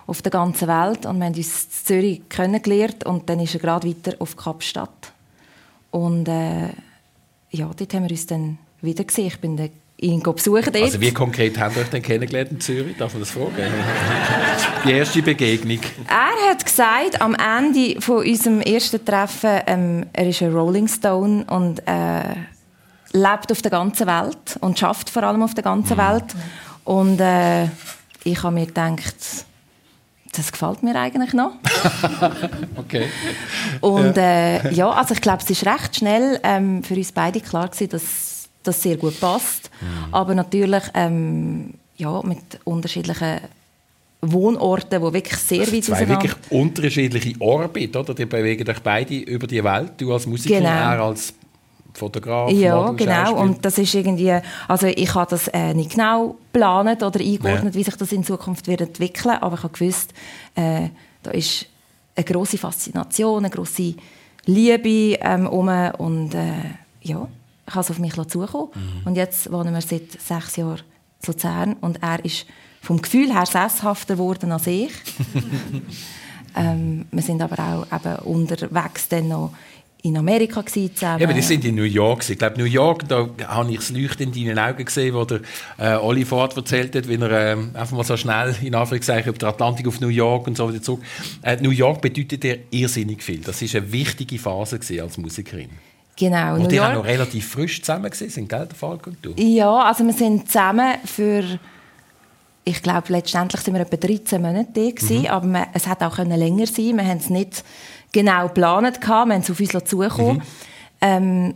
auf 0.06 0.22
der 0.22 0.32
ganzen 0.32 0.68
Welt 0.68 1.06
und 1.08 1.18
wir 1.18 1.26
haben 1.26 1.34
uns 1.36 1.63
in 1.63 1.72
Zürich 1.72 2.30
kennengelernt 2.30 3.04
und 3.06 3.28
dann 3.28 3.40
ist 3.40 3.56
er 3.56 3.60
gerade 3.60 3.88
weiter 3.90 4.16
auf 4.20 4.38
Kapstadt. 4.38 5.12
Und 5.90 6.28
äh, 6.28 6.68
ja, 7.50 7.72
dort 7.76 7.94
haben 7.94 8.04
wir 8.04 8.12
uns 8.12 8.28
dann 8.28 8.60
wieder 8.82 9.04
gesehen. 9.04 9.28
Ich 9.28 9.40
bin 9.40 9.58
ihn 9.97 10.21
besuchen 10.21 10.71
dort. 10.71 10.83
Also 10.83 11.01
wie 11.01 11.12
konkret 11.12 11.60
habt 11.60 11.75
ihr 11.75 11.81
euch 11.81 11.89
denn 11.89 12.03
kennengelernt 12.03 12.51
in 12.51 12.60
Zürich? 12.60 12.97
Darf 12.97 13.13
man 13.13 13.21
das 13.21 13.31
fragen? 13.31 13.55
Die 14.86 14.91
erste 14.91 15.21
Begegnung. 15.21 15.79
Er 16.07 16.51
hat 16.51 16.63
gesagt, 16.63 17.19
am 17.19 17.36
Ende 17.36 17.99
von 17.99 18.17
unserem 18.17 18.62
ersten 18.62 19.03
Treffen, 19.03 19.62
ähm, 19.65 20.05
er 20.13 20.29
ist 20.29 20.41
ein 20.41 20.53
Rolling 20.53 20.88
Stone 20.88 21.45
und 21.45 21.79
äh, 21.88 22.36
lebt 23.12 23.51
auf 23.51 23.62
der 23.62 23.71
ganzen 23.71 24.05
Welt 24.05 24.57
und 24.62 24.77
schafft 24.77 25.10
vor 25.10 25.23
allem 25.23 25.41
auf 25.41 25.55
der 25.55 25.63
ganzen 25.63 25.97
mhm. 25.97 26.01
Welt. 26.01 26.36
Und 26.83 27.19
äh, 27.19 27.65
ich 28.23 28.43
habe 28.43 28.53
mir 28.53 28.67
gedacht, 28.67 29.15
das 30.33 30.51
gefällt 30.51 30.83
mir 30.83 30.95
eigentlich 30.95 31.33
noch. 31.33 31.53
okay. 32.75 33.07
Und 33.81 34.15
äh, 34.17 34.71
ja, 34.71 34.91
also 34.91 35.15
ich 35.15 35.21
glaube, 35.21 35.41
es 35.41 35.49
ist 35.49 35.65
recht 35.65 35.95
schnell 35.95 36.39
ähm, 36.43 36.83
für 36.83 36.93
uns 36.93 37.12
beide 37.12 37.41
klar 37.41 37.67
gewesen, 37.67 37.89
dass 37.89 38.37
das 38.67 38.82
sehr 38.82 38.97
gut 38.97 39.19
passt. 39.19 39.69
Mhm. 39.82 40.13
Aber 40.13 40.36
natürlich 40.36 40.84
ähm, 40.93 41.73
ja, 41.97 42.21
mit 42.23 42.60
unterschiedlichen 42.63 43.39
Wohnorten, 44.21 45.01
die 45.01 45.13
wirklich 45.13 45.38
sehr 45.38 45.71
weit 45.71 45.84
Zwei 45.84 46.08
wirklich 46.08 46.34
unterschiedliche 46.49 47.39
Orbit, 47.39 47.95
oder? 47.95 48.13
Die 48.13 48.25
bewegen 48.25 48.67
euch 48.67 48.80
beide 48.82 49.15
über 49.15 49.47
die 49.47 49.63
Welt. 49.63 49.93
Du 49.97 50.12
als 50.12 50.25
Musiker, 50.25 50.58
genau. 50.58 50.69
er 50.69 51.01
als 51.01 51.34
Fotograf, 51.93 52.51
Ja, 52.51 52.91
Model, 52.91 53.06
genau. 53.06 53.41
Und 53.41 53.65
das 53.65 53.77
ist 53.77 53.93
irgendwie, 53.93 54.39
also 54.67 54.88
ich 54.88 55.13
habe 55.15 55.30
das 55.30 55.47
äh, 55.47 55.73
nicht 55.73 55.91
genau 55.91 56.36
geplant 56.51 57.01
oder 57.01 57.19
eingeordnet, 57.19 57.73
ja. 57.73 57.80
wie 57.80 57.84
sich 57.84 57.95
das 57.95 58.12
in 58.12 58.23
Zukunft 58.23 58.67
wird 58.67 58.82
entwickeln, 58.82 59.38
aber 59.41 59.56
ich 59.56 59.63
habe 59.63 59.73
gewusst, 59.73 60.13
äh, 60.56 60.89
da 61.23 61.32
ist 61.32 61.65
eine 62.15 62.23
große 62.23 62.58
Faszination, 62.58 63.45
eine 63.45 63.49
große 63.49 63.95
Liebe 64.45 65.19
ähm, 65.21 65.47
um 65.47 65.67
und 65.97 66.34
äh, 66.34 66.53
ja, 67.01 67.27
ich 67.67 67.73
habe 67.73 67.82
es 67.82 67.91
auf 67.91 67.99
mich 67.99 68.13
zukommen. 68.13 68.69
Mhm. 68.73 69.01
Und 69.06 69.15
jetzt 69.15 69.51
wohnen 69.51 69.73
wir 69.73 69.82
seit 69.82 70.19
sechs 70.21 70.56
Jahren 70.56 70.82
in 71.21 71.27
Luzern 71.27 71.73
und 71.82 72.01
er 72.01 72.23
ist 72.23 72.45
vom 72.82 73.01
Gefühl 73.01 73.34
her 73.34 73.45
sesshafter 73.45 74.15
geworden 74.15 74.51
als 74.51 74.67
ich. 74.67 74.91
ähm, 76.56 77.06
wir 77.12 77.21
sind 77.21 77.41
aber 77.41 77.60
auch 77.60 77.95
eben 77.95 78.15
unterwegs 78.19 79.10
dann 79.10 79.27
noch 79.27 79.51
in 80.03 80.15
Amerika 80.15 80.65
zusammen. 80.65 81.19
Ja, 81.19 81.25
aber 81.25 81.34
die 81.34 81.41
sind 81.41 81.65
in 81.65 81.75
New 81.75 81.84
York. 81.84 82.30
Ich 82.30 82.38
glaube, 82.38 82.58
New 82.58 82.65
York, 82.65 83.10
da 83.10 83.27
habe 83.47 83.71
ich 83.71 83.77
das 83.77 83.89
Leuchten 83.89 84.32
in 84.32 84.45
deinen 84.45 84.60
Augen 84.60 84.86
gesehen, 84.86 85.13
wo 85.13 85.25
der 85.25 85.41
äh, 85.77 85.95
Oli 85.95 86.23
Ford 86.23 86.56
erzählt 86.56 86.95
hat, 86.95 87.08
wie 87.10 87.15
er 87.15 87.32
äh, 87.32 87.51
einfach 87.73 87.91
mal 87.91 88.03
so 88.03 88.15
schnell 88.15 88.56
in 88.62 88.75
Anführungszeichen 88.75 89.30
über 89.30 89.38
den 89.38 89.49
Atlantik 89.49 89.88
auf 89.88 89.99
New 89.99 90.08
York 90.08 90.47
und 90.47 90.56
so 90.56 90.69
wieder 90.69 90.82
zurück. 90.82 91.01
Äh, 91.41 91.58
New 91.58 91.71
York 91.71 92.01
bedeutet 92.01 92.43
dir 92.43 92.60
irrsinnig 92.69 93.23
viel. 93.23 93.41
Das 93.41 93.62
ist 93.62 93.75
eine 93.75 93.91
wichtige 93.91 94.38
Phase 94.39 94.80
als 95.01 95.17
Musikerin. 95.17 95.69
Genau. 96.17 96.56
Und 96.56 96.71
die 96.71 96.80
waren 96.80 96.95
noch 96.95 97.06
relativ 97.06 97.47
frisch 97.47 97.82
zusammen 97.82 98.12
sind, 98.12 98.49
gell, 98.49 98.65
der 98.65 98.75
Falk 98.75 99.08
und 99.08 99.17
du? 99.21 99.34
Ja, 99.38 99.84
also 99.84 100.03
wir 100.03 100.13
sind 100.13 100.47
zusammen 100.47 100.95
für, 101.06 101.43
ich 102.63 102.82
glaube, 102.82 103.13
letztendlich 103.13 103.62
sind 103.62 103.75
wir 103.75 103.82
etwa 103.82 103.97
13 103.97 104.41
Monate 104.41 104.67
da 104.73 105.13
mhm. 105.13 105.25
aber 105.27 105.67
es 105.73 105.88
hätte 105.88 106.08
auch 106.08 106.17
länger 106.17 106.65
sein 106.65 106.97
Wir 106.97 107.06
haben 107.06 107.17
es 107.19 107.30
nicht 107.30 107.63
genau 108.12 108.47
geplant, 108.47 108.99
wir 108.99 109.08
haben 109.08 109.32
es 109.32 109.51
auf 109.51 109.60
uns 109.60 109.69
zugekommen. 109.86 110.38
Mhm. 110.38 110.43
Ähm, 111.01 111.53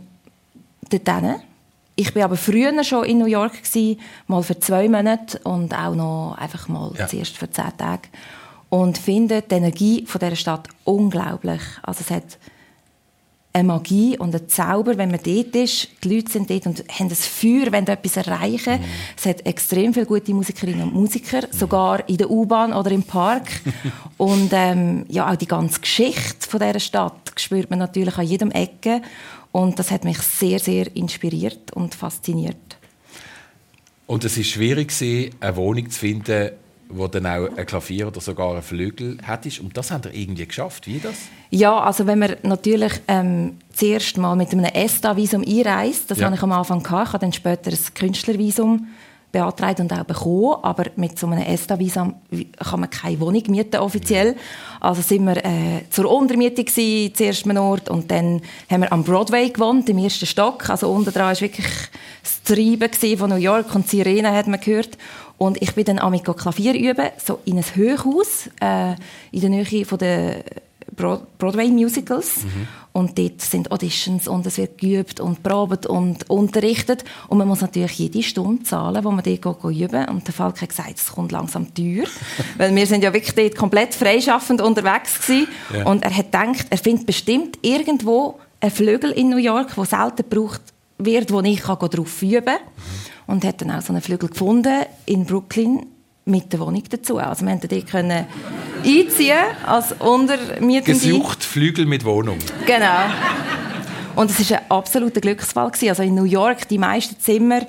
ich 1.96 2.14
war 2.14 2.24
aber 2.24 2.36
früher 2.36 2.84
schon 2.84 3.04
in 3.04 3.18
New 3.18 3.26
York, 3.26 3.64
gewesen, 3.64 4.00
mal 4.28 4.42
für 4.42 4.58
zwei 4.60 4.88
Monate 4.88 5.38
und 5.44 5.74
auch 5.74 5.94
noch 5.94 6.36
einfach 6.38 6.68
mal 6.68 6.92
ja. 6.96 7.08
zuerst 7.08 7.36
für 7.36 7.50
zehn 7.50 7.76
Tage. 7.76 8.08
Und 8.70 8.96
finde 8.96 9.42
die 9.42 9.54
Energie 9.56 10.06
von 10.06 10.18
dieser 10.20 10.36
Stadt 10.36 10.68
unglaublich. 10.84 11.60
Also 11.82 12.00
es 12.00 12.10
hat 12.10 12.38
eine 13.52 13.68
Magie 13.68 14.18
und 14.18 14.34
ein 14.34 14.48
Zauber, 14.48 14.96
wenn 14.96 15.10
man 15.10 15.20
dort 15.22 15.54
ist. 15.54 15.88
Die 16.02 16.14
Leute 16.14 16.32
sind 16.32 16.48
dort 16.48 16.66
und 16.66 16.84
haben 16.88 17.08
ein 17.08 17.14
Feuer, 17.14 17.70
wenn 17.70 17.84
sie 17.84 17.92
etwas 17.92 18.16
erreichen. 18.16 18.80
Mhm. 18.80 18.84
Es 19.16 19.26
hat 19.26 19.44
extrem 19.46 19.92
viele 19.92 20.06
gute 20.06 20.32
Musikerinnen 20.32 20.84
und 20.84 20.94
Musiker, 20.94 21.42
mhm. 21.42 21.56
sogar 21.56 22.08
in 22.08 22.16
der 22.16 22.30
U-Bahn 22.30 22.72
oder 22.72 22.90
im 22.90 23.02
Park. 23.02 23.60
und 24.16 24.50
ähm, 24.52 25.04
ja, 25.08 25.30
auch 25.30 25.36
die 25.36 25.46
ganze 25.46 25.80
Geschichte 25.80 26.48
von 26.48 26.60
dieser 26.60 26.80
Stadt 26.80 27.32
spürt 27.36 27.68
man 27.68 27.78
natürlich 27.78 28.16
an 28.16 28.26
jedem 28.26 28.50
Ecke. 28.50 29.02
Und 29.52 29.78
das 29.78 29.90
hat 29.90 30.04
mich 30.04 30.18
sehr, 30.18 30.58
sehr 30.58 30.94
inspiriert 30.96 31.72
und 31.72 31.94
fasziniert. 31.94 32.56
Und 34.06 34.24
es 34.24 34.36
war 34.36 34.44
schwierig, 34.44 34.92
eine 35.40 35.56
Wohnung 35.56 35.90
zu 35.90 35.98
finden, 35.98 36.50
wo 36.92 37.06
dann 37.06 37.26
auch 37.26 37.48
ein 37.56 37.66
Klavier 37.66 38.08
oder 38.08 38.20
sogar 38.20 38.54
ein 38.54 38.62
Flügel 38.62 39.18
hättest. 39.22 39.60
Und 39.60 39.76
das 39.76 39.90
hat 39.90 40.06
er 40.06 40.14
irgendwie 40.14 40.46
geschafft. 40.46 40.86
Wie 40.86 40.98
das? 40.98 41.14
Ja, 41.50 41.80
also 41.80 42.06
wenn 42.06 42.18
man 42.18 42.36
natürlich 42.42 42.92
ähm, 43.08 43.58
zuerst 43.72 44.16
mal 44.18 44.36
mit 44.36 44.52
einem 44.52 44.64
ESTA-Visum 44.64 45.42
einreist, 45.46 46.10
das 46.10 46.18
ja. 46.18 46.26
habe 46.26 46.36
ich 46.36 46.42
am 46.42 46.52
Anfang 46.52 46.82
gehabt, 46.82 47.08
ich 47.08 47.12
habe 47.14 47.18
dann 47.20 47.32
später 47.32 47.70
ein 47.70 47.94
Künstlervisum 47.94 48.86
beantragt 49.32 49.80
und 49.80 49.92
auch 49.92 50.04
bekommen, 50.04 50.56
aber 50.62 50.84
mit 50.96 51.18
so 51.18 51.26
einem 51.26 51.42
ESTA-Visum 51.42 52.14
kann 52.58 52.80
man 52.80 52.90
keine 52.90 53.18
Wohnung 53.18 53.42
mieten 53.48 53.78
offiziell. 53.78 54.36
Also 54.78 55.00
sind 55.00 55.24
wir 55.24 55.38
äh, 55.38 55.88
zur 55.88 56.10
Untermiete 56.10 56.62
gewesen, 56.62 57.14
zuerst 57.14 57.46
mal 57.46 57.56
Ort 57.56 57.88
und 57.88 58.10
dann 58.10 58.42
haben 58.70 58.82
wir 58.82 58.92
am 58.92 59.02
Broadway 59.02 59.48
gewohnt, 59.48 59.88
im 59.88 59.98
ersten 59.98 60.26
Stock. 60.26 60.68
Also 60.68 60.90
unten 60.90 61.12
dran 61.12 61.28
war 61.28 61.40
wirklich 61.40 61.66
das 62.22 62.42
Treiben 62.42 63.18
von 63.18 63.30
New 63.30 63.36
York 63.36 63.74
und 63.74 63.88
Sirene 63.88 64.32
hat 64.32 64.48
man 64.48 64.60
gehört. 64.60 64.98
Und 65.38 65.60
ich 65.60 65.74
bin 65.74 65.84
dann 65.84 65.98
am 65.98 66.20
Klavier 66.22 66.74
üben, 66.74 67.10
so 67.24 67.40
in 67.44 67.54
einem 67.54 67.64
Hochhaus 67.64 68.48
äh, 68.60 68.94
in 69.32 69.40
der 69.40 69.50
Nähe 69.50 69.84
von 69.84 69.98
der 69.98 70.44
Broadway-Musicals. 70.96 72.44
Mhm. 72.44 72.68
Und 72.92 73.18
dort 73.18 73.40
sind 73.40 73.72
Auditions 73.72 74.28
und 74.28 74.44
es 74.46 74.58
wird 74.58 74.76
geübt 74.76 75.18
und 75.18 75.42
probt 75.42 75.86
und 75.86 76.28
unterrichtet. 76.28 77.04
Und 77.28 77.38
man 77.38 77.48
muss 77.48 77.62
natürlich 77.62 77.98
jede 77.98 78.22
Stunde 78.22 78.64
zahlen, 78.64 79.02
wo 79.02 79.10
man 79.10 79.24
dort 79.24 79.64
üben 79.64 80.08
Und 80.10 80.26
der 80.26 80.34
Falk 80.34 80.60
hat 80.60 80.68
gesagt, 80.68 80.98
es 80.98 81.10
kommt 81.10 81.32
langsam 81.32 81.72
teuer. 81.72 82.04
Weil 82.58 82.74
wir 82.74 82.86
sind 82.86 83.02
ja 83.02 83.12
wirklich 83.14 83.34
dort 83.34 83.56
komplett 83.56 83.94
freischaffend 83.94 84.60
unterwegs 84.60 85.26
gewesen. 85.26 85.48
Ja. 85.74 85.86
Und 85.86 86.02
er 86.02 86.14
hat 86.14 86.26
gedacht, 86.26 86.66
er 86.68 86.78
findet 86.78 87.06
bestimmt 87.06 87.58
irgendwo 87.62 88.38
einen 88.60 88.70
Flügel 88.70 89.10
in 89.12 89.30
New 89.30 89.38
York, 89.38 89.74
der 89.74 89.84
selten 89.86 90.28
gebraucht 90.28 90.60
wird, 90.98 91.32
wo 91.32 91.40
ich 91.40 91.62
darauf 91.62 92.22
üben 92.22 92.44
kann. 92.44 92.56
Mhm 92.56 93.11
und 93.32 93.46
hat 93.46 93.62
dann 93.62 93.70
auch 93.70 93.80
so 93.80 93.94
einen 93.94 94.02
Flügel 94.02 94.28
gefunden 94.28 94.84
in 95.06 95.24
Brooklyn 95.24 95.86
mit 96.26 96.52
der 96.52 96.60
Wohnung 96.60 96.82
dazu. 96.90 97.16
Also 97.16 97.46
wir 97.46 97.56
konnten 97.56 98.08
dort 98.10 98.26
einziehen 98.84 99.38
als 99.66 99.92
Untermietende. 99.92 100.82
Gesucht 100.82 101.42
Flügel 101.42 101.86
mit 101.86 102.04
Wohnung. 102.04 102.36
Genau. 102.66 103.10
Und 104.16 104.30
es 104.30 104.50
war 104.50 104.58
ein 104.58 104.70
absoluter 104.70 105.22
Glücksfall. 105.22 105.72
Also 105.88 106.02
in 106.02 106.14
New 106.14 106.24
York, 106.24 106.68
die 106.68 106.76
meisten 106.76 107.18
Zimmer 107.18 107.62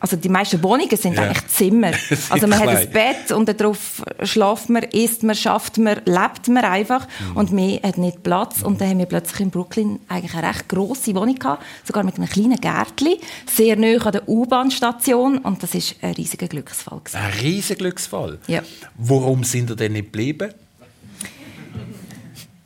also 0.00 0.16
die 0.16 0.28
meisten 0.28 0.62
Wohnungen 0.62 0.96
sind 0.96 1.14
ja. 1.14 1.22
eigentlich 1.22 1.46
Zimmer. 1.48 1.92
also 2.30 2.46
man 2.46 2.60
klein. 2.60 2.76
hat 2.76 2.76
ein 2.78 2.90
Bett 2.90 3.32
und 3.32 3.60
darauf 3.60 4.02
schlaft 4.22 4.70
man, 4.70 4.82
isst 4.84 5.22
man, 5.22 5.36
schafft 5.36 5.78
man, 5.78 6.00
lebt 6.06 6.48
man 6.48 6.64
einfach 6.64 7.06
mhm. 7.06 7.36
und 7.36 7.52
mehr 7.52 7.80
hat 7.82 7.98
nicht 7.98 8.22
Platz. 8.22 8.62
Und 8.62 8.80
dann 8.80 8.88
haben 8.90 8.98
wir 8.98 9.06
plötzlich 9.06 9.40
in 9.40 9.50
Brooklyn 9.50 10.00
eigentlich 10.08 10.34
eine 10.34 10.48
recht 10.48 10.68
grosse 10.68 11.14
Wohnung 11.14 11.36
gehabt, 11.36 11.62
sogar 11.84 12.02
mit 12.02 12.16
einem 12.16 12.28
kleinen 12.28 12.56
Gärtchen, 12.56 13.16
sehr 13.46 13.76
nah 13.76 14.04
an 14.04 14.12
der 14.12 14.28
U-Bahn-Station 14.28 15.38
und 15.38 15.62
das 15.62 15.74
ist 15.74 15.96
ein 16.00 16.14
riesiger 16.14 16.48
Glücksfall. 16.48 17.00
Gewesen. 17.00 17.16
Ein 17.16 17.32
riesiger 17.40 17.78
Glücksfall? 17.78 18.38
Ja. 18.46 18.62
Warum 18.96 19.44
sind 19.44 19.70
ihr 19.70 19.76
denn 19.76 19.92
nicht 19.92 20.06
geblieben? 20.06 20.52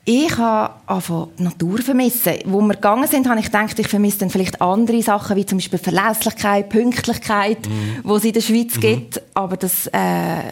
Ich 0.07 0.37
habe 0.37 0.75
einfach 0.87 1.29
die 1.39 1.45
Natur 1.45 1.79
vermissen. 1.79 2.35
Wo 2.45 2.61
wir 2.61 2.75
gegangen 2.75 3.09
sind, 3.09 3.27
habe 3.27 3.41
ich 3.41 3.47
gedacht, 3.47 3.79
ich 3.79 3.89
vermisse 3.89 4.19
dann 4.19 4.31
vielleicht 4.31 4.61
andere 4.61 5.03
Sachen, 5.03 5.35
wie 5.37 5.47
zum 5.47 5.59
Beispiel 5.59 5.79
Verlässlichkeit, 5.79 6.69
Pünktlichkeit, 6.69 7.67
mhm. 7.67 8.01
wo 8.03 8.17
es 8.17 8.25
in 8.25 8.35
der 8.35 8.43
Schweiz 8.43 8.77
mhm. 8.77 8.81
gibt. 8.81 9.23
Aber 9.33 9.57
das 9.57 9.87
äh, 9.87 10.43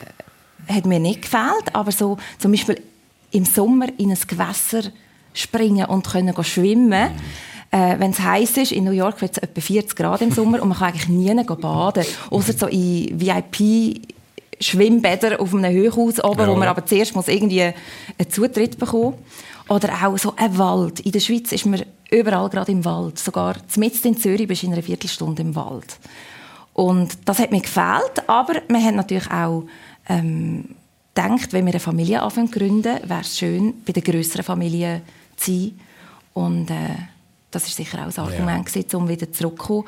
hat 0.69 0.87
mir 0.87 1.01
nicht 1.01 1.23
gefällt. 1.23 1.75
Aber 1.75 1.93
so 1.93 2.17
zum 2.39 2.53
Beispiel 2.53 2.81
im 3.31 3.45
Sommer 3.45 3.89
in 3.99 4.11
ein 4.11 4.19
Gewässer 4.27 4.85
springen 5.35 5.85
und 5.85 6.09
können 6.09 6.35
schwimmen. 6.45 7.13
Mhm. 7.13 7.79
Äh, 7.79 7.99
wenn 7.99 8.11
es 8.11 8.21
heiß 8.21 8.57
ist, 8.59 8.73
in 8.73 8.85
New 8.85 8.91
York 8.91 9.21
wird 9.21 9.33
es 9.33 9.39
etwa 9.39 9.61
40 9.61 9.97
Grad 9.97 10.23
im 10.23 10.31
Sommer 10.31 10.63
und 10.63 10.69
man 10.69 10.79
kann 10.79 10.89
eigentlich 10.89 11.09
nie 11.09 11.35
baden. 11.45 12.05
Außer 12.31 12.53
so 12.53 12.67
in 12.69 13.21
VIP 13.21 14.01
Schwimmbäder 14.63 15.41
auf 15.41 15.55
einem 15.55 15.75
Hochhaus 15.75 16.23
oben, 16.23 16.41
ja. 16.41 16.49
wo 16.49 16.55
man 16.55 16.69
aber 16.69 16.85
zuerst 16.87 17.15
muss 17.15 17.29
irgendwie 17.29 17.63
einen 17.63 17.75
Zutritt 18.31 18.79
bekommen 18.79 19.15
Oder 19.69 19.93
auch 20.05 20.19
so 20.19 20.35
ein 20.37 20.57
Wald. 20.59 21.01
In 21.01 21.13
der 21.13 21.21
Schweiz 21.21 21.53
ist 21.53 21.67
man 21.67 21.83
überall 22.11 22.49
gerade 22.49 22.73
im 22.73 22.85
Wald. 22.85 23.19
Sogar 23.19 23.57
mitten 23.77 24.09
in 24.09 24.17
Zürich 24.17 24.47
bist 24.47 24.63
du 24.63 24.67
in 24.67 24.73
einer 24.73 24.83
Viertelstunde 24.83 25.43
im 25.43 25.55
Wald. 25.55 25.99
Und 26.75 27.17
das 27.27 27.39
hat 27.39 27.51
mir 27.51 27.61
gefällt, 27.61 28.29
aber 28.29 28.55
wir 28.69 28.81
haben 28.81 28.97
natürlich 28.97 29.31
auch 29.31 29.65
ähm, 30.09 30.75
gedacht, 31.15 31.53
wenn 31.53 31.67
wir 31.67 31.73
eine 31.73 31.81
Familie 31.81 32.23
anfangen 32.23 32.51
zu 32.51 32.59
gründen, 32.59 32.99
wäre 33.05 33.21
es 33.21 33.39
schön, 33.39 33.75
bei 33.85 33.93
der 33.93 34.03
größeren 34.03 34.45
Familie 34.45 35.03
zu 35.37 35.53
sein. 35.53 35.81
Und 36.35 36.71
äh, 36.71 36.97
das 37.51 37.67
ist 37.67 37.77
sicher 37.77 37.99
auch 37.99 38.17
ein 38.17 38.25
Argument, 38.25 38.75
ja. 38.75 38.99
um 38.99 39.09
wieder 39.09 39.31
zurückzukommen. 39.31 39.85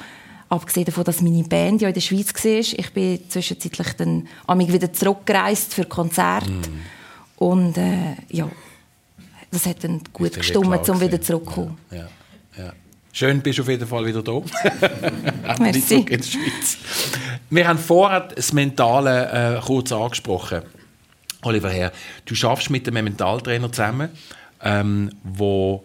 Abgesehen 0.54 0.84
davon, 0.84 1.04
dass 1.04 1.20
meine 1.20 1.42
Band 1.42 1.82
ja 1.82 1.88
in 1.88 1.94
der 1.94 2.00
Schweiz 2.00 2.32
war. 2.32 2.52
Ich 2.52 2.92
bin 2.92 3.28
zwischenzeitlich 3.28 3.92
dann 3.94 4.28
wieder 4.46 4.92
zurückgereist 4.92 5.74
für 5.74 5.84
Konzerte. 5.84 6.50
Mm. 6.50 6.80
Und 7.36 7.76
äh, 7.76 8.14
ja, 8.30 8.48
das 9.50 9.66
hat 9.66 9.82
dann 9.82 10.00
gut 10.12 10.34
gestimmt, 10.34 10.88
um 10.88 11.00
wieder 11.00 11.20
zurückzukommen. 11.20 11.78
Ja, 11.90 11.96
ja, 11.96 12.64
ja. 12.64 12.72
Schön, 13.12 13.40
bist 13.42 13.58
du 13.58 13.62
auf 13.62 13.68
jeden 13.68 13.86
Fall 13.86 14.06
wieder 14.06 14.22
da. 14.22 14.32
Merci. 15.58 15.96
in 15.96 16.06
der 16.06 16.22
Schweiz. 16.22 16.78
Wir 17.50 17.68
haben 17.68 17.78
vorher 17.78 18.28
das 18.34 18.52
Mentale 18.52 19.58
äh, 19.58 19.60
kurz 19.60 19.92
angesprochen. 19.92 20.62
Oliver 21.42 21.70
Herr, 21.70 21.92
du 22.24 22.34
schaffst 22.34 22.70
mit 22.70 22.88
einem 22.88 23.04
Mentaltrainer 23.04 23.70
zusammen, 23.70 24.10
ähm, 24.62 25.10
wo 25.22 25.84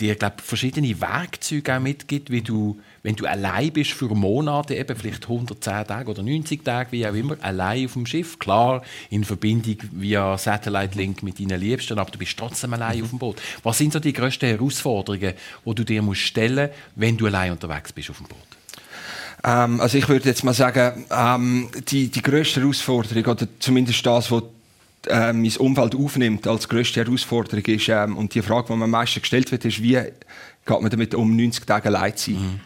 dir 0.00 0.14
glaub, 0.16 0.40
verschiedene 0.40 1.00
Werkzeuge 1.00 1.76
auch 1.76 1.80
mitgibt, 1.80 2.30
wie 2.30 2.42
du, 2.42 2.80
wenn 3.06 3.14
du 3.14 3.24
allein 3.24 3.70
bist 3.70 3.92
für 3.92 4.12
Monate, 4.12 4.74
eben 4.74 4.96
vielleicht 4.96 5.22
110 5.22 5.86
Tage 5.86 6.10
oder 6.10 6.24
90 6.24 6.64
Tage, 6.64 6.90
wie 6.90 7.06
auch 7.06 7.14
immer, 7.14 7.36
allein 7.40 7.84
auf 7.84 7.92
dem 7.92 8.04
Schiff, 8.04 8.36
klar, 8.40 8.82
in 9.10 9.22
Verbindung 9.22 9.76
via 9.92 10.36
Satellite-Link 10.36 11.22
mit 11.22 11.38
deinen 11.38 11.60
Liebsten, 11.60 12.00
aber 12.00 12.10
du 12.10 12.18
bist 12.18 12.36
trotzdem 12.36 12.72
allein 12.72 12.98
mhm. 12.98 13.04
auf 13.04 13.10
dem 13.10 13.18
Boot. 13.20 13.36
Was 13.62 13.78
sind 13.78 13.92
so 13.92 14.00
die 14.00 14.12
grössten 14.12 14.46
Herausforderungen, 14.46 15.34
die 15.64 15.74
du 15.76 15.84
dir 15.84 16.02
musst 16.02 16.22
stellen 16.22 16.68
musst, 16.68 16.78
wenn 16.96 17.16
du 17.16 17.26
allein 17.26 17.52
unterwegs 17.52 17.92
bist 17.92 18.10
auf 18.10 18.16
dem 18.16 18.26
Boot? 18.26 18.38
Ähm, 19.44 19.80
also 19.80 19.98
ich 19.98 20.08
würde 20.08 20.28
jetzt 20.28 20.42
mal 20.42 20.52
sagen, 20.52 21.06
ähm, 21.08 21.68
die, 21.88 22.08
die 22.08 22.22
grösste 22.22 22.60
Herausforderung, 22.60 23.24
oder 23.24 23.46
zumindest 23.60 24.04
das, 24.04 24.32
was 24.32 24.42
äh, 25.06 25.32
mein 25.32 25.56
Umfeld 25.58 25.94
aufnimmt 25.94 26.48
als 26.48 26.68
grösste 26.68 27.04
Herausforderung 27.04 27.64
ist, 27.66 27.88
ähm, 27.88 28.16
und 28.16 28.34
die 28.34 28.42
Frage, 28.42 28.66
die 28.66 28.76
mir 28.76 28.84
am 28.84 28.90
meisten 28.90 29.20
gestellt 29.20 29.52
wird, 29.52 29.64
ist, 29.64 29.80
wie 29.80 29.92
geht 29.92 30.80
man 30.80 30.90
damit 30.90 31.14
um, 31.14 31.36
90 31.36 31.64
Tage 31.64 31.86
allein 31.86 32.16
zu 32.16 32.32
sein 32.32 32.42
mhm. 32.42 32.60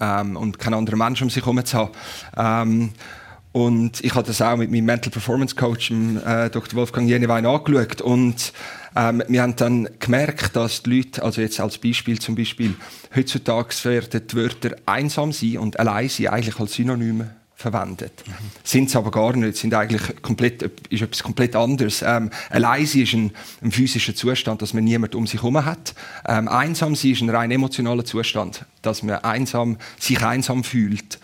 Ähm, 0.00 0.36
und 0.36 0.58
keinen 0.58 0.74
anderen 0.74 0.98
Menschen 0.98 1.24
um 1.24 1.30
sich 1.30 1.44
herum 1.44 1.64
zu 1.64 1.78
haben. 1.78 1.90
Ähm, 2.36 2.90
und 3.52 4.04
ich 4.04 4.14
habe 4.14 4.26
das 4.26 4.40
auch 4.40 4.56
mit 4.56 4.70
meinem 4.70 4.84
Mental 4.84 5.10
Performance 5.10 5.56
Coach, 5.56 5.90
äh, 5.90 6.50
Dr. 6.50 6.74
Wolfgang 6.74 7.08
Jenewein, 7.08 7.46
angeschaut. 7.46 8.00
Und 8.00 8.52
ähm, 8.94 9.22
wir 9.26 9.42
haben 9.42 9.56
dann 9.56 9.88
gemerkt, 9.98 10.54
dass 10.54 10.84
die 10.84 10.98
Leute, 10.98 11.22
also 11.22 11.40
jetzt 11.40 11.58
als 11.58 11.78
Beispiel 11.78 12.20
zum 12.20 12.36
Beispiel, 12.36 12.76
heutzutage 13.14 13.74
werden 13.84 14.22
die 14.28 14.36
Wörter 14.36 14.76
einsam 14.86 15.32
sein 15.32 15.58
und 15.58 15.80
allein 15.80 16.08
sein 16.08 16.28
eigentlich 16.28 16.60
als 16.60 16.74
Synonym 16.74 17.24
verwendet. 17.60 18.24
Mhm. 18.26 18.32
Sind 18.64 18.88
es 18.88 18.96
aber 18.96 19.10
gar 19.10 19.36
nicht, 19.36 19.56
sind 19.56 19.74
eigentlich 19.74 20.22
komplett, 20.22 20.62
ist 20.88 21.02
etwas 21.02 21.22
komplett 21.22 21.54
anderes. 21.54 22.02
Ähm, 22.02 22.30
allein 22.48 22.82
ist 22.82 22.96
ein, 22.96 23.32
ein, 23.62 23.70
physischer 23.70 24.14
Zustand, 24.14 24.62
dass 24.62 24.72
man 24.72 24.84
niemand 24.84 25.14
um 25.14 25.26
sich 25.26 25.42
herum 25.42 25.62
hat. 25.62 25.94
Ähm, 26.26 26.48
einsam 26.48 26.96
sein 26.96 27.10
ist 27.10 27.20
ein 27.20 27.28
rein 27.28 27.50
emotionaler 27.50 28.04
Zustand, 28.04 28.64
dass 28.80 29.02
man 29.02 29.16
einsam, 29.16 29.76
sich 29.98 30.22
einsam 30.22 30.64
fühlt. 30.64 31.18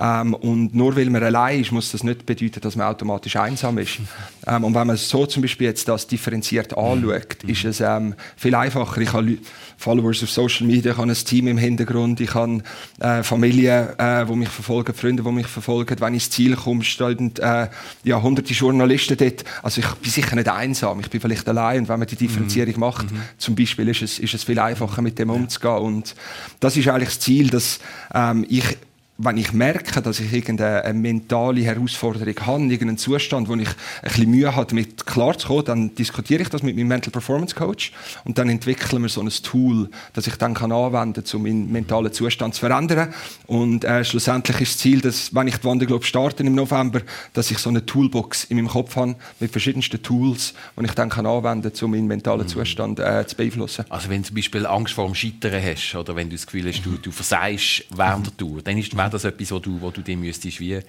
Ähm, 0.00 0.34
und 0.34 0.74
nur 0.74 0.96
weil 0.96 1.10
man 1.10 1.22
allein 1.22 1.60
ist, 1.60 1.70
muss 1.70 1.92
das 1.92 2.02
nicht 2.02 2.24
bedeuten, 2.24 2.60
dass 2.60 2.76
man 2.76 2.86
automatisch 2.86 3.36
einsam 3.36 3.78
ist. 3.78 3.98
Ähm, 4.44 4.64
und 4.64 4.74
wenn 4.74 4.88
man 4.88 4.96
so 4.96 5.24
zum 5.24 5.42
Beispiel 5.42 5.68
jetzt 5.68 5.86
das 5.86 6.08
differenziert 6.08 6.76
anschaut, 6.76 7.44
mhm. 7.44 7.48
ist 7.48 7.64
es 7.64 7.80
ähm, 7.80 8.14
viel 8.36 8.56
einfacher. 8.56 9.00
Ich 9.00 9.12
habe 9.12 9.38
Followers 9.76 10.20
auf 10.24 10.30
Social 10.32 10.66
Media, 10.66 10.90
ich 10.90 10.98
habe 10.98 11.08
ein 11.08 11.14
Team 11.14 11.46
im 11.46 11.58
Hintergrund, 11.58 12.20
ich 12.20 12.34
habe 12.34 12.60
äh, 12.98 13.22
Familie, 13.22 13.94
äh, 13.98 14.26
die 14.26 14.34
mich 14.34 14.48
verfolgen, 14.48 14.94
Freunde, 14.94 15.22
die 15.22 15.30
mich 15.30 15.46
verfolgen. 15.46 15.94
Wenn 16.00 16.14
ich 16.14 16.24
ins 16.24 16.30
Ziel 16.30 16.56
komme, 16.56 16.82
stehen 16.82 17.32
äh, 17.36 17.68
ja, 18.02 18.20
hunderte 18.20 18.52
Journalisten 18.52 19.16
dort. 19.16 19.44
Also 19.62 19.80
ich 19.80 19.88
bin 19.94 20.10
sicher 20.10 20.34
nicht 20.34 20.48
einsam, 20.48 20.98
ich 20.98 21.08
bin 21.08 21.20
vielleicht 21.20 21.48
allein. 21.48 21.82
Und 21.82 21.88
wenn 21.88 22.00
man 22.00 22.08
die 22.08 22.16
Differenzierung 22.16 22.74
mhm. 22.74 22.80
macht, 22.80 23.12
mhm. 23.12 23.22
zum 23.38 23.54
Beispiel, 23.54 23.86
ist 23.90 24.02
es, 24.02 24.18
ist 24.18 24.34
es 24.34 24.42
viel 24.42 24.58
einfacher, 24.58 25.02
mit 25.02 25.20
dem 25.20 25.30
umzugehen. 25.30 25.78
Und 25.78 26.16
das 26.58 26.76
ist 26.76 26.88
eigentlich 26.88 27.10
das 27.10 27.20
Ziel, 27.20 27.48
dass 27.48 27.78
ähm, 28.12 28.44
ich 28.48 28.76
wenn 29.18 29.36
ich 29.36 29.52
merke, 29.52 30.00
dass 30.00 30.20
ich 30.20 30.32
irgendeine 30.32 30.92
mentale 30.94 31.60
Herausforderung 31.60 32.34
habe, 32.46 32.62
irgendeinen 32.62 32.98
Zustand, 32.98 33.48
wo 33.48 33.54
ich 33.54 33.68
ein 33.68 33.74
bisschen 34.02 34.30
Mühe 34.30 34.54
habe, 34.54 34.66
damit 34.66 35.06
klarzukommen, 35.06 35.64
dann 35.64 35.94
diskutiere 35.94 36.42
ich 36.42 36.48
das 36.48 36.62
mit 36.62 36.76
meinem 36.76 36.88
Mental 36.88 37.10
Performance 37.10 37.54
Coach 37.54 37.92
und 38.24 38.38
dann 38.38 38.48
entwickeln 38.48 39.02
wir 39.02 39.08
so 39.08 39.20
ein 39.20 39.28
Tool, 39.28 39.90
das 40.14 40.26
ich 40.26 40.36
dann 40.36 40.54
kann 40.54 40.72
anwenden 40.72 41.24
kann, 41.24 41.36
um 41.36 41.42
meinen 41.42 41.70
mentalen 41.70 42.12
Zustand 42.12 42.54
zu 42.54 42.60
verändern. 42.60 43.12
Und 43.46 43.84
äh, 43.84 44.04
schlussendlich 44.04 44.60
ist 44.62 44.74
das 44.74 44.78
Ziel, 44.78 45.00
dass, 45.00 45.34
wenn 45.34 45.46
ich 45.46 45.56
die 45.56 45.64
Wanderglobe 45.64 46.04
starte 46.04 46.42
im 46.42 46.54
November, 46.54 47.02
dass 47.34 47.50
ich 47.50 47.58
so 47.58 47.68
eine 47.68 47.84
Toolbox 47.84 48.44
in 48.44 48.56
meinem 48.56 48.68
Kopf 48.68 48.96
habe 48.96 49.16
mit 49.40 49.52
verschiedensten 49.52 50.02
Tools, 50.02 50.54
die 50.78 50.84
ich 50.86 50.92
dann 50.92 51.10
kann 51.10 51.26
anwenden 51.26 51.72
kann, 51.72 51.84
um 51.84 51.90
meinen 51.90 52.06
mentalen 52.06 52.42
mhm. 52.42 52.48
Zustand 52.48 52.98
äh, 52.98 53.26
zu 53.26 53.36
beeinflussen. 53.36 53.84
Also 53.90 54.08
wenn 54.08 54.22
du 54.22 54.28
zum 54.28 54.36
Beispiel 54.36 54.66
Angst 54.66 54.94
vor 54.94 55.06
dem 55.06 55.14
Scheitern 55.14 55.62
hast 55.62 55.94
oder 55.94 56.16
wenn 56.16 56.30
du 56.30 56.36
das 56.36 56.46
Gefühl 56.46 56.66
hast, 56.68 56.82
du, 56.84 56.92
du 56.92 57.10
versagst 57.10 57.84
während 57.90 58.26
der 58.26 58.36
Tour, 58.36 58.62
dann 58.62 58.78
ist 58.78 58.96
das 59.10 59.24
etwas, 59.24 59.50
wo 59.52 59.58
du, 59.58 59.80
wo 59.80 59.90
du 59.90 60.00
dich 60.02 60.16
müsstest 60.16 60.60
wie 60.60 60.80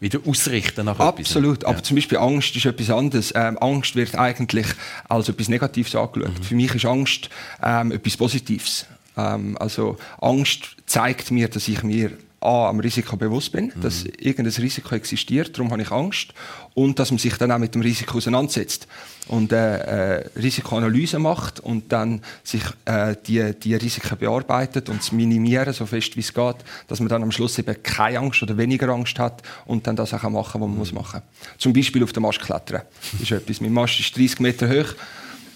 wieder 0.00 0.18
ausrichten 0.26 0.84
nach 0.86 0.98
Absolut, 0.98 1.58
etwas. 1.58 1.68
aber 1.68 1.78
ja. 1.78 1.82
zum 1.84 1.94
Beispiel 1.94 2.18
Angst 2.18 2.56
ist 2.56 2.66
etwas 2.66 2.90
anderes. 2.90 3.32
Ähm, 3.36 3.56
Angst 3.58 3.94
wird 3.94 4.16
eigentlich 4.16 4.66
als 5.08 5.28
etwas 5.28 5.48
Negatives 5.48 5.94
angeschaut. 5.94 6.38
Mhm. 6.38 6.42
Für 6.42 6.54
mich 6.56 6.74
ist 6.74 6.84
Angst 6.84 7.30
ähm, 7.62 7.92
etwas 7.92 8.16
Positives. 8.16 8.86
Ähm, 9.16 9.56
also 9.58 9.96
Angst 10.20 10.76
zeigt 10.86 11.30
mir, 11.30 11.48
dass 11.48 11.68
ich 11.68 11.84
mir 11.84 12.10
A, 12.42 12.68
am 12.68 12.80
Risiko 12.80 13.16
bewusst 13.16 13.52
bin, 13.52 13.66
mhm. 13.74 13.80
dass 13.80 14.04
irgendein 14.04 14.52
Risiko 14.62 14.94
existiert, 14.94 15.56
darum 15.56 15.70
habe 15.70 15.82
ich 15.82 15.90
Angst 15.90 16.34
und 16.74 16.98
dass 16.98 17.10
man 17.10 17.18
sich 17.18 17.36
dann 17.36 17.52
auch 17.52 17.58
mit 17.58 17.74
dem 17.74 17.82
Risiko 17.82 18.18
auseinandersetzt 18.18 18.86
und 19.28 19.52
äh, 19.52 20.18
äh, 20.18 20.28
Risikoanalyse 20.36 21.18
macht 21.18 21.60
und 21.60 21.92
dann 21.92 22.22
sich 22.42 22.62
äh, 22.84 23.14
die, 23.26 23.54
die 23.58 23.74
Risiken 23.74 24.18
bearbeitet 24.18 24.88
und 24.88 25.00
es 25.00 25.12
minimieren, 25.12 25.72
so 25.72 25.86
fest 25.86 26.16
wie 26.16 26.20
es 26.20 26.34
geht, 26.34 26.56
dass 26.88 27.00
man 27.00 27.08
dann 27.08 27.22
am 27.22 27.32
Schluss 27.32 27.58
eben 27.58 27.82
keine 27.82 28.18
Angst 28.18 28.42
oder 28.42 28.56
weniger 28.56 28.88
Angst 28.88 29.18
hat 29.18 29.42
und 29.66 29.86
dann 29.86 29.96
das 29.96 30.12
auch 30.14 30.22
machen 30.24 30.32
kann, 30.32 30.42
was 30.44 30.60
man 30.60 30.70
mhm. 30.70 30.78
muss 30.78 30.92
machen 30.92 31.22
Zum 31.58 31.72
Beispiel 31.72 32.02
auf 32.02 32.12
den 32.12 32.22
Mast 32.22 32.40
klettern. 32.40 32.82
Das 33.12 33.20
ist 33.20 33.30
etwas. 33.30 33.60
Mein 33.60 33.72
Mast 33.72 34.00
ist 34.00 34.16
30 34.16 34.40
Meter 34.40 34.68
hoch 34.68 34.94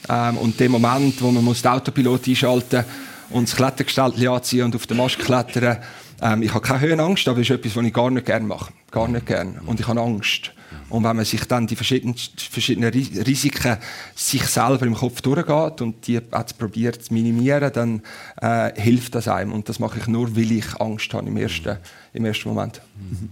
ähm, 0.08 0.38
und 0.38 0.58
dem 0.60 0.72
Moment, 0.72 1.20
wo 1.20 1.30
man 1.30 1.44
muss 1.44 1.62
den 1.62 1.72
Autopilot 1.72 2.28
einschalten 2.28 2.84
und 3.30 3.48
das 3.48 3.56
Klettergestell 3.56 4.28
anziehen 4.28 4.64
und 4.64 4.76
auf 4.76 4.86
den 4.86 4.96
Mast 4.96 5.18
klettern, 5.18 5.78
ähm, 6.22 6.42
ich 6.42 6.52
habe 6.52 6.60
keine 6.60 6.80
Höhenangst, 6.80 7.28
aber 7.28 7.38
das 7.38 7.50
ist 7.50 7.56
etwas, 7.56 7.76
was 7.76 7.84
ich 7.84 7.92
gar 7.92 8.10
nicht 8.10 8.26
gerne 8.26 8.46
mache. 8.46 8.72
Gar 8.90 9.08
nicht 9.08 9.26
gerne. 9.26 9.60
Und 9.66 9.80
ich 9.80 9.86
habe 9.86 10.00
Angst. 10.00 10.52
Und 10.88 11.04
wenn 11.04 11.16
man 11.16 11.24
sich 11.24 11.44
dann 11.44 11.66
die 11.66 11.76
verschiedenen, 11.76 12.14
verschiedenen 12.36 12.90
Risiken 12.90 13.76
sich 14.14 14.44
selber 14.44 14.86
im 14.86 14.94
Kopf 14.94 15.20
durchgeht 15.20 15.80
und 15.80 16.06
die 16.06 16.14
jetzt 16.14 16.58
probiert 16.58 17.02
zu 17.02 17.12
minimieren, 17.12 17.72
dann 17.72 18.02
äh, 18.40 18.80
hilft 18.80 19.14
das 19.14 19.28
einem. 19.28 19.52
Und 19.52 19.68
das 19.68 19.78
mache 19.78 19.98
ich 19.98 20.06
nur, 20.06 20.36
weil 20.36 20.52
ich 20.52 20.80
Angst 20.80 21.12
habe 21.12 21.26
im 21.26 21.36
ersten, 21.36 21.78
im 22.12 22.24
ersten 22.24 22.48
Moment. 22.48 22.80
Mhm. 22.94 23.30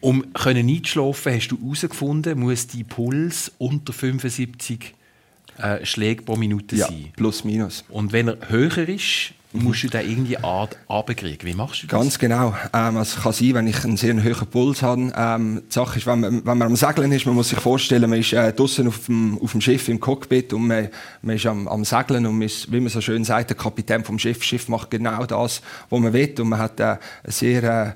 Um 0.00 0.32
können 0.32 0.68
einzuschlafen, 0.68 1.32
hast 1.32 1.48
du 1.48 1.58
herausgefunden, 1.60 2.40
muss 2.40 2.66
die 2.66 2.82
Puls 2.82 3.52
unter 3.58 3.92
75 3.92 4.94
äh, 5.58 5.84
Schläge 5.86 6.22
pro 6.22 6.34
Minute 6.34 6.74
ja, 6.74 6.88
sein. 6.88 7.12
plus 7.14 7.44
minus. 7.44 7.84
Und 7.88 8.12
wenn 8.12 8.28
er 8.28 8.48
höher 8.48 8.88
ist, 8.88 9.32
musst 9.52 9.82
du 9.82 9.88
da 9.88 10.00
irgendwie 10.00 10.36
runterkriegen. 10.88 11.46
Wie 11.46 11.54
machst 11.54 11.82
du 11.82 11.86
das? 11.86 11.98
Ganz 11.98 12.18
genau. 12.18 12.54
Ähm, 12.72 12.96
also 12.96 13.16
es 13.16 13.22
kann 13.22 13.32
sein, 13.32 13.54
wenn 13.54 13.66
ich 13.66 13.84
einen 13.84 13.96
sehr 13.96 14.14
hohen 14.14 14.46
Puls 14.48 14.82
habe. 14.82 15.12
Ähm, 15.16 15.62
die 15.68 15.72
Sache 15.72 15.98
ist, 15.98 16.06
wenn 16.06 16.20
man, 16.20 16.44
wenn 16.44 16.58
man 16.58 16.68
am 16.68 16.76
Segeln 16.76 17.12
ist, 17.12 17.26
man 17.26 17.34
muss 17.34 17.50
sich 17.50 17.60
vorstellen, 17.60 18.08
man 18.08 18.18
ist 18.18 18.32
äh, 18.32 18.52
draußen 18.52 18.86
auf 18.86 19.06
dem, 19.06 19.38
auf 19.38 19.52
dem 19.52 19.60
Schiff 19.60 19.88
im 19.88 20.00
Cockpit 20.00 20.52
und 20.52 20.66
man, 20.66 20.88
man 21.22 21.36
ist 21.36 21.46
am, 21.46 21.68
am 21.68 21.84
Segeln 21.84 22.26
und 22.26 22.38
man 22.38 22.46
ist, 22.46 22.70
wie 22.72 22.80
man 22.80 22.88
so 22.88 23.00
schön 23.00 23.24
sagt, 23.24 23.50
der 23.50 23.56
Kapitän 23.56 24.04
vom 24.04 24.18
Schiff. 24.18 24.38
Das 24.38 24.46
Schiff 24.46 24.68
macht 24.68 24.90
genau 24.90 25.24
das, 25.26 25.62
was 25.90 26.00
man 26.00 26.12
will 26.12 26.34
und 26.38 26.48
man 26.48 26.58
hat 26.58 26.80
äh, 26.80 26.96
sehr 27.24 27.62
äh, 27.62 27.92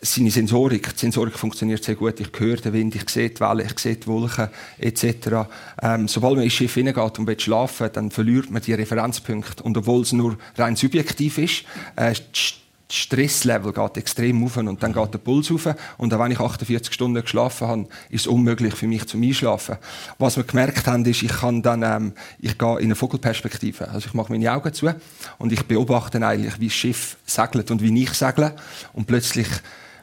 seine 0.00 0.30
Sensorik, 0.30 0.94
die 0.94 1.00
Sensorik 1.00 1.38
funktioniert 1.38 1.84
sehr 1.84 1.94
gut. 1.94 2.18
Ich 2.20 2.30
höre 2.38 2.56
den 2.56 2.72
Wind, 2.72 2.94
ich 2.94 3.08
sehe 3.08 3.30
die 3.30 3.40
Wellen, 3.40 3.66
ich 3.66 3.78
sehe 3.78 3.96
die 3.96 4.06
Wolken 4.06 4.48
etc. 4.78 5.48
Ähm, 5.82 6.08
sobald 6.08 6.36
man 6.36 6.44
ins 6.44 6.52
Schiff 6.52 6.74
hineingeht 6.74 7.18
und 7.18 7.42
schlafen, 7.42 7.90
dann 7.92 8.10
verliert 8.10 8.50
man 8.50 8.62
die 8.62 8.74
Referenzpunkte. 8.74 9.62
Und 9.62 9.76
obwohl 9.76 10.02
es 10.02 10.12
nur 10.12 10.36
rein 10.56 10.76
subjektiv 10.76 11.38
ist, 11.38 11.64
äh, 11.96 12.14
das 12.14 12.54
Stresslevel 12.88 13.72
geht 13.72 13.96
extrem 13.96 14.44
auf 14.44 14.56
und 14.56 14.80
dann 14.80 14.92
geht 14.92 15.12
der 15.14 15.18
Puls 15.18 15.50
auf 15.50 15.74
und 15.98 16.12
dann, 16.12 16.20
wenn 16.20 16.30
ich 16.30 16.38
48 16.38 16.92
Stunden 16.92 17.20
geschlafen 17.20 17.66
habe, 17.66 17.88
ist 18.10 18.22
es 18.22 18.26
unmöglich 18.28 18.74
für 18.74 18.86
mich 18.86 19.06
zum 19.06 19.22
Einschlafen. 19.22 19.76
Was 20.18 20.36
wir 20.36 20.44
gemerkt 20.44 20.86
haben, 20.86 21.04
ist, 21.04 21.22
ich 21.22 21.32
kann 21.32 21.62
dann, 21.62 21.82
ähm, 21.82 22.12
ich 22.38 22.56
gehe 22.56 22.78
in 22.78 22.84
eine 22.84 22.94
Vogelperspektive. 22.94 23.88
Also 23.88 24.06
ich 24.06 24.14
mache 24.14 24.30
meine 24.30 24.52
Augen 24.52 24.72
zu 24.72 24.94
und 25.38 25.52
ich 25.52 25.64
beobachte 25.64 26.24
eigentlich, 26.24 26.60
wie 26.60 26.68
das 26.68 26.74
Schiff 26.74 27.16
segelt 27.26 27.70
und 27.72 27.82
wie 27.82 28.02
ich 28.02 28.10
segle 28.10 28.54
und 28.92 29.06
plötzlich 29.06 29.48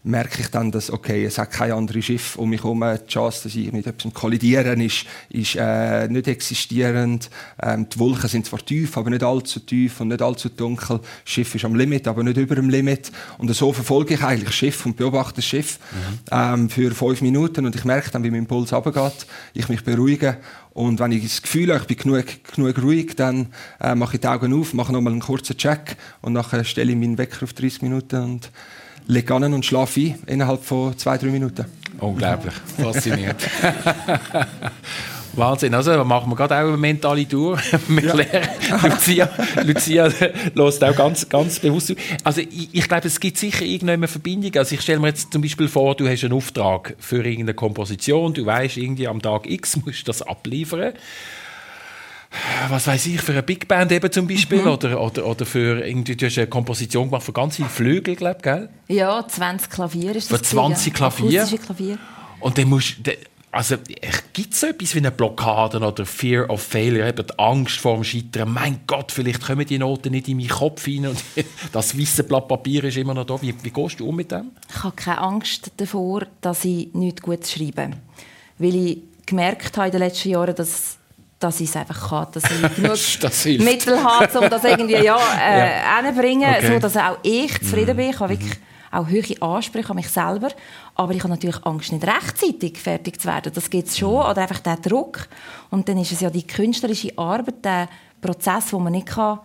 merke 0.03 0.41
ich 0.41 0.47
dann, 0.47 0.71
dass 0.71 0.91
okay, 0.91 1.25
es 1.25 1.37
hat 1.37 1.51
kein 1.51 1.71
anderes 1.71 2.05
Schiff 2.05 2.35
um 2.37 2.49
mich 2.49 2.63
herum. 2.63 2.83
Die 2.83 3.07
Chance, 3.07 3.43
dass 3.43 3.55
ich 3.55 3.71
mit 3.71 3.87
etwas 3.87 4.13
kollidieren, 4.13 4.81
ist, 4.81 5.05
ist 5.29 5.55
äh, 5.55 6.07
nicht 6.09 6.27
existierend. 6.27 7.29
Ähm, 7.61 7.87
die 7.89 7.99
Wolken 7.99 8.27
sind 8.27 8.45
zwar 8.45 8.63
tief, 8.63 8.97
aber 8.97 9.09
nicht 9.09 9.23
allzu 9.23 9.61
tief 9.61 10.01
und 10.01 10.09
nicht 10.09 10.21
allzu 10.21 10.49
dunkel. 10.49 10.99
Das 10.99 11.33
Schiff 11.33 11.55
ist 11.55 11.65
am 11.65 11.75
Limit, 11.75 12.07
aber 12.07 12.23
nicht 12.23 12.37
über 12.37 12.55
dem 12.55 12.69
Limit. 12.69 13.11
Und 13.37 13.53
so 13.53 13.71
verfolge 13.71 14.15
ich 14.15 14.23
eigentlich 14.23 14.45
das 14.45 14.55
Schiff 14.55 14.85
und 14.85 14.97
beobachte 14.97 15.37
das 15.37 15.45
Schiff 15.45 15.79
mhm. 15.91 16.19
ähm, 16.31 16.69
für 16.69 16.91
fünf 16.91 17.21
Minuten 17.21 17.65
und 17.65 17.75
ich 17.75 17.85
merke 17.85 18.11
dann, 18.11 18.23
wie 18.23 18.31
mein 18.31 18.45
Puls 18.45 18.73
runtergeht, 18.73 19.25
ich 19.53 19.69
mich 19.69 19.83
beruhige 19.83 20.37
und 20.73 20.99
wenn 20.99 21.11
ich 21.11 21.23
das 21.23 21.41
Gefühl 21.41 21.71
habe, 21.71 21.81
ich 21.81 21.87
bin 21.87 21.97
genug, 21.97 22.25
genug 22.55 22.81
ruhig, 22.81 23.15
dann 23.15 23.53
äh, 23.79 23.93
mache 23.93 24.15
ich 24.15 24.21
die 24.21 24.27
Augen 24.27 24.59
auf, 24.59 24.73
mache 24.73 24.91
nochmal 24.91 25.13
einen 25.13 25.21
kurzen 25.21 25.55
Check 25.55 25.97
und 26.21 26.33
nachher 26.33 26.63
stelle 26.63 26.91
ich 26.91 26.97
meinen 26.97 27.17
Wecker 27.17 27.43
auf 27.43 27.53
30 27.53 27.83
Minuten 27.83 28.23
und 28.23 28.51
lege 29.07 29.33
an 29.33 29.53
und 29.53 29.65
schlafe 29.65 29.99
ein 30.01 30.19
innerhalb 30.27 30.63
von 30.63 30.97
zwei, 30.97 31.17
drei 31.17 31.27
Minuten. 31.27 31.65
Unglaublich, 31.99 32.53
faszinierend. 32.77 33.39
Wahnsinn. 35.35 35.73
Also 35.73 36.03
machen 36.03 36.29
wir 36.29 36.35
gerade 36.35 36.55
auch 36.55 36.67
eine 36.67 36.77
mentale 36.77 37.27
Tour. 37.27 37.57
wir 37.87 38.03
ja. 38.03 38.87
Lucia, 38.87 39.29
Lucia 39.63 40.09
lässt 40.53 40.83
auch 40.83 40.95
ganz, 40.95 41.27
ganz 41.27 41.59
bewusst 41.59 41.87
zu. 41.87 41.95
Also 42.23 42.41
ich, 42.41 42.69
ich 42.71 42.87
glaube, 42.87 43.07
es 43.07 43.19
gibt 43.19 43.37
sicher 43.37 43.65
irgendeine 43.65 44.07
Verbindung. 44.07 44.51
Also 44.55 44.75
ich 44.75 44.81
stelle 44.81 44.99
mir 44.99 45.07
jetzt 45.07 45.33
zum 45.33 45.41
Beispiel 45.41 45.67
vor, 45.67 45.95
du 45.95 46.07
hast 46.07 46.23
einen 46.23 46.33
Auftrag 46.33 46.95
für 46.99 47.17
irgendeine 47.25 47.55
Komposition, 47.55 48.33
du 48.33 48.45
weißt 48.45 48.77
irgendwie 48.77 49.07
am 49.07 49.21
Tag 49.21 49.49
X 49.49 49.77
musst 49.77 50.01
du 50.01 50.05
das 50.05 50.21
abliefern 50.21 50.93
was 52.69 52.87
weiß 52.87 53.05
ich, 53.07 53.21
für 53.21 53.33
eine 53.33 53.43
Big 53.43 53.67
Band 53.67 53.91
eben 53.91 54.11
zum 54.11 54.27
Beispiel 54.27 54.61
mhm. 54.61 54.67
oder, 54.67 55.01
oder, 55.01 55.25
oder 55.25 55.45
für 55.45 55.85
irgendwie, 55.85 56.15
du 56.15 56.25
hast 56.25 56.37
eine 56.37 56.47
Komposition 56.47 57.09
gemacht 57.09 57.23
für 57.23 57.33
ganz 57.33 57.57
viele 57.57 57.69
Flügel, 57.69 58.15
glaube 58.15 58.39
gell? 58.41 58.69
Ja, 58.87 59.25
20 59.27 59.69
Klavier 59.69 60.15
ist 60.15 60.31
das. 60.31 60.39
Für 60.39 60.43
20 60.43 60.93
Klavier. 60.93 61.45
Klavier. 61.45 61.97
Und 62.39 62.57
dann 62.57 62.69
musst 62.69 62.97
also 63.53 63.75
gibt 64.33 64.53
es 64.55 64.61
so 64.61 64.67
etwas 64.67 64.95
wie 64.95 64.97
eine 64.97 65.11
Blockade 65.11 65.77
oder 65.79 66.07
Fear 66.07 66.49
of 66.49 66.59
Failure, 66.59 67.07
eben 67.07 67.27
die 67.27 67.37
Angst 67.37 67.77
vor 67.77 67.93
dem 67.93 68.03
Scheitern? 68.03 68.51
Mein 68.51 68.79
Gott, 68.87 69.11
vielleicht 69.11 69.45
kommen 69.45 69.63
die 69.63 69.77
Noten 69.77 70.11
nicht 70.11 70.27
in 70.27 70.37
meinen 70.37 70.49
Kopf 70.49 70.85
hinein 70.85 71.11
und 71.11 71.23
das 71.71 71.97
weiße 71.97 72.23
Blatt 72.23 72.47
Papier 72.47 72.83
ist 72.85 72.97
immer 72.97 73.13
noch 73.13 73.25
da. 73.25 73.39
Wie, 73.39 73.53
wie 73.61 73.69
gehst 73.69 73.99
du 73.99 74.09
um 74.09 74.15
mit 74.15 74.31
dem? 74.31 74.49
Ich 74.69 74.83
habe 74.83 74.95
keine 74.95 75.19
Angst 75.19 75.71
davor, 75.77 76.23
dass 76.41 76.65
ich 76.65 76.91
nichts 76.95 77.21
gut 77.21 77.45
schreibe. 77.45 77.91
Weil 78.57 78.75
ich 78.75 78.97
gemerkt 79.27 79.77
habe 79.77 79.85
in 79.85 79.91
den 79.91 80.01
letzten 80.01 80.29
Jahren, 80.29 80.55
dass 80.55 80.97
dass 81.43 81.59
ich 81.59 81.69
es 81.69 81.75
einfach 81.75 82.09
kann, 82.09 82.27
dass 82.31 82.43
ich 82.43 82.75
genug 82.75 82.97
das 83.21 83.45
Mittel 83.45 84.03
habe, 84.03 84.39
um 84.39 84.49
das 84.49 84.63
irgendwie 84.63 85.03
ja, 85.03 85.17
äh, 85.39 85.81
ja. 85.99 86.57
okay. 86.57 86.73
so 86.73 86.79
dass 86.79 86.97
auch 86.97 87.17
ich 87.23 87.59
zufrieden 87.59 87.97
bin. 87.97 88.09
Ich 88.09 88.19
habe 88.19 88.29
wirklich 88.29 88.57
auch 88.91 89.07
hohe 89.07 89.41
Ansprüche 89.41 89.89
an 89.89 89.95
mich 89.95 90.09
selber, 90.09 90.49
aber 90.95 91.13
ich 91.13 91.19
habe 91.19 91.29
natürlich 91.29 91.65
Angst, 91.65 91.91
nicht 91.91 92.05
rechtzeitig 92.05 92.77
fertig 92.77 93.19
zu 93.19 93.27
werden. 93.27 93.51
Das 93.53 93.69
gibt 93.69 93.87
es 93.87 93.97
schon, 93.97 94.15
oder 94.15 94.43
einfach 94.43 94.59
der 94.59 94.77
Druck. 94.77 95.27
Und 95.71 95.89
dann 95.89 95.97
ist 95.97 96.11
es 96.11 96.21
ja 96.21 96.29
die 96.29 96.45
künstlerische 96.45 97.17
Arbeit, 97.17 97.65
der 97.65 97.89
Prozess, 98.21 98.71
wo 98.71 98.79
man 98.79 98.93
nicht 98.93 99.07
kann 99.07 99.39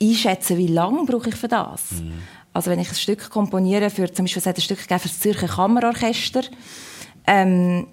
einschätzen 0.00 0.56
kann, 0.56 0.58
wie 0.58 0.68
lange 0.68 1.04
brauche 1.04 1.28
ich 1.30 1.34
für 1.34 1.48
das. 1.48 1.92
Mhm. 1.92 2.22
Also 2.52 2.70
wenn 2.70 2.78
ich 2.78 2.88
ein 2.88 2.94
Stück 2.94 3.28
komponiere, 3.30 3.90
für, 3.90 4.12
zum 4.12 4.24
Beispiel 4.24 4.40
es 4.40 4.46
hat 4.46 4.56
ein 4.56 4.62
Stück 4.62 4.78
für 4.78 4.88
das 4.88 5.20
Zürcher 5.20 5.48
Kammerorchester, 5.48 6.42
ähm, 7.26 7.88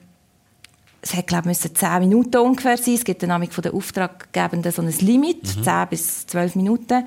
es 1.05 1.13
hat, 1.13 1.27
glaube 1.27 1.51
ich, 1.51 1.59
zehn 1.59 1.99
Minuten 1.99 2.37
ungefähr 2.37 2.77
sein. 2.77 2.95
Es 2.95 3.03
gibt 3.03 3.21
dann 3.21 3.47
von 3.47 3.61
den 3.61 3.73
Auftraggebenden 3.73 4.71
so 4.71 4.81
ein 4.81 4.91
Limit, 4.99 5.55
mhm. 5.57 5.63
10 5.63 5.87
bis 5.87 6.25
12 6.25 6.55
Minuten. 6.55 7.05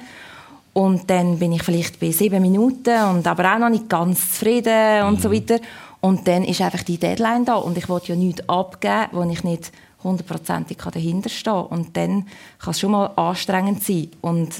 Und 0.72 1.10
dann 1.10 1.40
bin 1.40 1.50
ich 1.52 1.64
vielleicht 1.64 1.98
bei 1.98 2.12
sieben 2.12 2.40
Minuten 2.40 3.02
und 3.10 3.26
aber 3.26 3.52
auch 3.52 3.58
noch 3.58 3.70
nicht 3.70 3.88
ganz 3.88 4.34
zufrieden 4.34 5.02
und 5.02 5.20
so 5.20 5.28
mhm. 5.28 5.32
weiter. 5.32 5.58
Und 6.00 6.28
dann 6.28 6.44
ist 6.44 6.60
einfach 6.60 6.84
die 6.84 6.98
Deadline 6.98 7.44
da 7.44 7.56
und 7.56 7.76
ich 7.76 7.88
wollte 7.88 8.12
ja 8.12 8.14
nichts 8.14 8.48
abgeben, 8.48 9.08
wo 9.10 9.22
ich 9.24 9.42
nicht 9.42 9.72
hundertprozentig 10.04 10.76
dahinter 10.76 11.28
stehen 11.28 11.52
kann. 11.52 11.66
Und 11.66 11.96
dann 11.96 12.26
kann 12.60 12.70
es 12.70 12.78
schon 12.78 12.92
mal 12.92 13.06
anstrengend 13.16 13.82
sein. 13.82 14.10
Und 14.20 14.50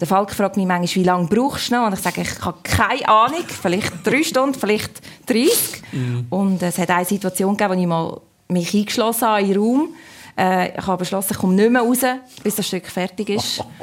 der 0.00 0.06
Falk 0.06 0.30
fragt 0.30 0.56
mich 0.56 0.64
manchmal, 0.64 1.04
wie 1.04 1.06
lange 1.06 1.26
brauchst 1.26 1.70
du 1.70 1.74
noch? 1.74 1.86
Und 1.86 1.92
ich 1.92 2.00
sage, 2.00 2.22
ich 2.22 2.40
habe 2.40 2.56
keine 2.62 3.06
Ahnung, 3.06 3.44
vielleicht 3.46 3.92
drei 4.06 4.22
Stunden, 4.22 4.58
vielleicht 4.58 5.02
30. 5.26 5.82
Mhm. 5.92 6.26
Und 6.30 6.62
es 6.62 6.78
hat 6.78 6.88
eine 6.88 7.04
Situation 7.04 7.58
gegeben, 7.58 7.74
wo 7.76 7.80
ich 7.82 7.86
mal 7.86 8.20
mich 8.48 8.74
eingeschlossen 8.74 9.28
habe 9.28 9.42
in 9.42 9.48
den 9.48 9.58
Raum. 9.58 9.88
Äh, 10.36 10.78
ich 10.78 10.86
habe 10.86 10.98
beschlossen, 10.98 11.32
ich 11.32 11.38
komme 11.38 11.54
nicht 11.54 11.70
mehr 11.70 11.82
raus, 11.82 12.00
bis 12.42 12.56
das 12.56 12.66
Stück 12.66 12.86
fertig 12.86 13.30
ist. 13.30 13.64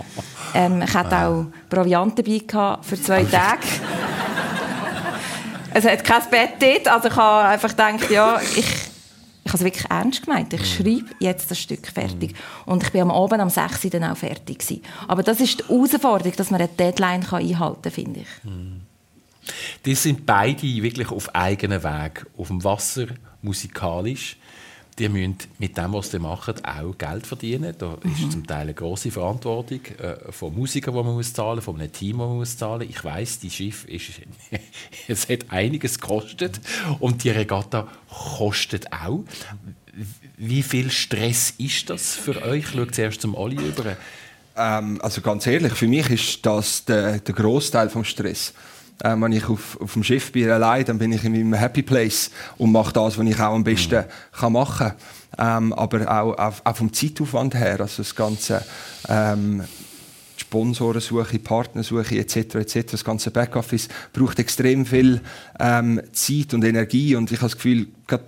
Ähm, 0.55 0.83
ich 0.83 0.93
hatte 0.93 1.17
auch 1.17 1.45
Proviant 1.67 2.19
dabei 2.19 2.37
gehabt 2.37 2.85
für 2.85 3.01
zwei 3.01 3.23
Tage. 3.31 3.63
es 5.73 5.83
hat 5.83 6.03
kein 6.03 6.21
Bett 6.29 6.51
dort, 6.59 6.87
also 6.87 7.07
ich 7.07 7.15
habe 7.15 7.47
einfach 7.47 7.69
gedacht, 7.69 8.11
ja, 8.11 8.39
ich, 8.39 8.59
ich 8.59 9.47
habe 9.47 9.57
es 9.57 9.63
wirklich 9.63 9.89
ernst 9.89 10.23
gemeint. 10.23 10.53
Ich 10.53 10.61
mhm. 10.61 10.65
schreibe 10.65 11.15
jetzt 11.17 11.49
das 11.49 11.59
Stück 11.59 11.87
fertig. 11.87 12.35
Und 12.67 12.83
ich 12.83 12.91
bin 12.91 13.01
am 13.01 13.09
Abend 13.09 13.41
am 13.41 13.49
6. 13.49 13.85
Uhr 13.85 13.89
dann 13.89 14.03
auch 14.03 14.15
fertig 14.15 14.59
gewesen. 14.59 14.83
Aber 15.07 15.23
das 15.23 15.39
ist 15.39 15.61
die 15.61 15.63
Herausforderung, 15.69 16.35
dass 16.35 16.51
man 16.51 16.61
eine 16.61 16.69
Deadline 16.69 17.23
kann 17.23 17.41
einhalten 17.41 17.81
kann, 17.81 17.91
finde 17.91 18.19
ich. 18.19 18.43
Mhm. 18.43 18.81
Die 19.85 19.95
sind 19.95 20.27
beide 20.27 20.61
wirklich 20.61 21.09
auf 21.09 21.33
eigenen 21.33 21.83
Weg, 21.83 22.27
auf 22.37 22.49
dem 22.49 22.63
Wasser, 22.63 23.07
musikalisch 23.41 24.37
die 24.99 25.09
müssen 25.09 25.37
mit 25.59 25.77
dem, 25.77 25.93
was 25.93 26.11
sie 26.11 26.19
machen, 26.19 26.55
auch 26.63 26.97
Geld 26.97 27.25
verdienen. 27.25 27.73
Da 27.77 27.97
mhm. 28.01 28.11
ist 28.11 28.31
zum 28.31 28.45
Teil 28.45 28.61
eine 28.61 28.73
große 28.73 29.11
Verantwortung 29.11 29.81
äh, 29.99 30.31
von 30.31 30.53
Musikern, 30.55 30.93
die 30.93 31.03
man 31.03 31.13
muss 31.13 31.33
zahlen 31.33 31.55
muss, 31.55 31.65
von 31.65 31.79
einem 31.79 31.91
Team, 31.91 32.17
das 32.17 32.27
man 32.27 32.37
muss 32.37 32.57
zahlen 32.57 32.89
Ich 32.89 33.03
weiß, 33.03 33.39
die 33.39 33.49
Schiff 33.49 33.85
ist, 33.85 34.11
es 35.07 35.29
hat 35.29 35.45
einiges 35.49 35.99
gekostet 35.99 36.59
und 36.99 37.23
die 37.23 37.29
Regatta 37.29 37.87
kostet 38.09 38.91
auch. 38.91 39.23
Wie 40.37 40.63
viel 40.63 40.91
Stress 40.91 41.53
ist 41.57 41.89
das 41.89 42.15
für 42.15 42.41
euch? 42.43 42.63
Ich 42.63 42.69
schaue 42.69 42.91
zuerst 42.91 43.21
zum 43.21 43.35
Olli 43.35 43.55
über. 43.55 43.97
Ähm, 44.55 44.99
also 45.01 45.21
ganz 45.21 45.47
ehrlich, 45.47 45.73
für 45.73 45.87
mich 45.87 46.09
ist 46.09 46.45
das 46.45 46.85
der, 46.85 47.19
der 47.19 47.33
Großteil 47.33 47.89
vom 47.89 48.03
Stress. 48.03 48.53
Ähm, 49.03 49.21
wenn 49.21 49.31
ich 49.31 49.49
auf, 49.49 49.79
auf 49.81 49.93
dem 49.93 50.03
Schiff 50.03 50.31
bin 50.31 50.49
allein, 50.49 50.85
dann 50.85 50.97
bin 50.97 51.11
ich 51.11 51.23
in 51.23 51.31
meinem 51.33 51.53
Happy 51.53 51.81
Place 51.81 52.31
und 52.57 52.71
mache 52.71 52.93
das, 52.93 53.17
was 53.17 53.25
ich 53.25 53.39
auch 53.39 53.53
am 53.53 53.63
besten 53.63 53.95
mhm. 53.95 54.37
kann 54.39 54.53
machen 54.53 54.93
kann. 55.37 55.63
Ähm, 55.63 55.73
aber 55.73 56.09
auch, 56.09 56.37
auch, 56.37 56.53
auch, 56.63 56.75
vom 56.75 56.93
Zeitaufwand 56.93 57.55
her, 57.55 57.79
also 57.81 58.03
das 58.03 58.15
ganze 58.15 58.63
ähm, 59.09 59.63
Sponsorensuche, 60.37 61.39
Partnersuche 61.39 62.17
etc. 62.17 62.55
etc. 62.55 62.91
Das 62.91 63.03
ganze 63.03 63.31
Backoffice 63.31 63.89
braucht 64.11 64.39
extrem 64.39 64.85
viel 64.85 65.21
ähm, 65.59 66.01
Zeit 66.11 66.53
und 66.53 66.63
Energie 66.63 67.15
und 67.15 67.31
ich 67.31 67.39
habe 67.39 67.47
das 67.47 67.55
Gefühl, 67.55 67.87
gerade 68.07 68.25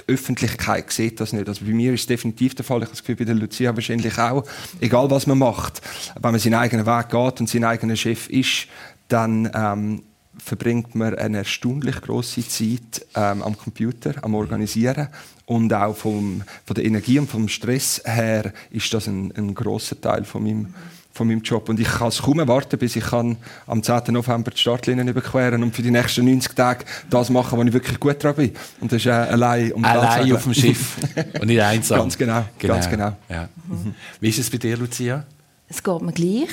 die 0.00 0.12
Öffentlichkeit 0.12 0.90
sieht 0.92 1.20
das 1.20 1.32
nicht. 1.32 1.48
Also 1.48 1.64
bei 1.64 1.72
mir 1.72 1.92
ist 1.92 2.02
es 2.02 2.06
definitiv 2.06 2.54
der 2.54 2.64
Fall. 2.64 2.78
Ich 2.78 2.84
habe 2.84 2.92
das 2.92 3.00
Gefühl, 3.00 3.16
bei 3.16 3.24
der 3.24 3.34
Lucia 3.34 3.74
wahrscheinlich 3.74 4.16
auch. 4.16 4.44
Egal, 4.80 5.10
was 5.10 5.26
man 5.26 5.38
macht, 5.38 5.80
wenn 6.14 6.30
man 6.30 6.40
seinen 6.40 6.54
eigenen 6.54 6.86
Weg 6.86 7.08
geht 7.08 7.40
und 7.40 7.48
sein 7.48 7.64
eigener 7.64 7.96
Chef 7.96 8.28
ist, 8.28 8.68
dann 9.08 9.50
ähm, 9.54 10.02
verbringt 10.38 10.94
man 10.94 11.14
eine 11.16 11.38
erstaunlich 11.38 12.00
große 12.00 12.46
Zeit 12.46 13.06
ähm, 13.14 13.42
am 13.42 13.56
Computer, 13.56 14.14
am 14.22 14.34
Organisieren 14.34 15.08
und 15.46 15.72
auch 15.72 15.96
vom, 15.96 16.42
von 16.64 16.74
der 16.74 16.84
Energie 16.84 17.18
und 17.18 17.28
vom 17.28 17.48
Stress 17.48 18.02
her 18.04 18.52
ist 18.70 18.92
das 18.94 19.06
ein, 19.06 19.32
ein 19.36 19.54
großer 19.54 20.00
Teil 20.00 20.24
von 20.24 20.42
meinem, 20.42 20.74
von 21.12 21.26
meinem 21.26 21.42
Job 21.42 21.68
und 21.68 21.80
ich 21.80 21.88
kann 21.88 22.08
es 22.08 22.22
kaum 22.22 22.38
erwarten, 22.38 22.78
bis 22.78 22.96
ich 22.96 23.04
kann 23.04 23.36
am 23.66 23.82
10. 23.82 24.02
November 24.08 24.50
die 24.50 24.58
Startlinien 24.58 25.08
überqueren 25.08 25.62
und 25.62 25.74
für 25.74 25.82
die 25.82 25.90
nächsten 25.90 26.24
90 26.24 26.54
Tage 26.54 26.84
das 27.10 27.30
machen, 27.30 27.58
wo 27.58 27.62
ich 27.62 27.72
wirklich 27.72 27.98
gut 27.98 28.22
dran 28.22 28.34
bin. 28.36 28.52
Und 28.80 28.92
das 28.92 28.98
ist 28.98 29.06
äh, 29.06 29.10
allein 29.10 29.72
um 29.72 29.84
Allein 29.84 30.32
auf 30.32 30.44
dem 30.44 30.54
Schiff 30.54 30.96
und 31.40 31.46
nicht 31.46 31.62
einsam. 31.62 31.98
Ganz 32.00 32.16
genau. 32.16 32.44
genau. 32.58 32.74
Ganz 32.74 32.88
genau. 32.88 33.16
Ja. 33.28 33.48
Mhm. 33.66 33.94
Wie 34.20 34.28
ist 34.28 34.38
es 34.38 34.50
bei 34.50 34.58
dir, 34.58 34.76
Lucia? 34.76 35.24
Es 35.66 35.82
geht 35.82 36.02
mir 36.02 36.12
gleich. 36.12 36.48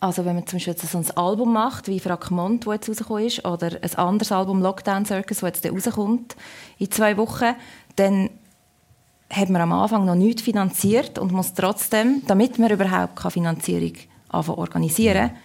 Also 0.00 0.24
wenn 0.24 0.34
man 0.34 0.46
zum 0.46 0.56
Beispiel 0.56 0.72
jetzt 0.72 0.90
so 0.90 0.98
ein 0.98 1.10
Album 1.16 1.52
macht, 1.52 1.86
wie 1.86 2.00
Fragment, 2.00 2.66
das 2.66 2.72
jetzt 2.74 2.88
rausgekommen 2.88 3.26
ist, 3.26 3.44
oder 3.44 3.70
ein 3.82 3.94
anderes 3.96 4.32
Album, 4.32 4.62
Lockdown 4.62 5.04
Circus, 5.04 5.40
das 5.40 5.62
jetzt 5.62 5.70
rauskommt 5.70 6.36
in 6.78 6.90
zwei 6.90 7.18
Wochen, 7.18 7.54
dann 7.96 8.30
hat 9.28 9.50
man 9.50 9.60
am 9.60 9.72
Anfang 9.72 10.06
noch 10.06 10.14
nichts 10.14 10.42
finanziert 10.42 11.18
und 11.18 11.32
muss 11.32 11.52
trotzdem, 11.52 12.22
damit 12.26 12.58
man 12.58 12.70
überhaupt 12.70 13.20
Finanzierung 13.30 13.92
organisieren 14.30 15.28
kann, 15.28 15.36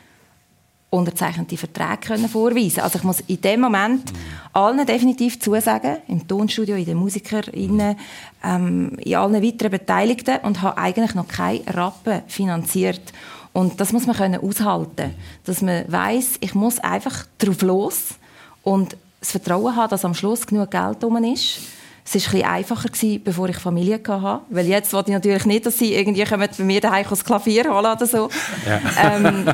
unterzeichnete 0.89 1.58
Verträge 1.58 2.08
können 2.08 2.30
vorweisen 2.30 2.80
Also 2.80 2.99
ich 2.99 3.03
muss 3.03 3.20
in 3.22 3.41
dem 3.41 3.62
Moment 3.62 4.12
allen 4.53 4.86
definitiv 4.86 5.39
zusagen, 5.39 5.97
im 6.08 6.28
Tonstudio, 6.28 6.76
in 6.76 6.86
den 6.86 6.97
MusikerInnen, 6.97 7.97
ähm, 8.43 8.97
in 8.99 9.16
allen 9.16 9.43
weiteren 9.43 9.72
Beteiligten 9.72 10.38
und 10.43 10.62
habe 10.62 10.78
eigentlich 10.78 11.16
noch 11.16 11.28
keine 11.28 11.62
Rappen 11.68 12.22
finanziert. 12.28 13.12
Und 13.56 13.80
das 13.80 13.93
muss 13.93 14.06
man 14.06 14.18
können 14.18 14.41
aushalten, 14.41 15.16
dass 15.45 15.62
man 15.62 15.86
weiß, 15.88 16.39
ich 16.41 16.56
muss 16.56 16.78
einfach 16.80 17.26
drauf 17.38 17.62
los 17.62 18.16
und 18.64 18.97
das 19.22 19.32
Vertrauen 19.32 19.78
haben, 19.78 19.89
dass 19.89 20.03
am 20.03 20.14
Schluss 20.14 20.45
genug 20.45 20.72
Geld 20.72 21.01
drum 21.01 21.24
ist. 21.24 21.60
Es 22.03 22.16
war 22.34 22.34
etwas 22.38 22.51
einfacher, 22.51 22.89
gewesen, 22.89 23.24
bevor 23.24 23.47
ich 23.47 23.56
Familie 23.56 24.01
hatte. 24.06 24.41
Weil 24.49 24.68
jetzt 24.68 24.91
wollte 24.91 25.12
ich 25.12 25.14
natürlich 25.14 25.45
nicht, 25.45 25.66
dass 25.66 25.78
sie 25.78 25.93
irgendwie 25.93 26.26
kommen, 26.26 26.49
bei 26.58 26.64
mir 26.66 26.82
daheim 26.82 27.06
das 27.10 27.24
Klavier 27.24 27.64
holen 27.74 27.86
oder 27.86 28.06
so. 28.06 28.28
Ja. 28.68 28.82
Ähm, 29.16 29.45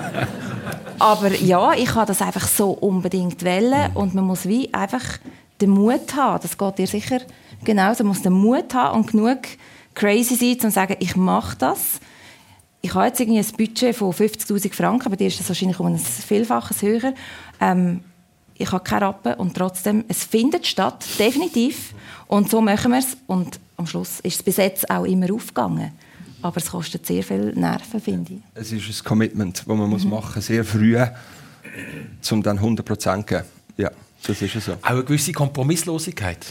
aber 0.98 1.36
ja, 1.36 1.74
ich 1.74 1.94
habe 1.94 2.08
das 2.08 2.24
einfach 2.24 2.48
so 2.48 2.72
unbedingt 2.72 3.44
wählen 3.44 3.92
und 3.94 4.16
man 4.16 4.26
muss 4.26 4.48
wie 4.48 4.74
einfach 4.74 5.20
den 5.62 5.70
Mut 5.70 6.16
haben. 6.16 6.42
Das 6.42 6.58
geht 6.58 6.78
dir 6.80 6.88
sicher 6.88 7.20
genauso. 7.64 8.04
Man 8.04 8.14
muss 8.14 8.24
den 8.24 8.34
Mut 8.34 8.74
haben 8.74 8.98
und 8.98 9.12
genug 9.12 9.42
crazy 9.94 10.34
sein, 10.34 10.54
um 10.54 10.60
zu 10.60 10.72
sagen, 10.72 10.96
ich 10.98 11.16
mache 11.16 11.56
das 11.60 12.00
ich 12.82 12.94
habe 12.94 13.06
jetzt 13.08 13.20
irgendwie 13.20 13.40
ein 13.40 13.58
Budget 13.58 13.96
von 13.96 14.12
50'000 14.12 14.74
Franken, 14.74 15.06
aber 15.06 15.16
dir 15.16 15.28
ist 15.28 15.40
das 15.40 15.48
wahrscheinlich 15.48 15.80
um 15.80 15.86
ein 15.88 16.00
Vielfaches 16.00 16.82
höher. 16.82 17.14
Ähm, 17.60 18.02
ich 18.56 18.72
habe 18.72 18.84
keine 18.84 19.08
Rappen 19.08 19.34
und 19.36 19.56
trotzdem, 19.56 20.04
es 20.08 20.24
findet 20.24 20.68
statt, 20.68 21.06
definitiv. 21.20 21.94
Und 22.28 22.50
so 22.50 22.62
machen 22.62 22.92
wir 22.92 23.00
es. 23.00 23.18
Und 23.28 23.60
am 23.78 23.88
Schluss 23.88 24.20
ist 24.22 24.36
es 24.36 24.44
bis 24.44 24.58
jetzt 24.58 24.90
auch 24.90 25.06
immer 25.06 25.32
aufgegangen. 25.34 25.92
Aber 26.42 26.58
es 26.58 26.70
kostet 26.72 27.06
sehr 27.06 27.24
viel 27.24 27.54
Nerven, 27.54 28.02
finde 28.02 28.34
ich. 28.34 28.40
Es 28.54 28.72
ist 28.72 28.88
ein 28.88 29.04
Commitment, 29.04 29.60
das 29.60 29.68
man 29.68 29.78
mhm. 29.78 29.90
muss 29.90 30.06
machen 30.06 30.34
muss, 30.36 30.46
sehr 30.46 30.64
früh, 30.64 30.98
um 32.32 32.44
dann 32.44 32.60
100% 32.60 32.98
zu 33.00 33.24
geben. 33.24 33.44
Ja, 33.78 33.92
das 34.24 34.42
ist 34.42 34.54
so. 34.62 34.74
Auch 34.74 34.90
eine 34.90 35.04
gewisse 35.04 35.32
Kompromisslosigkeit. 35.32 36.46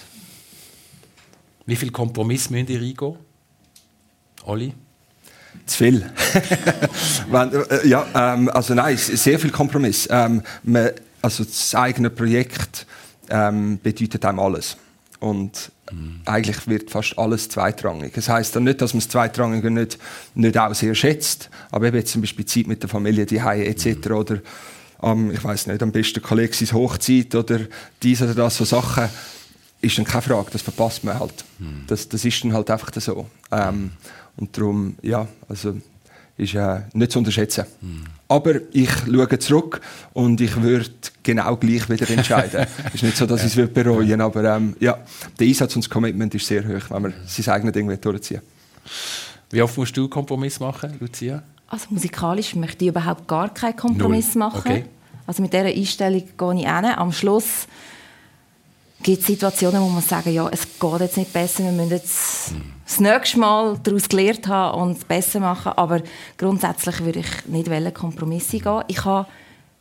Wie 1.67 1.77
viel 1.77 1.91
Kompromiss 1.91 2.51
müsst 2.51 2.71
ihr 2.71 2.81
eingehen? 2.81 3.17
Olli? 4.45 4.73
Zu 5.67 5.77
viel. 5.79 6.11
Äh, 7.33 7.87
ja, 7.87 8.07
ähm, 8.15 8.49
also 8.49 8.75
nein, 8.75 8.97
sehr 8.97 9.39
viel 9.39 9.51
Kompromiss. 9.51 10.09
Ähm, 10.11 10.43
man, 10.65 10.91
also 11.23 11.45
das 11.45 11.75
eigene 11.75 12.11
Projekt 12.11 12.87
ähm, 13.29 13.79
bedeutet 13.81 14.25
einem 14.25 14.41
alles. 14.41 14.77
Und 15.21 15.71
mhm. 15.93 16.23
eigentlich 16.25 16.67
wird 16.67 16.91
fast 16.91 17.17
alles 17.19 17.49
zweitrangig. 17.49 18.15
Das 18.15 18.29
heißt 18.29 18.57
dann 18.57 18.65
nicht, 18.65 18.81
dass 18.81 18.95
man 18.95 19.01
das 19.01 19.09
Zweitrangige 19.09 19.71
nicht, 19.71 19.99
nicht 20.35 20.59
auch 20.59 20.75
sehr 20.75 20.95
schätzt, 20.95 21.51
aber 21.71 21.87
eben 21.87 21.99
jetzt 21.99 22.13
zum 22.13 22.23
Beispiel 22.23 22.47
Zeit 22.47 22.67
mit 22.67 22.83
der 22.83 22.89
Familie, 22.89 23.27
die 23.27 23.39
etc. 23.39 23.87
Mhm. 23.87 24.15
oder 24.15 24.39
am, 24.99 25.31
ich 25.31 25.43
weiß 25.43 25.67
nicht, 25.69 25.83
am 25.83 25.93
besten 25.93 26.23
Kollegen 26.23 26.53
Hochzeit 26.73 27.35
oder 27.35 27.61
dies 28.03 28.23
oder 28.23 28.35
das, 28.35 28.57
so 28.57 28.65
Sachen, 28.65 29.09
ist 29.81 29.97
dann 29.97 30.05
keine 30.05 30.23
Frage, 30.23 30.51
das 30.53 30.63
verpasst 30.63 31.05
man 31.05 31.19
halt. 31.19 31.45
Mhm. 31.59 31.85
Das, 31.87 32.09
das 32.09 32.25
ist 32.25 32.43
dann 32.45 32.53
halt 32.53 32.71
einfach 32.71 32.91
so. 32.95 33.27
Ähm, 33.51 33.93
und 34.37 34.57
darum, 34.57 34.97
ja, 35.03 35.27
also 35.49 35.75
ist 36.41 36.55
äh, 36.55 36.81
nicht 36.95 37.13
zu 37.13 37.19
unterschätzen. 37.19 37.65
Mhm. 37.81 38.05
Aber 38.29 38.55
ich 38.73 38.91
schaue 38.91 39.39
zurück 39.39 39.81
und 40.13 40.41
ich 40.41 40.61
würde 40.61 40.87
genau 41.23 41.57
gleich 41.57 41.89
wieder 41.89 42.09
entscheiden. 42.09 42.67
Es 42.87 42.95
ist 42.95 43.03
nicht 43.03 43.17
so, 43.17 43.27
dass 43.27 43.45
ich 43.45 43.57
es 43.57 43.73
bereuen 43.73 44.09
würde, 44.09 44.25
aber 44.25 44.45
ähm, 44.57 44.77
ja, 44.81 44.99
der 45.39 45.47
Einsatz 45.47 45.77
und 45.77 45.85
das 45.85 45.91
Commitment 45.91 46.35
ist 46.35 46.47
sehr 46.47 46.63
hoch, 46.63 46.91
wenn 46.91 47.03
man 47.03 47.15
sein 47.27 47.55
eigenes 47.55 47.75
Ding 47.75 48.01
durchziehen 48.01 48.41
Wie 49.51 49.61
oft 49.63 49.77
musst 49.77 49.97
du 49.97 50.09
Kompromiss 50.09 50.61
machen, 50.61 50.95
Lucia? 51.01 51.43
Also 51.69 51.87
musikalisch 51.91 52.55
möchte 52.55 52.85
ich 52.85 52.89
überhaupt 52.89 53.29
gar 53.29 53.53
keinen 53.53 53.77
Kompromiss 53.77 54.35
Null. 54.35 54.49
machen. 54.49 54.61
Okay. 54.61 54.85
Also 55.27 55.43
mit 55.43 55.53
dieser 55.53 55.67
Einstellung 55.67 56.25
gehe 56.37 56.55
ich 56.55 56.67
hin. 56.67 56.85
Am 56.85 57.13
Schluss 57.13 57.67
gibt 59.03 59.21
es 59.21 59.27
Situationen, 59.27 59.81
wo 59.81 59.89
man 59.89 60.03
sagen 60.03 60.33
ja, 60.33 60.49
es 60.49 60.79
geht 60.79 61.01
jetzt 61.01 61.17
nicht 61.17 61.33
besser, 61.33 61.65
wir 61.65 61.73
müssen 61.73 61.91
jetzt 61.91 62.53
das 62.85 63.01
nächste 63.01 63.39
Mal 63.39 63.79
daraus 63.83 64.09
gelernt 64.09 64.47
haben 64.49 64.81
und 64.81 64.99
es 64.99 65.05
besser 65.05 65.41
machen. 65.41 65.73
Aber 65.77 66.03
grundsätzlich 66.37 67.05
würde 67.05 67.21
ich 67.21 67.47
nicht 67.47 67.71
wollen, 67.71 67.95
Kompromisse 67.95 68.59
gehen. 68.59 68.85
Ich 68.89 69.05
habe 69.05 69.29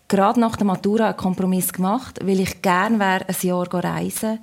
gerade 0.07 0.39
nach 0.39 0.55
der 0.55 0.65
Matura 0.65 1.07
einen 1.07 1.17
Kompromiss 1.17 1.74
gemacht, 1.74 2.20
weil 2.24 2.39
ich 2.39 2.61
gerne 2.61 2.99
wäre, 2.99 3.28
ein 3.28 3.36
Jahr 3.41 3.74
reisen 3.74 4.39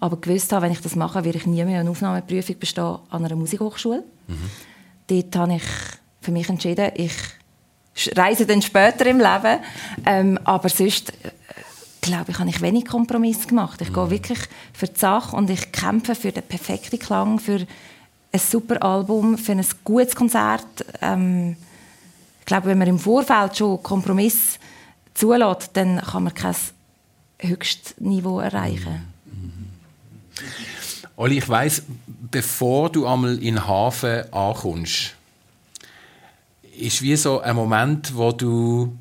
aber 0.00 0.16
gewusst 0.20 0.52
habe, 0.52 0.66
wenn 0.66 0.72
ich 0.72 0.80
das 0.80 0.96
mache, 0.96 1.24
werde 1.24 1.38
ich 1.38 1.46
nie 1.46 1.64
mehr 1.64 1.80
eine 1.80 1.90
Aufnahmeprüfung 1.90 2.58
bestehen 2.58 2.98
an 3.10 3.24
einer 3.24 3.36
Musikhochschule. 3.36 4.04
Mhm. 4.28 4.50
Dort 5.08 5.36
habe 5.36 5.54
ich 5.56 5.62
für 6.20 6.30
mich 6.30 6.48
entschieden, 6.48 6.92
ich 6.94 7.12
reise 8.16 8.46
dann 8.46 8.62
später 8.62 9.06
im 9.06 9.18
Leben. 9.18 9.58
Ähm, 10.06 10.38
aber 10.44 10.68
sonst 10.68 11.12
glaube 12.08 12.30
ich, 12.30 12.38
habe 12.38 12.48
ich 12.48 12.60
wenig 12.60 12.86
Kompromiss 12.86 13.46
gemacht. 13.46 13.80
Ich 13.80 13.90
mhm. 13.90 13.94
gehe 13.94 14.10
wirklich 14.10 14.38
für 14.72 14.86
die 14.86 14.98
Sache 14.98 15.36
und 15.36 15.50
ich 15.50 15.72
kämpfe 15.72 16.14
für 16.14 16.32
den 16.32 16.42
perfekten 16.42 16.98
Klang, 16.98 17.38
für 17.38 17.66
ein 18.32 18.40
super 18.40 18.82
Album, 18.82 19.38
für 19.38 19.52
ein 19.52 19.64
gutes 19.84 20.16
Konzert. 20.16 20.64
Ähm, 21.00 21.56
ich 22.40 22.46
glaube, 22.46 22.68
wenn 22.68 22.78
man 22.78 22.88
im 22.88 22.98
Vorfeld 22.98 23.56
schon 23.56 23.82
Kompromiss 23.82 24.58
zulässt, 25.14 25.70
dann 25.74 26.00
kann 26.00 26.24
man 26.24 26.34
kein 26.34 26.56
Höchstniveau 27.40 28.40
erreichen. 28.40 29.12
Mhm. 29.26 29.68
Olli, 31.16 31.38
ich 31.38 31.48
weiss, 31.48 31.82
bevor 32.06 32.90
du 32.90 33.06
einmal 33.06 33.34
in 33.34 33.56
den 33.56 33.66
Hafen 33.66 34.32
ankommst, 34.32 35.14
ist 36.78 37.02
wie 37.02 37.16
so 37.16 37.40
ein 37.40 37.56
Moment, 37.56 38.16
wo 38.16 38.32
du 38.32 38.96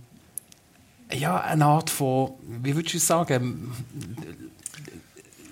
ja, 1.14 1.40
eine 1.40 1.66
Art 1.66 1.90
von, 1.90 2.32
wie 2.62 2.76
würdest 2.76 2.96
du 2.96 3.00
sagen, 3.00 3.72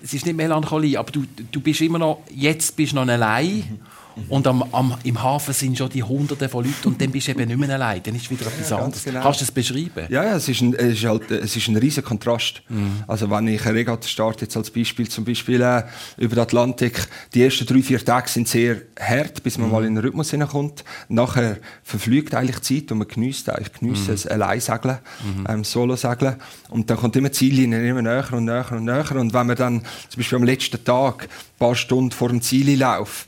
es 0.02 0.14
ist 0.14 0.26
nicht 0.26 0.36
Melancholie, 0.36 0.98
aber 0.98 1.10
du, 1.10 1.24
du 1.50 1.60
bist 1.60 1.80
immer 1.80 1.98
noch, 1.98 2.22
jetzt 2.30 2.76
bist 2.76 2.92
du 2.92 2.96
noch 2.96 3.08
allein. 3.08 3.56
Mhm. 3.56 3.80
Und 4.28 4.46
am, 4.46 4.62
am, 4.72 4.96
im 5.04 5.22
Hafen 5.22 5.52
sind 5.52 5.76
schon 5.76 5.90
die 5.90 6.02
Hunderte 6.02 6.48
von 6.48 6.64
Leuten 6.64 6.88
und 6.88 7.00
dann 7.00 7.10
bist 7.10 7.26
du 7.26 7.32
eben 7.32 7.46
nicht 7.46 7.58
mehr 7.58 7.70
allein. 7.70 8.02
Dann 8.02 8.14
ist 8.14 8.30
wieder 8.30 8.46
etwas 8.46 8.70
ja, 8.70 8.78
anderes. 8.78 9.04
Genau. 9.04 9.22
Kannst 9.22 9.40
du 9.40 9.44
das 9.44 9.52
beschreiben? 9.52 10.06
Ja, 10.08 10.24
ja 10.24 10.36
es, 10.36 10.48
ist 10.48 10.62
ein, 10.62 10.74
es, 10.74 10.94
ist 10.94 11.04
halt, 11.04 11.30
es 11.30 11.54
ist 11.54 11.68
ein 11.68 11.76
riesiger 11.76 12.06
Kontrast. 12.06 12.62
Mhm. 12.68 13.04
Also 13.06 13.30
wenn 13.30 13.46
ich 13.48 13.64
eine 13.66 13.74
Regatta 13.74 14.08
starte, 14.08 14.46
jetzt 14.46 14.56
als 14.56 14.70
Beispiel, 14.70 15.08
zum 15.08 15.24
Beispiel 15.24 15.60
äh, 15.60 15.82
über 16.16 16.34
den 16.34 16.42
Atlantik, 16.42 17.06
die 17.34 17.42
ersten 17.42 17.66
drei, 17.66 17.82
vier 17.82 18.02
Tage 18.02 18.28
sind 18.28 18.48
sehr 18.48 18.82
hart, 18.98 19.42
bis 19.42 19.58
man 19.58 19.68
mhm. 19.68 19.72
mal 19.72 19.84
in 19.84 19.94
den 19.94 20.04
Rhythmus 20.04 20.30
hineinkommt. 20.30 20.82
Nachher 21.08 21.58
verfliegt 21.82 22.34
eigentlich 22.34 22.60
die 22.60 22.80
Zeit 22.80 22.92
und 22.92 22.98
man 22.98 23.08
genießt 23.08 23.50
eigentlich 23.50 23.72
genießt 23.74 24.08
mhm. 24.08 24.14
es 24.14 24.26
Alleinsegeln, 24.26 24.98
mhm. 25.24 25.46
ähm, 25.48 25.64
Solo-Segeln. 25.64 26.36
Und 26.70 26.88
dann 26.88 26.96
kommt 26.96 27.16
immer 27.16 27.28
die 27.28 27.34
Ziellinie 27.34 27.86
immer 27.86 28.02
näher 28.02 28.26
und 28.32 28.46
näher 28.46 28.66
und 28.72 28.84
näher. 28.84 29.12
Und 29.14 29.34
wenn 29.34 29.46
man 29.46 29.56
dann 29.56 29.82
zum 30.08 30.18
Beispiel 30.18 30.36
am 30.36 30.44
letzten 30.44 30.82
Tag 30.82 31.24
ein 31.24 31.58
paar 31.58 31.74
Stunden 31.74 32.12
vor 32.12 32.30
dem 32.30 32.40
Zieleinlauf 32.40 33.26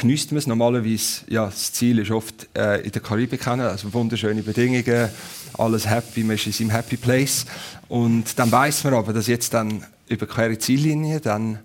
genießt 0.00 0.32
man 0.32 0.38
es. 0.38 0.46
Normalerweise, 0.46 1.22
ja, 1.28 1.46
das 1.46 1.72
Ziel 1.72 1.98
ist 1.98 2.10
oft 2.10 2.48
äh, 2.56 2.80
in 2.82 2.92
der 2.92 3.02
Karibik, 3.02 3.46
also 3.46 3.92
wunderschöne 3.92 4.42
Bedingungen, 4.42 5.08
alles 5.56 5.88
happy, 5.88 6.24
man 6.24 6.36
ist 6.36 6.46
in 6.46 6.52
seinem 6.52 6.70
Happy 6.70 6.96
Place. 6.96 7.46
Und 7.88 8.38
dann 8.38 8.50
weiß 8.50 8.84
man 8.84 8.94
aber, 8.94 9.12
dass 9.12 9.26
jetzt 9.26 9.54
dann 9.54 9.84
überquere 10.08 10.50
die 10.50 10.58
Ziellinie, 10.58 11.20
dann 11.20 11.58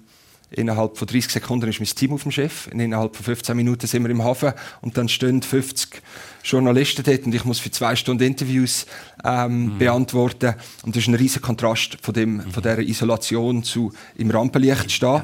innerhalb 0.54 0.98
von 0.98 1.08
30 1.08 1.32
Sekunden 1.32 1.70
ist 1.70 1.80
mein 1.80 1.88
Team 1.88 2.14
auf 2.14 2.24
dem 2.24 2.32
Schiff, 2.32 2.70
innerhalb 2.72 3.16
von 3.16 3.26
15 3.26 3.56
Minuten 3.56 3.88
sind 3.88 4.04
wir 4.04 4.10
im 4.10 4.24
Hafen 4.24 4.54
und 4.82 4.98
dann 4.98 5.10
stehen 5.10 5.42
50 5.42 6.02
Journalisten 6.44 7.04
dort 7.04 7.26
und 7.26 7.34
ich 7.34 7.46
muss 7.46 7.60
für 7.60 7.72
zwei 7.72 7.96
Stunden 7.96 8.24
Interviews 8.24 8.86
ähm, 9.24 9.66
mhm. 9.66 9.78
beantworten. 9.78 10.56
Und 10.84 10.96
das 10.96 11.04
ist 11.04 11.08
ein 11.08 11.16
riesiger 11.16 11.46
Kontrast 11.46 11.98
von, 12.02 12.14
dem, 12.14 12.36
mhm. 12.36 12.52
von 12.52 12.62
dieser 12.62 12.80
Isolation 12.80 13.64
zu 13.64 13.94
im 14.16 14.30
Rampenlicht 14.30 14.92
stehen. 14.92 15.22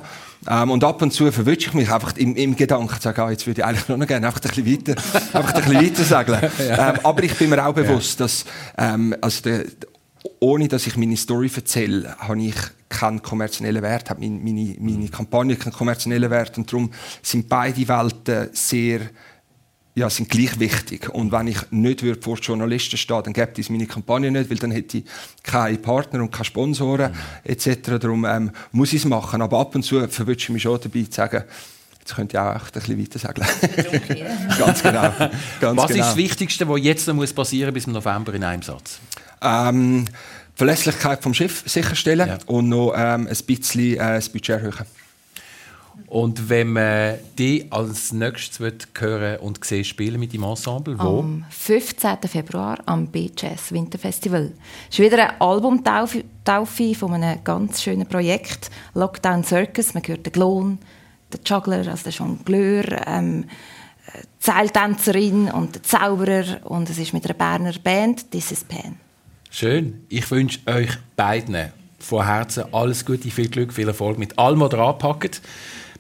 Ähm, 0.50 0.72
und 0.72 0.84
ab 0.84 1.02
und 1.02 1.12
zu 1.12 1.30
verwünsche 1.32 1.68
ich 1.68 1.74
mich 1.74 1.92
einfach 1.92 2.16
im, 2.16 2.36
im 2.36 2.56
Gedanken 2.56 2.96
zu 2.96 3.02
sagen, 3.02 3.22
ah, 3.22 3.32
jetzt 3.32 3.46
würde 3.46 3.62
ich 3.62 3.66
eigentlich 3.66 3.90
noch 3.90 4.08
gerne 4.08 4.28
einfach 4.28 4.42
ein 4.42 4.50
bisschen 4.50 4.66
weiter, 4.66 5.02
einfach 5.38 5.54
ein 5.54 5.64
bisschen 5.64 5.86
weiter 5.86 6.04
sagen. 6.04 6.38
ja. 6.60 6.90
ähm, 6.92 7.00
aber 7.04 7.24
ich 7.24 7.36
bin 7.36 7.50
mir 7.50 7.66
auch 7.66 7.74
bewusst, 7.74 8.20
dass 8.22 8.46
ähm, 8.78 9.14
also 9.20 9.42
der, 9.42 9.66
ohne 10.40 10.68
dass 10.68 10.88
ich 10.88 10.98
meine 10.98 11.18
Story 11.18 11.52
erzähle, 11.54 12.16
habe 12.18 12.42
ich 12.42 12.56
keinen 12.90 13.22
kommerziellen 13.22 13.82
Wert, 13.82 14.10
habe 14.10 14.22
meine, 14.22 14.40
meine, 14.40 14.76
meine 14.80 15.10
Kampagne 15.10 15.56
keinen 15.56 15.74
kommerziellen 15.74 16.30
Wert 16.30 16.58
und 16.58 16.72
darum 16.72 16.92
sind 17.22 17.48
beide 17.48 17.88
Welten 17.88 18.50
sehr 18.54 19.02
ja, 19.96 20.10
sind 20.10 20.30
gleich 20.30 20.58
wichtig. 20.60 21.10
Und 21.10 21.32
wenn 21.32 21.48
ich 21.48 21.58
nicht 21.72 22.04
würde 22.04 22.22
vor 22.22 22.38
Journalisten 22.38 22.96
stehen, 22.96 23.22
dann 23.24 23.34
gäbe 23.34 23.60
es 23.60 23.70
meine 23.70 23.86
Kampagne 23.86 24.32
nicht, 24.32 24.50
weil 24.50 24.58
dann 24.58 24.72
hätte 24.72 25.00
ich 25.00 25.04
keine 25.44 25.78
Partner 25.78 26.22
und 26.22 26.32
keine 26.32 26.46
Sponsoren 26.46 27.12
mhm. 27.12 27.18
etc. 27.44 28.00
Darum 28.00 28.26
ähm, 28.26 28.52
muss 28.72 28.94
ich 28.94 29.02
es 29.02 29.06
machen. 29.06 29.42
Aber 29.42 29.60
ab 29.60 29.76
und 29.76 29.84
zu 29.84 30.08
verwünsche 30.08 30.46
ich 30.46 30.50
mich 30.50 30.64
schon 30.64 30.80
dabei 30.82 31.04
zu 31.04 31.12
sagen, 31.12 31.44
jetzt 32.00 32.16
könnte 32.16 32.38
ich 32.38 32.40
auch 32.40 32.56
echt 32.56 32.76
ein 32.76 32.82
bisschen 32.82 33.00
weiter 33.00 33.20
sagen. 33.20 33.46
Okay. 33.78 34.26
Ganz 34.58 34.84
genau. 34.84 35.02
Ganz 35.02 35.78
Was 35.78 35.88
genau. 35.88 35.88
ist 35.88 35.98
das 35.98 36.16
Wichtigste, 36.16 36.70
was 36.70 36.82
jetzt 36.82 37.08
noch 37.08 37.16
muss 37.16 37.34
passieren 37.34 37.74
bis 37.74 37.86
im 37.86 37.94
November 37.94 38.34
in 38.34 38.44
einem 38.44 38.62
Satz? 38.62 39.00
Ähm, 39.42 40.06
Verlässlichkeit 40.56 41.24
vom 41.24 41.34
Schiff 41.34 41.64
sicherstellen 41.66 42.28
ja. 42.28 42.38
und 42.46 42.68
noch 42.68 42.94
ähm, 42.94 43.28
ein 43.28 43.38
bisschen 43.46 43.94
äh, 43.94 43.98
das 43.98 44.28
Budget 44.28 44.50
erhöhen. 44.50 44.86
Und 46.08 46.50
wenn 46.50 46.74
man 46.74 47.16
die 47.38 47.68
als 47.70 48.12
nächstes 48.12 48.60
wird 48.60 48.88
hören 48.98 49.40
und 49.40 49.64
sehen 49.64 49.84
spielen 49.84 50.20
mit 50.20 50.34
dem 50.34 50.44
Ensemble, 50.44 50.98
wo? 50.98 51.20
Am 51.20 51.46
15. 51.50 52.18
Februar 52.28 52.80
am 52.86 53.08
B-Jazz 53.08 53.72
Winterfestival. 53.72 54.52
Es 54.90 54.98
ist 54.98 55.06
wieder 55.06 55.30
eine 55.30 55.42
Albumtaufe 55.42 56.24
von 56.96 57.14
einem 57.14 57.44
ganz 57.44 57.82
schönen 57.82 58.08
Projekt, 58.08 58.70
Lockdown 58.96 59.44
Circus. 59.44 59.94
Man 59.94 60.04
hört 60.08 60.26
den 60.26 60.34
Glon, 60.34 60.80
den 61.32 61.42
Juggler, 61.46 61.88
also 61.88 62.04
den 62.04 62.12
Jongleur, 62.12 63.08
ähm, 63.08 63.46
die 64.14 64.46
Seiltänzerin 64.46 65.52
und 65.52 65.76
den 65.76 65.84
Zauberer 65.84 66.66
und 66.66 66.90
es 66.90 66.98
ist 66.98 67.14
mit 67.14 67.26
einer 67.26 67.36
Berner 67.36 67.74
Band, 67.84 68.32
This 68.32 68.52
is 68.52 68.64
Pan. 68.64 69.09
Schön. 69.50 70.06
Ich 70.10 70.30
wünsche 70.32 70.60
euch 70.68 70.90
beiden 71.16 71.72
von 72.00 72.26
Herzen 72.26 72.66
alles 72.74 73.06
Gute, 73.06 73.30
viel 73.30 73.50
Glück, 73.50 73.74
viel 73.74 73.88
Erfolg 73.88 74.18
mit 74.18 74.38
allem, 74.40 74.60
was 74.60 74.74
ihr 74.74 74.80
anpackt. 74.80 75.42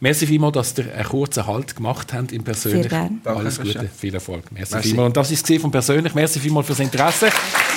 Merci 0.01 0.27
vielmals, 0.27 0.53
dass 0.53 0.77
ihr 0.77 0.93
einen 0.93 1.03
kurzen 1.03 1.45
Halt 1.45 1.75
gemacht 1.75 2.13
habt 2.13 2.31
im 2.31 2.43
Persönlich. 2.43 2.89
Sehr 2.89 2.89
gerne. 2.89 3.17
Alles 3.25 3.57
Gute, 3.57 3.73
Dankeschön. 3.73 3.97
viel 3.97 4.13
Erfolg. 4.13 4.51
Merci, 4.51 4.73
Merci. 4.75 4.89
vielmals. 4.89 5.07
Und 5.07 5.17
das 5.17 5.31
ist 5.31 5.49
es 5.49 5.61
von 5.61 5.71
Persönlich. 5.71 6.15
Merci 6.15 6.39
vielmals 6.39 6.67
fürs 6.67 6.79
Interesse. 6.79 7.29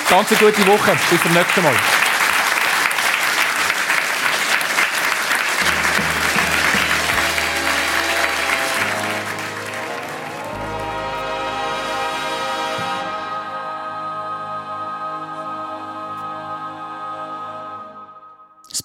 Ganz 0.09 0.29
eine 0.29 0.39
gute 0.39 0.65
Woche. 0.67 0.91
Bis 1.09 1.21
zum 1.21 1.33
nächsten 1.33 1.61
Mal. 1.63 1.73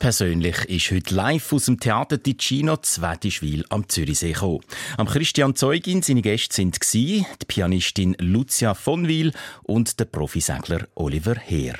Persönlich 0.08 0.64
ist 0.70 0.90
heute 0.90 1.14
live 1.14 1.52
aus 1.52 1.66
dem 1.66 1.78
Theater 1.78 2.22
Ticino 2.22 2.78
Zwetischwil 2.78 3.66
am 3.68 3.86
Zürichsee 3.90 4.32
gekommen. 4.32 4.60
Am 4.96 5.06
Christian 5.06 5.54
Zeugin 5.54 6.00
seine 6.00 6.22
Gäste 6.22 6.54
sind 6.54 6.78
die 6.94 7.26
Pianistin 7.46 8.16
Lucia 8.18 8.72
von 8.72 9.06
Wil 9.06 9.34
und 9.64 10.00
der 10.00 10.06
Profisegler 10.06 10.88
Oliver 10.94 11.34
Heer. 11.34 11.74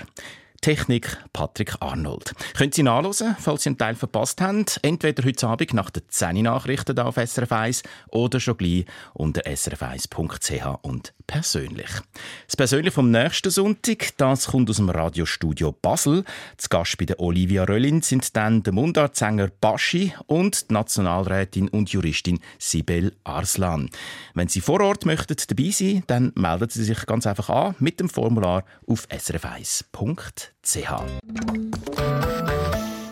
Technik 0.60 1.16
Patrick 1.32 1.74
Arnold. 1.80 2.34
Können 2.54 2.72
Sie 2.72 2.82
nachlesen, 2.82 3.36
falls 3.38 3.62
Sie 3.62 3.70
einen 3.70 3.78
Teil 3.78 3.94
verpasst 3.94 4.40
haben, 4.40 4.64
entweder 4.82 5.24
heute 5.24 5.46
Abend 5.46 5.72
nach 5.72 5.90
den 5.90 6.02
10 6.08 6.42
Nachrichten 6.42 6.98
auf 6.98 7.16
SRF 7.16 7.52
1 7.52 7.82
oder 8.08 8.40
schon 8.40 8.56
gleich 8.56 8.84
unter 9.14 9.42
srf1.ch 9.42 10.78
und 10.82 11.14
persönlich. 11.26 11.90
Das 12.46 12.56
Persönlich 12.56 12.92
vom 12.92 13.10
nächsten 13.10 13.50
Sonntag, 13.50 14.16
das 14.16 14.48
kommt 14.48 14.68
aus 14.68 14.76
dem 14.76 14.90
Radiostudio 14.90 15.72
Basel. 15.72 16.24
Zu 16.56 16.68
Gast 16.68 16.98
bei 16.98 17.04
der 17.04 17.20
Olivia 17.20 17.64
Röllin 17.64 18.02
sind 18.02 18.36
dann 18.36 18.62
der 18.62 18.72
Mundartsänger 18.72 19.48
Baschi 19.60 20.12
und 20.26 20.68
die 20.68 20.74
Nationalrätin 20.74 21.68
und 21.68 21.90
Juristin 21.90 22.40
Sibel 22.58 23.14
Arslan. 23.24 23.90
Wenn 24.34 24.48
Sie 24.48 24.60
vor 24.60 24.80
Ort 24.80 25.06
möchten 25.06 25.36
dabei 25.48 25.70
sein, 25.70 26.02
dann 26.08 26.32
melden 26.34 26.68
Sie 26.68 26.84
sich 26.84 27.06
ganz 27.06 27.26
einfach 27.26 27.48
an 27.48 27.76
mit 27.78 28.00
dem 28.00 28.08
Formular 28.08 28.64
auf 28.86 29.06
srf1.ch. 29.08 30.47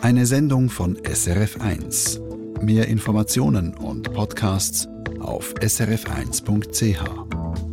Eine 0.01 0.25
Sendung 0.25 0.69
von 0.69 0.97
SRF1. 0.97 2.61
Mehr 2.61 2.87
Informationen 2.87 3.73
und 3.73 4.13
Podcasts 4.13 4.87
auf 5.19 5.53
srf1.ch. 5.55 7.66